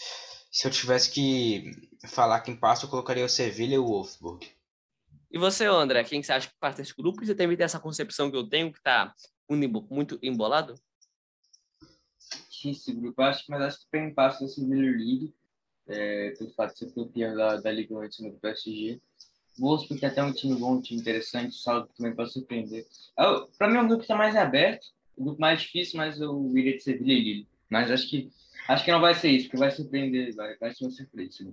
Se 0.51 0.67
eu 0.67 0.71
tivesse 0.71 1.11
que 1.11 1.89
falar 2.09 2.41
quem 2.41 2.57
passa, 2.57 2.85
eu 2.85 2.91
colocaria 2.91 3.25
o 3.25 3.29
Sevilha 3.29 3.77
e 3.77 3.79
o 3.79 3.87
Wolfsburg. 3.87 4.49
E 5.31 5.39
você, 5.39 5.65
André, 5.67 6.03
quem 6.03 6.23
você 6.23 6.33
acha 6.33 6.49
que 6.49 6.55
passa 6.59 6.79
desse 6.79 6.95
grupo? 6.95 7.25
Você 7.25 7.35
também 7.35 7.57
tem 7.57 7.65
essa 7.65 7.79
concepção 7.79 8.31
que 8.31 8.37
eu 8.37 8.49
tenho, 8.49 8.73
que 8.73 8.79
está 8.79 9.15
muito 9.49 10.19
embolado? 10.21 10.75
Esse 12.65 12.93
grupo, 12.93 13.23
acho, 13.23 13.45
mas 13.49 13.63
acho 13.63 13.79
que 13.81 13.91
tem 13.91 14.13
passa 14.13 14.45
o 14.45 14.49
Sevilha 14.49 14.91
League, 14.91 15.35
é, 15.87 16.31
pelo 16.33 16.51
fato 16.51 16.73
de 16.73 16.79
ser 16.81 16.93
campeão 16.93 17.35
da, 17.35 17.57
da 17.57 17.71
Liga 17.71 17.97
antes 17.97 18.19
do 18.21 18.33
PSG. 18.33 19.01
Wolfsburg 19.59 20.05
é 20.05 20.09
até 20.09 20.23
um 20.23 20.33
time 20.33 20.57
bom, 20.57 20.75
um 20.75 20.81
time 20.83 21.01
interessante, 21.01 21.51
o 21.51 21.59
Saldo 21.59 21.89
também 21.97 22.15
pode 22.15 22.33
surpreender. 22.33 22.87
É, 23.19 23.25
Para 23.57 23.69
mim, 23.69 23.77
é 23.77 23.83
um 23.83 23.87
grupo 23.87 24.01
que 24.01 24.05
está 24.05 24.17
mais 24.17 24.37
aberto, 24.37 24.89
um 25.17 25.25
grupo 25.25 25.41
mais 25.41 25.63
difícil, 25.63 25.97
mas 25.97 26.21
eu 26.21 26.53
iria 26.57 26.77
de 26.77 26.83
Sevilha 26.83 27.13
e 27.13 27.21
Lille. 27.21 27.49
Mas 27.69 27.91
acho 27.91 28.09
que 28.11 28.31
Acho 28.71 28.85
que 28.85 28.93
não 28.93 29.01
vai 29.01 29.15
ser 29.15 29.31
isso, 29.31 29.47
porque 29.47 29.59
vai 29.59 29.71
surpreender, 29.73 30.33
vai, 30.37 30.57
vai 30.57 30.73
ser 30.73 30.85
uma 30.85 30.93
surpresa. 30.93 31.45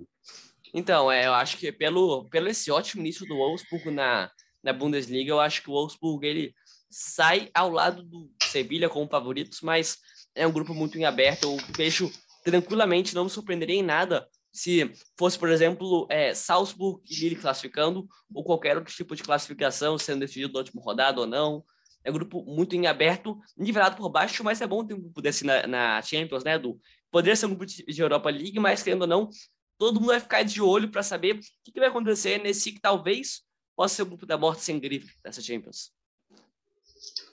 Então, 0.72 1.12
é, 1.12 1.26
eu 1.26 1.34
acho 1.34 1.58
que 1.58 1.72
pelo, 1.72 2.30
pelo 2.30 2.48
esse 2.48 2.70
ótimo 2.70 3.02
início 3.02 3.26
do 3.26 3.36
Wolfsburg 3.36 3.90
na, 3.90 4.30
na 4.64 4.72
Bundesliga, 4.72 5.32
eu 5.32 5.40
acho 5.40 5.64
que 5.64 5.70
o 5.70 5.74
Wolfsburg 5.74 6.28
ele 6.28 6.54
sai 6.92 7.50
ao 7.56 7.72
lado 7.72 8.04
do 8.04 8.30
Sevilha 8.44 8.88
como 8.88 9.10
favoritos, 9.10 9.62
mas 9.62 9.98
é 10.36 10.46
um 10.46 10.52
grupo 10.52 10.76
muito 10.76 10.96
em 11.00 11.06
aberto. 11.06 11.46
Eu 11.46 11.58
vejo 11.76 12.12
tranquilamente, 12.44 13.16
não 13.16 13.24
me 13.24 13.32
surpreenderia 13.32 13.78
em 13.78 13.84
nada 13.84 14.28
se 14.54 14.92
fosse, 15.18 15.40
por 15.40 15.50
exemplo, 15.50 16.06
é, 16.12 16.36
Salzburg 16.36 17.02
e 17.10 17.16
Lille 17.16 17.36
classificando, 17.36 18.08
ou 18.32 18.44
qualquer 18.44 18.78
outro 18.78 18.94
tipo 18.94 19.16
de 19.16 19.24
classificação 19.24 19.98
sendo 19.98 20.20
decidido 20.20 20.54
na 20.54 20.60
última 20.60 20.84
rodada 20.84 21.20
ou 21.20 21.26
não. 21.26 21.64
É 22.04 22.10
um 22.10 22.14
grupo 22.14 22.42
muito 22.46 22.76
em 22.76 22.88
aberto, 22.88 23.38
nivelado 23.58 23.98
por 23.98 24.10
baixo, 24.10 24.44
mas 24.44 24.62
é 24.62 24.66
bom 24.66 24.86
ter 24.86 24.94
um 24.94 25.02
grupo 25.02 25.22
desse 25.22 25.46
na, 25.46 25.68
na 25.68 26.02
Champions, 26.02 26.44
né, 26.44 26.58
do 26.58 26.80
Poderia 27.12 27.36
ser 27.36 27.46
um 27.46 27.56
grupo 27.56 27.66
de 27.66 28.02
Europa 28.02 28.30
League, 28.30 28.60
mas 28.60 28.84
querendo 28.84 29.04
ou 29.04 29.08
não, 29.08 29.30
todo 29.78 30.00
mundo 30.00 30.08
vai 30.08 30.20
ficar 30.20 30.44
de 30.44 30.62
olho 30.62 30.90
para 30.90 31.04
saber 31.04 31.36
o 31.36 31.40
que, 31.64 31.72
que, 31.72 31.80
vai 31.80 31.90
acontecer 31.90 32.40
nesse 32.40 32.72
que 32.72 32.80
talvez 32.80 33.42
possa 33.76 33.96
ser 33.96 34.02
o 34.02 34.08
grupo 34.08 34.26
da 34.26 34.38
morte 34.38 34.64
sem 34.64 34.80
grife 34.80 35.16
dessa 35.24 35.42
Champions. 35.42 35.92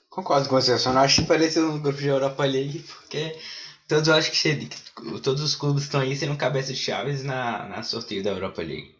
Concordo 0.09 0.47
com 0.47 0.55
você, 0.55 0.73
eu 0.73 0.79
só 0.79 0.93
não 0.93 1.01
acho 1.01 1.25
parecido 1.25 1.69
um 1.71 1.81
grupo 1.81 1.99
de 1.99 2.07
Europa 2.07 2.45
League, 2.45 2.79
porque 2.79 3.37
todos 3.87 4.07
acho 4.07 4.31
que 4.31 4.37
seria, 4.37 4.69
todos 5.21 5.41
os 5.41 5.55
clubes 5.55 5.83
estão 5.83 5.99
aí 5.99 6.15
sendo 6.15 6.37
cabeça 6.37 6.71
de 6.71 6.79
chaves 6.79 7.23
na, 7.23 7.67
na 7.67 7.83
sorteio 7.83 8.23
da 8.23 8.29
Europa 8.29 8.61
League. 8.61 8.95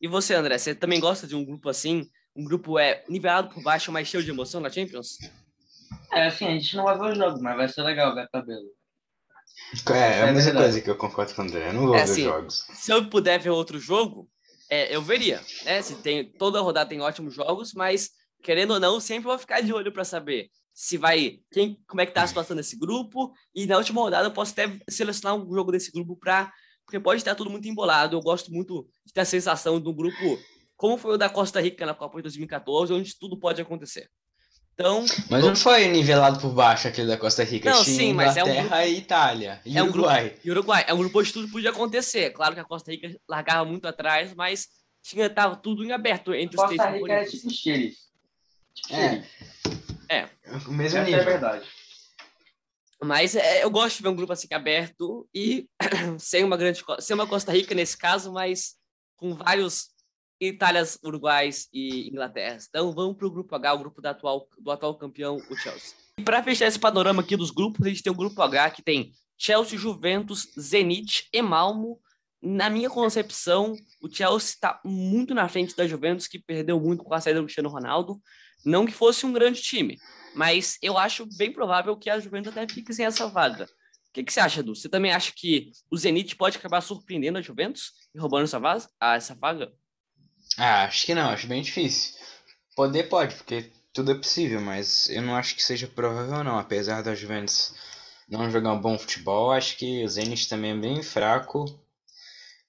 E 0.00 0.06
você, 0.06 0.34
André, 0.34 0.58
você 0.58 0.74
também 0.74 1.00
gosta 1.00 1.26
de 1.26 1.34
um 1.34 1.44
grupo 1.44 1.70
assim? 1.70 2.10
Um 2.34 2.44
grupo 2.44 2.78
é 2.78 3.02
nivelado 3.08 3.48
por 3.48 3.62
baixo, 3.62 3.90
mas 3.90 4.08
cheio 4.08 4.22
de 4.22 4.30
emoção 4.30 4.60
na 4.60 4.68
Champions? 4.68 5.16
É, 6.12 6.26
assim, 6.26 6.46
a 6.46 6.50
gente 6.50 6.76
não 6.76 6.84
vai 6.84 6.98
ver 6.98 7.12
o 7.12 7.14
jogo, 7.14 7.42
mas 7.42 7.56
vai 7.56 7.68
ser 7.68 7.82
legal 7.82 8.14
ver 8.14 8.22
a 8.22 8.28
tabela. 8.28 8.75
É, 9.90 9.98
é 9.98 10.22
a 10.22 10.28
é 10.28 10.32
mesma 10.32 10.52
coisa 10.52 10.80
que 10.80 10.90
eu 10.90 10.96
concordo 10.96 11.34
com 11.34 11.42
o 11.42 11.44
André. 11.44 11.68
Eu 11.68 11.72
não 11.72 11.86
vou 11.86 11.94
é, 11.94 12.04
ver 12.04 12.10
assim, 12.10 12.22
jogos. 12.24 12.66
Se 12.74 12.92
eu 12.92 13.08
puder 13.08 13.40
ver 13.40 13.50
outro 13.50 13.78
jogo, 13.78 14.28
é, 14.70 14.94
eu 14.94 15.02
veria. 15.02 15.42
Né? 15.64 15.82
Se 15.82 15.96
tem, 15.96 16.24
toda 16.32 16.60
rodada 16.60 16.88
tem 16.88 17.00
ótimos 17.00 17.34
jogos, 17.34 17.72
mas 17.72 18.10
querendo 18.42 18.72
ou 18.72 18.80
não, 18.80 19.00
sempre 19.00 19.24
vou 19.24 19.38
ficar 19.38 19.60
de 19.60 19.72
olho 19.72 19.92
para 19.92 20.04
saber 20.04 20.50
se 20.72 20.98
vai. 20.98 21.40
Quem, 21.50 21.82
como 21.86 22.00
é 22.00 22.06
que 22.06 22.12
tá 22.12 22.22
a 22.22 22.26
situação 22.26 22.54
desse 22.54 22.78
grupo. 22.78 23.32
E 23.54 23.66
na 23.66 23.78
última 23.78 24.02
rodada 24.02 24.28
eu 24.28 24.32
posso 24.32 24.52
até 24.52 24.78
selecionar 24.88 25.36
um 25.36 25.52
jogo 25.52 25.72
desse 25.72 25.90
grupo 25.90 26.16
para. 26.16 26.52
Porque 26.84 27.00
pode 27.00 27.20
estar 27.20 27.34
tudo 27.34 27.50
muito 27.50 27.66
embolado. 27.66 28.14
Eu 28.14 28.20
gosto 28.20 28.52
muito 28.52 28.86
de 29.04 29.12
ter 29.12 29.22
a 29.22 29.24
sensação 29.24 29.80
de 29.80 29.88
um 29.88 29.94
grupo 29.94 30.38
como 30.76 30.98
foi 30.98 31.14
o 31.14 31.18
da 31.18 31.28
Costa 31.28 31.60
Rica 31.60 31.86
na 31.86 31.94
Copa 31.94 32.18
de 32.18 32.24
2014, 32.24 32.92
onde 32.92 33.18
tudo 33.18 33.38
pode 33.38 33.60
acontecer. 33.60 34.08
Então, 34.78 35.06
mas 35.30 35.42
não 35.42 35.56
foi 35.56 35.88
nivelado 35.88 36.38
por 36.38 36.50
baixo 36.50 36.86
aquele 36.86 37.08
da 37.08 37.16
Costa 37.16 37.42
Rica. 37.42 37.70
Não, 37.70 37.82
sim, 37.82 38.12
mas 38.12 38.36
é 38.36 38.44
um 38.44 38.54
grupo... 38.54 38.74
e 38.74 38.98
Itália. 38.98 39.58
E 39.64 39.78
é 39.78 39.82
Uruguai. 39.82 40.20
Um 40.20 40.28
grupo... 40.28 40.40
E 40.44 40.50
Uruguai. 40.50 40.84
É 40.86 40.92
um 40.92 40.98
grupo 40.98 41.18
onde 41.18 41.32
tudo 41.32 41.48
podia 41.48 41.70
acontecer. 41.70 42.30
Claro 42.30 42.54
que 42.54 42.60
a 42.60 42.64
Costa 42.64 42.90
Rica 42.90 43.18
largava 43.26 43.64
muito 43.64 43.88
atrás, 43.88 44.34
mas 44.34 44.68
tinha, 45.02 45.30
tava 45.30 45.56
tudo 45.56 45.82
em 45.82 45.92
aberto 45.92 46.34
entre 46.34 46.58
Costa 46.58 46.72
os 46.72 46.76
três 46.76 46.92
Costa 46.92 46.98
Rica 46.98 47.12
é 47.12 47.24
tipo 47.24 47.50
xerife. 47.50 47.98
Tipo 48.74 48.94
é. 48.94 49.24
É. 50.10 50.28
O 50.66 50.72
mesmo 50.72 50.98
Essa 50.98 51.04
nível. 51.04 51.20
é 51.20 51.24
verdade. 51.24 51.66
Mas 53.02 53.34
é, 53.34 53.64
eu 53.64 53.70
gosto 53.70 53.96
de 53.96 54.02
ver 54.02 54.08
um 54.10 54.16
grupo 54.16 54.34
assim 54.34 54.48
aberto 54.52 55.26
e 55.34 55.66
sem 56.18 56.44
uma 56.44 56.56
grande 56.56 56.82
sem 57.00 57.14
uma 57.14 57.26
Costa 57.26 57.50
Rica 57.50 57.74
nesse 57.74 57.96
caso, 57.96 58.30
mas 58.30 58.74
com 59.16 59.34
vários 59.34 59.88
Itálias, 60.40 60.98
Uruguais 61.02 61.68
e 61.72 62.08
Inglaterra. 62.08 62.58
Então 62.68 62.92
vamos 62.92 63.16
para 63.16 63.26
o 63.26 63.30
grupo 63.30 63.54
H, 63.54 63.74
o 63.74 63.78
grupo 63.78 64.00
do 64.00 64.06
atual, 64.06 64.48
do 64.58 64.70
atual 64.70 64.94
campeão, 64.96 65.36
o 65.36 65.56
Chelsea. 65.56 65.96
E 66.18 66.22
para 66.22 66.42
fechar 66.42 66.66
esse 66.66 66.78
panorama 66.78 67.22
aqui 67.22 67.36
dos 67.36 67.50
grupos, 67.50 67.86
a 67.86 67.88
gente 67.88 68.02
tem 68.02 68.12
o 68.12 68.16
grupo 68.16 68.40
H 68.40 68.70
que 68.70 68.82
tem 68.82 69.12
Chelsea, 69.38 69.78
Juventus, 69.78 70.48
Zenit 70.58 71.28
e 71.32 71.42
Malmo. 71.42 72.00
Na 72.42 72.70
minha 72.70 72.90
concepção, 72.90 73.74
o 74.00 74.08
Chelsea 74.08 74.50
está 74.50 74.80
muito 74.84 75.34
na 75.34 75.48
frente 75.48 75.74
da 75.74 75.86
Juventus, 75.86 76.26
que 76.28 76.38
perdeu 76.38 76.78
muito 76.78 77.02
com 77.02 77.14
a 77.14 77.20
saída 77.20 77.40
do 77.40 77.46
Cristiano 77.46 77.68
Ronaldo. 77.68 78.20
Não 78.64 78.86
que 78.86 78.92
fosse 78.92 79.24
um 79.26 79.32
grande 79.32 79.62
time, 79.62 79.96
mas 80.34 80.78
eu 80.82 80.98
acho 80.98 81.26
bem 81.36 81.52
provável 81.52 81.96
que 81.96 82.10
a 82.10 82.18
Juventus 82.18 82.52
até 82.52 82.72
fique 82.72 82.92
sem 82.92 83.06
essa 83.06 83.26
vaga. 83.28 83.64
O 83.64 84.12
que, 84.12 84.24
que 84.24 84.32
você 84.32 84.40
acha, 84.40 84.60
Edu? 84.60 84.74
Você 84.74 84.88
também 84.88 85.12
acha 85.12 85.32
que 85.34 85.70
o 85.90 85.96
Zenit 85.96 86.36
pode 86.36 86.56
acabar 86.56 86.80
surpreendendo 86.80 87.38
a 87.38 87.42
Juventus 87.42 87.92
e 88.14 88.18
roubando 88.18 88.44
essa, 88.44 88.88
essa 89.00 89.34
vaga? 89.34 89.72
Ah, 90.58 90.84
acho 90.84 91.06
que 91.06 91.14
não, 91.14 91.30
acho 91.30 91.46
bem 91.46 91.62
difícil. 91.62 92.14
Poder 92.74 93.04
pode, 93.04 93.34
porque 93.34 93.70
tudo 93.92 94.12
é 94.12 94.14
possível, 94.14 94.60
mas 94.60 95.08
eu 95.08 95.22
não 95.22 95.34
acho 95.34 95.54
que 95.54 95.62
seja 95.62 95.86
provável 95.86 96.44
não. 96.44 96.58
Apesar 96.58 97.02
da 97.02 97.14
Juventus 97.14 97.74
não 98.28 98.50
jogar 98.50 98.72
um 98.72 98.80
bom 98.80 98.98
futebol, 98.98 99.52
acho 99.52 99.76
que 99.76 100.04
o 100.04 100.08
Zenit 100.08 100.48
também 100.48 100.72
é 100.72 100.76
bem 100.76 101.02
fraco. 101.02 101.64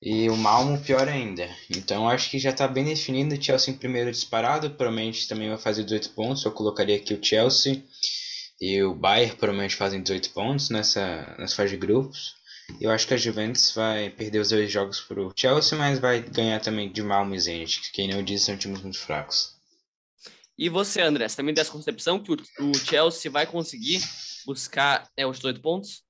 E 0.02 0.30
o 0.30 0.38
Malmo 0.38 0.80
pior 0.80 1.08
ainda. 1.08 1.50
Então 1.70 2.08
acho 2.08 2.30
que 2.30 2.38
já 2.38 2.52
está 2.52 2.68
bem 2.68 2.86
definido. 2.86 3.34
O 3.36 3.42
Chelsea 3.42 3.74
em 3.74 3.78
primeiro 3.78 4.12
disparado. 4.12 4.70
Provavelmente 4.70 5.28
também 5.28 5.50
vai 5.50 5.58
fazer 5.58 5.84
18 5.84 6.12
pontos. 6.12 6.46
Eu 6.46 6.52
colocaria 6.52 6.96
aqui 6.96 7.14
o 7.14 7.24
Chelsea. 7.24 7.84
E 8.62 8.82
o 8.84 8.94
Bayern 8.94 9.36
provavelmente 9.36 9.76
fazem 9.76 10.02
18 10.02 10.30
pontos 10.32 10.70
nessa, 10.70 11.36
nessa 11.40 11.56
fase 11.56 11.72
de 11.72 11.78
grupos. 11.78 12.37
Eu 12.80 12.92
acho 12.92 13.08
que 13.08 13.14
a 13.14 13.18
Juventus 13.18 13.74
vai 13.74 14.10
perder 14.10 14.40
os 14.40 14.50
dois 14.50 14.72
jogos 14.72 15.00
para 15.02 15.22
o 15.22 15.34
Chelsea, 15.36 15.78
mas 15.78 16.00
vai 16.00 16.22
ganhar 16.22 16.60
também 16.60 16.92
de 16.92 17.02
Malmo 17.02 17.34
e 17.34 17.40
Zenit, 17.40 17.82
que 17.82 17.92
quem 17.92 18.08
não 18.08 18.22
disse 18.22 18.46
são 18.46 18.58
times 18.58 18.82
muito 18.82 19.00
fracos. 19.00 19.58
E 20.58 20.70
você, 20.70 21.02
André, 21.02 21.28
você 21.28 21.38
também 21.38 21.54
tem 21.54 21.62
essa 21.62 21.72
concepção 21.72 22.20
que 22.20 22.32
o, 22.32 22.74
Chelsea 22.74 23.32
vai 23.32 23.46
conseguir 23.46 24.02
buscar 24.46 25.08
é, 25.16 25.26
os 25.26 25.40
dois 25.40 25.58
pontos? 25.60 26.04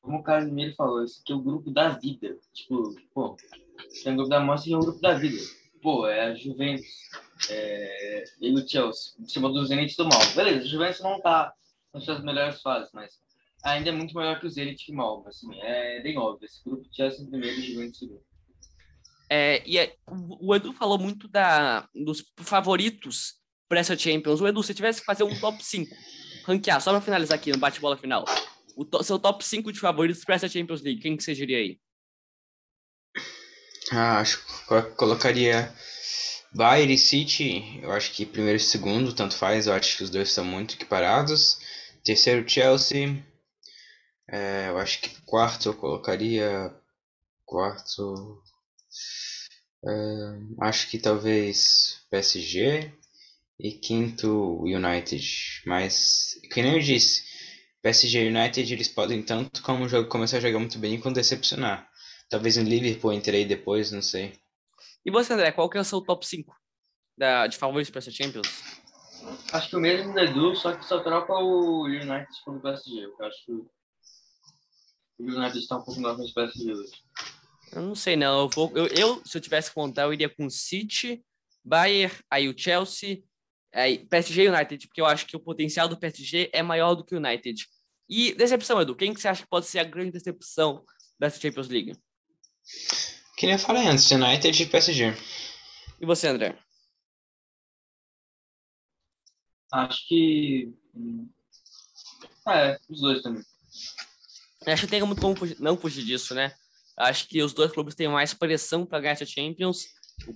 Como 0.00 0.18
o 0.18 0.22
Casimiro 0.22 0.74
falou, 0.74 1.04
esse 1.04 1.20
aqui 1.20 1.32
é 1.32 1.36
o 1.36 1.42
grupo 1.42 1.70
da 1.70 1.90
vida. 1.90 2.36
Tipo, 2.52 2.94
pô, 3.14 3.36
tem 4.02 4.12
o 4.12 4.16
grupo 4.16 4.30
da 4.30 4.40
morte 4.40 4.68
e 4.68 4.72
é 4.72 4.76
o 4.76 4.80
grupo 4.80 5.00
da 5.00 5.14
vida. 5.14 5.40
Pô, 5.80 6.08
é 6.08 6.26
a 6.26 6.34
Juventus 6.34 6.86
é, 7.48 8.24
e 8.40 8.52
o 8.52 8.68
Chelsea, 8.68 9.12
em 9.20 9.28
cima 9.28 9.48
do 9.48 9.64
Zenit 9.64 9.96
do 9.96 10.08
Mal. 10.08 10.20
Beleza, 10.34 10.64
a 10.64 10.68
Juventus 10.68 11.00
não 11.00 11.20
tá 11.20 11.54
nas 11.94 12.04
suas 12.04 12.22
melhores 12.22 12.60
fases, 12.60 12.90
mas 12.92 13.20
ainda 13.62 13.90
é 13.90 13.92
muito 13.92 14.14
maior 14.14 14.38
que 14.40 14.46
o 14.46 14.50
Zenit 14.50 14.84
que 14.84 14.92
Malmo, 14.92 15.28
assim, 15.28 15.48
é 15.60 16.00
bem 16.02 16.18
óbvio. 16.18 16.46
Esse 16.46 16.62
grupo 16.64 16.88
Chelsea 16.92 17.24
em 17.24 17.30
primeiro 17.30 17.58
e 17.58 17.72
Juventus 17.72 18.02
em 18.02 18.06
segundo. 18.06 18.22
É, 19.30 19.62
e 19.66 19.78
é, 19.78 19.96
o 20.06 20.54
Edu 20.54 20.72
falou 20.74 20.98
muito 20.98 21.26
da, 21.26 21.88
dos 21.94 22.22
favoritos 22.38 23.36
para 23.68 23.80
essa 23.80 23.96
Champions. 23.96 24.40
O 24.40 24.46
Edu, 24.46 24.62
se 24.62 24.74
tivesse 24.74 25.00
que 25.00 25.06
fazer 25.06 25.24
um 25.24 25.40
top 25.40 25.64
5, 25.64 25.90
ranquear, 26.44 26.80
só 26.80 26.90
para 26.90 27.00
finalizar 27.00 27.38
aqui 27.38 27.50
no 27.50 27.58
bate-bola 27.58 27.96
final, 27.96 28.24
o 28.76 28.84
to, 28.84 29.02
seu 29.02 29.18
top 29.18 29.42
5 29.44 29.72
de 29.72 29.80
favoritos 29.80 30.24
para 30.24 30.34
essa 30.34 30.48
Champions 30.48 30.82
League, 30.82 31.00
quem 31.00 31.16
que 31.16 31.22
você 31.22 31.34
diria 31.34 31.58
aí? 31.58 31.80
Ah, 33.90 34.20
acho 34.20 34.44
que 34.44 34.82
colocaria 34.96 35.72
Bayern 36.54 36.92
e 36.92 36.98
City. 36.98 37.80
Eu 37.82 37.92
acho 37.92 38.12
que 38.12 38.26
primeiro 38.26 38.56
e 38.56 38.60
segundo, 38.60 39.14
tanto 39.14 39.36
faz. 39.36 39.66
Eu 39.66 39.72
acho 39.72 39.96
que 39.96 40.02
os 40.02 40.10
dois 40.10 40.28
estão 40.28 40.44
muito 40.44 40.74
equiparados. 40.74 41.58
Terceiro, 42.04 42.48
Chelsea. 42.48 43.22
É, 44.32 44.70
eu 44.70 44.78
acho 44.78 44.98
que 45.02 45.20
quarto 45.26 45.68
eu 45.68 45.74
colocaria. 45.74 46.74
Quarto. 47.44 48.42
É, 49.84 49.90
acho 50.62 50.88
que 50.88 50.98
talvez 50.98 52.02
PSG. 52.10 52.90
E 53.60 53.72
quinto, 53.72 54.62
United. 54.62 55.62
Mas, 55.66 56.40
que 56.50 56.62
nem 56.62 56.72
eu 56.72 56.80
disse, 56.80 57.22
PSG 57.82 58.24
e 58.24 58.28
United 58.28 58.72
eles 58.72 58.88
podem 58.88 59.22
tanto 59.22 59.62
como 59.62 59.84
o 59.84 59.88
jogo 59.88 60.08
começar 60.08 60.38
a 60.38 60.40
jogar 60.40 60.58
muito 60.58 60.78
bem 60.78 60.98
quanto 60.98 61.16
decepcionar. 61.16 61.88
Talvez 62.30 62.56
um 62.56 62.64
Liverpool 62.64 63.12
entre 63.12 63.36
aí 63.36 63.44
depois, 63.44 63.92
não 63.92 64.02
sei. 64.02 64.32
E 65.04 65.10
você, 65.10 65.34
André, 65.34 65.52
qual 65.52 65.68
que 65.68 65.76
é 65.76 65.80
o 65.80 65.84
seu 65.84 66.00
top 66.00 66.26
5 66.26 66.56
da, 67.16 67.46
de 67.46 67.56
favoritos 67.56 67.90
para 67.90 67.98
essa 67.98 68.10
Champions? 68.10 68.48
Acho 69.52 69.68
que 69.68 69.76
o 69.76 69.80
mesmo 69.80 70.12
do 70.12 70.18
Edu, 70.18 70.56
só 70.56 70.74
que 70.74 70.84
só 70.84 71.00
troca 71.00 71.34
o 71.34 71.84
United 71.84 72.26
pelo 72.44 72.60
PSG. 72.60 73.04
Eu 73.04 73.26
acho 73.26 73.44
que 73.44 73.52
o 75.18 75.24
United 75.24 75.58
está 75.58 75.76
um 75.76 75.82
pouco 75.82 76.00
mais 76.00 76.18
no 76.18 76.32
PSG 76.32 76.72
hoje. 76.72 76.92
Eu 77.72 77.82
não 77.82 77.94
sei, 77.94 78.16
não. 78.16 78.40
Eu, 78.40 78.48
vou, 78.48 78.70
eu, 78.76 78.86
eu, 78.88 79.22
se 79.24 79.36
eu 79.36 79.40
tivesse 79.40 79.68
que 79.68 79.74
contar, 79.74 80.02
eu 80.02 80.12
iria 80.12 80.28
com 80.28 80.48
City, 80.50 81.24
Bayern, 81.64 82.14
aí 82.30 82.48
o 82.48 82.58
Chelsea, 82.58 83.22
aí 83.72 84.06
PSG 84.06 84.44
e 84.44 84.48
United, 84.48 84.86
porque 84.86 85.00
eu 85.00 85.06
acho 85.06 85.26
que 85.26 85.36
o 85.36 85.40
potencial 85.40 85.88
do 85.88 85.98
PSG 85.98 86.50
é 86.52 86.62
maior 86.62 86.94
do 86.94 87.04
que 87.04 87.14
o 87.14 87.18
United. 87.18 87.66
E 88.08 88.34
decepção, 88.34 88.80
Edu, 88.80 88.94
quem 88.94 89.14
que 89.14 89.20
você 89.20 89.28
acha 89.28 89.42
que 89.42 89.48
pode 89.48 89.66
ser 89.66 89.78
a 89.78 89.84
grande 89.84 90.12
decepção 90.12 90.84
dessa 91.18 91.40
Champions 91.40 91.68
League? 91.68 91.96
Que 93.36 93.46
nem 93.46 93.54
eu 93.54 93.58
falei 93.58 93.86
antes, 93.86 94.10
United 94.10 94.62
e 94.62 94.66
PSG. 94.66 95.14
E 96.00 96.04
você, 96.04 96.28
André? 96.28 96.58
Acho 99.72 100.06
que. 100.06 100.74
Hum, 100.94 101.28
é, 102.48 102.78
os 102.88 103.00
dois 103.00 103.22
também. 103.22 103.42
Acho 104.66 104.82
que 104.82 104.90
tem 104.90 105.02
muito 105.02 105.20
como 105.20 105.36
fugir, 105.36 105.56
não 105.60 105.76
fugir 105.76 106.04
disso, 106.04 106.34
né? 106.34 106.52
Acho 106.96 107.26
que 107.28 107.42
os 107.42 107.52
dois 107.52 107.72
clubes 107.72 107.94
têm 107.94 108.08
mais 108.08 108.34
pressão 108.34 108.86
para 108.86 109.00
ganhar 109.00 109.16
a 109.20 109.26
Champions. 109.26 109.86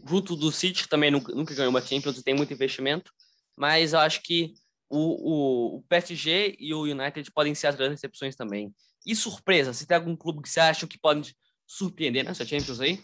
Junto 0.09 0.35
do 0.35 0.51
City 0.51 0.89
também 0.89 1.11
nunca, 1.11 1.33
nunca 1.33 1.55
ganhou 1.55 1.71
uma 1.71 1.81
Champions 1.81 2.19
e 2.19 2.25
tem 2.25 2.35
muito 2.35 2.53
investimento. 2.53 3.13
Mas 3.57 3.93
eu 3.93 4.01
acho 4.01 4.23
que 4.23 4.55
o, 4.89 4.99
o, 4.99 5.77
o 5.79 5.83
PSG 5.83 6.57
e 6.59 6.75
o 6.75 6.83
United 6.83 7.31
podem 7.33 7.55
ser 7.55 7.69
as 7.69 7.77
grandes 7.77 8.01
decepções 8.01 8.35
também. 8.35 8.75
E 9.07 9.15
surpresa, 9.15 9.73
se 9.73 9.87
tem 9.87 9.97
algum 9.97 10.17
clube 10.17 10.43
que 10.43 10.49
você 10.49 10.61
acha 10.61 10.87
que 10.87 10.99
pode 10.99 11.37
surpreender 11.67 12.25
nessa 12.25 12.45
Champions 12.45 12.81
aí? 12.81 13.01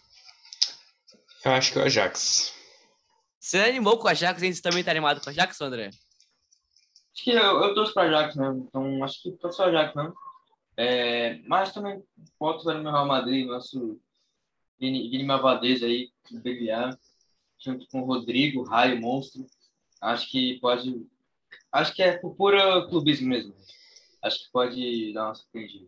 Eu 1.45 1.53
acho 1.53 1.73
que 1.73 1.79
é 1.79 1.83
o 1.83 1.85
Ajax. 1.85 2.55
Você 3.39 3.59
animou 3.59 3.99
com 3.99 4.07
o 4.07 4.11
Ajax 4.11 4.43
e 4.43 4.55
você 4.55 4.63
também 4.63 4.85
tá 4.85 4.91
animado 4.91 5.21
com 5.21 5.27
o 5.27 5.31
Ajax, 5.31 5.61
André? 5.61 5.91
Acho 7.15 7.25
que 7.25 7.31
eu, 7.31 7.37
eu 7.37 7.75
torço 7.75 7.93
para 7.93 8.05
Ajax 8.05 8.37
mesmo, 8.37 8.67
então 8.69 9.05
acho 9.05 9.23
que 9.23 9.33
torço 9.33 9.59
para 9.59 9.67
Ajax 9.67 9.95
mesmo. 9.95 10.15
É, 10.83 11.39
mas 11.47 11.73
também 11.73 12.03
ver 12.65 12.75
no 12.75 12.83
meu 12.83 12.91
Real 12.91 13.07
Madrid, 13.07 13.47
nosso 13.47 14.01
Vini 14.81 15.23
Mavadez 15.23 15.81
aí, 15.81 16.11
brilhar, 16.43 16.99
junto 17.57 17.87
com 17.87 18.03
o 18.03 18.05
Rodrigo, 18.05 18.65
Raio, 18.65 19.01
Monstro. 19.01 19.47
Acho 20.01 20.29
que 20.29 20.59
pode. 20.59 21.07
Acho 21.71 21.95
que 21.95 22.03
é 22.03 22.19
por 22.19 22.35
pura 22.35 22.85
clubismo 22.89 23.29
mesmo. 23.29 23.55
Acho 24.21 24.41
que 24.41 24.51
pode 24.53 25.13
dar 25.13 25.27
uma 25.27 25.35
surpreendida. 25.37 25.87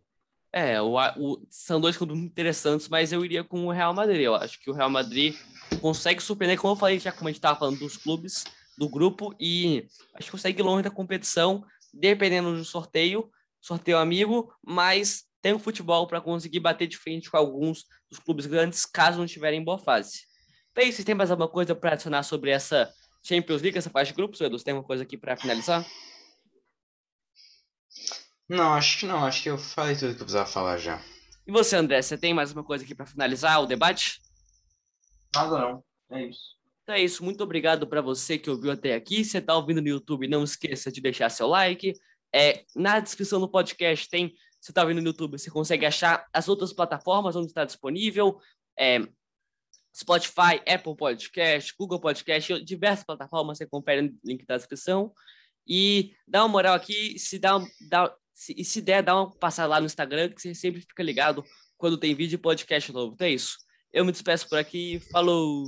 É, 0.53 0.81
o, 0.81 0.95
o, 1.17 1.45
são 1.51 1.81
dois 1.81 1.97
clubes 1.97 2.17
interessantes, 2.17 2.89
mas 2.89 3.13
eu 3.13 3.25
iria 3.25 3.43
com 3.43 3.67
o 3.67 3.73
Real 3.73 3.93
Madrid. 3.93 4.21
Eu 4.21 4.37
acho 4.37 4.61
que 4.61 4.71
o 4.71 4.75
Real 4.75 4.91
Madrid 4.91 5.35
consegue 5.81 6.23
surpreender, 6.23 6.61
como 6.61 6.75
eu 6.75 6.79
falei, 6.79 7.01
já 7.01 7.11
como 7.11 7.27
a 7.27 7.33
gente 7.33 7.39
estava 7.39 7.59
falando 7.59 7.81
dos 7.81 7.97
clubes 7.97 8.45
do 8.79 8.89
grupo, 8.89 9.35
e 9.41 9.89
acho 10.15 10.27
que 10.27 10.31
consegue 10.31 10.63
ir 10.63 10.65
longe 10.65 10.85
da 10.85 10.91
competição, 10.91 11.65
dependendo 11.93 12.55
do 12.55 12.65
sorteio, 12.65 13.29
sorteio 13.65 13.97
amigo, 13.97 14.55
mas 14.63 15.25
tem 15.41 15.55
o 15.55 15.59
futebol 15.59 16.07
para 16.07 16.21
conseguir 16.21 16.61
bater 16.61 16.87
de 16.87 16.99
frente 16.99 17.31
com 17.31 17.37
alguns 17.39 17.87
dos 18.11 18.19
clubes 18.19 18.45
grandes, 18.45 18.85
caso 18.85 19.17
não 19.17 19.25
estiverem 19.25 19.61
em 19.61 19.65
boa 19.65 19.79
fase. 19.79 20.27
Então, 20.71 20.85
vocês 20.85 21.05
têm 21.05 21.15
mais 21.15 21.31
alguma 21.31 21.49
coisa 21.49 21.75
para 21.75 21.93
adicionar 21.93 22.23
sobre 22.25 22.51
essa 22.51 22.93
Champions 23.23 23.63
League, 23.63 23.79
essa 23.79 23.89
fase 23.89 24.11
de 24.11 24.17
grupos, 24.17 24.41
Edu? 24.41 24.59
Você 24.59 24.65
tem 24.65 24.73
alguma 24.73 24.87
coisa 24.87 25.03
aqui 25.03 25.17
para 25.17 25.35
finalizar? 25.35 25.87
Não, 28.47 28.75
acho 28.75 28.99
que 28.99 29.07
não. 29.07 29.25
Acho 29.25 29.43
que 29.43 29.49
eu 29.49 29.57
falei 29.57 29.95
tudo 29.95 30.15
que 30.15 30.21
eu 30.21 30.27
precisava 30.27 30.47
falar 30.47 30.77
já. 30.77 31.03
E 31.47 31.53
você, 31.53 31.77
André, 31.77 32.03
você 32.03 32.19
tem 32.19 32.35
mais 32.35 32.53
uma 32.53 32.63
coisa 32.63 32.85
aqui 32.85 32.95
para 32.95 33.07
finalizar 33.07 33.63
o 33.63 33.67
debate? 33.67 34.21
Nada 35.35 35.59
não. 35.59 35.85
É 36.11 36.27
isso. 36.27 36.55
Então 36.83 36.95
é 36.95 37.01
isso. 37.01 37.25
Muito 37.25 37.43
obrigado 37.43 37.87
para 37.87 38.03
você 38.03 38.37
que 38.37 38.51
ouviu 38.51 38.71
até 38.71 38.95
aqui. 38.95 39.25
Se 39.25 39.31
você 39.31 39.39
está 39.39 39.57
ouvindo 39.57 39.81
no 39.81 39.89
YouTube, 39.89 40.29
não 40.29 40.45
esqueça 40.45 40.93
de 40.93 41.01
deixar 41.01 41.31
seu 41.31 41.47
like. 41.47 41.95
É, 42.35 42.65
na 42.75 42.99
descrição 42.99 43.39
do 43.39 43.49
podcast 43.49 44.09
tem. 44.09 44.31
Se 44.61 44.69
você 44.69 44.73
está 44.73 44.83
ouvindo 44.83 45.03
no 45.03 45.09
YouTube, 45.09 45.39
você 45.39 45.51
consegue 45.51 45.85
achar 45.85 46.27
as 46.33 46.49
outras 46.49 46.73
plataformas 46.73 47.37
onde 47.37 47.49
está 47.49 47.65
disponível. 47.65 48.41
É, 48.79 48.99
Spotify, 49.95 50.61
Apple 50.67 50.97
Podcast, 50.97 51.73
Google 51.79 52.01
Podcast, 52.01 52.65
diversas 52.65 53.05
plataformas, 53.05 53.59
você 53.59 53.67
confere 53.67 54.03
no 54.03 54.19
link 54.25 54.45
da 54.45 54.57
descrição. 54.57 55.13
E 55.67 56.15
dá 56.27 56.43
uma 56.43 56.49
moral 56.49 56.75
aqui, 56.75 57.19
se 57.19 57.39
dá, 57.39 57.59
dá 57.89 58.13
se, 58.33 58.53
e 58.57 58.65
se 58.65 58.81
der, 58.81 59.03
dá 59.03 59.15
uma 59.15 59.31
passada 59.31 59.69
lá 59.69 59.79
no 59.79 59.87
Instagram, 59.87 60.31
que 60.31 60.43
você 60.43 60.55
sempre 60.55 60.81
fica 60.81 61.03
ligado 61.03 61.45
quando 61.77 61.97
tem 61.97 62.15
vídeo 62.15 62.35
e 62.35 62.39
podcast 62.39 62.93
novo. 62.93 63.15
Então 63.15 63.27
é 63.27 63.31
isso. 63.31 63.59
Eu 63.93 64.05
me 64.05 64.11
despeço 64.11 64.49
por 64.49 64.59
aqui. 64.59 64.99
Falou! 65.13 65.65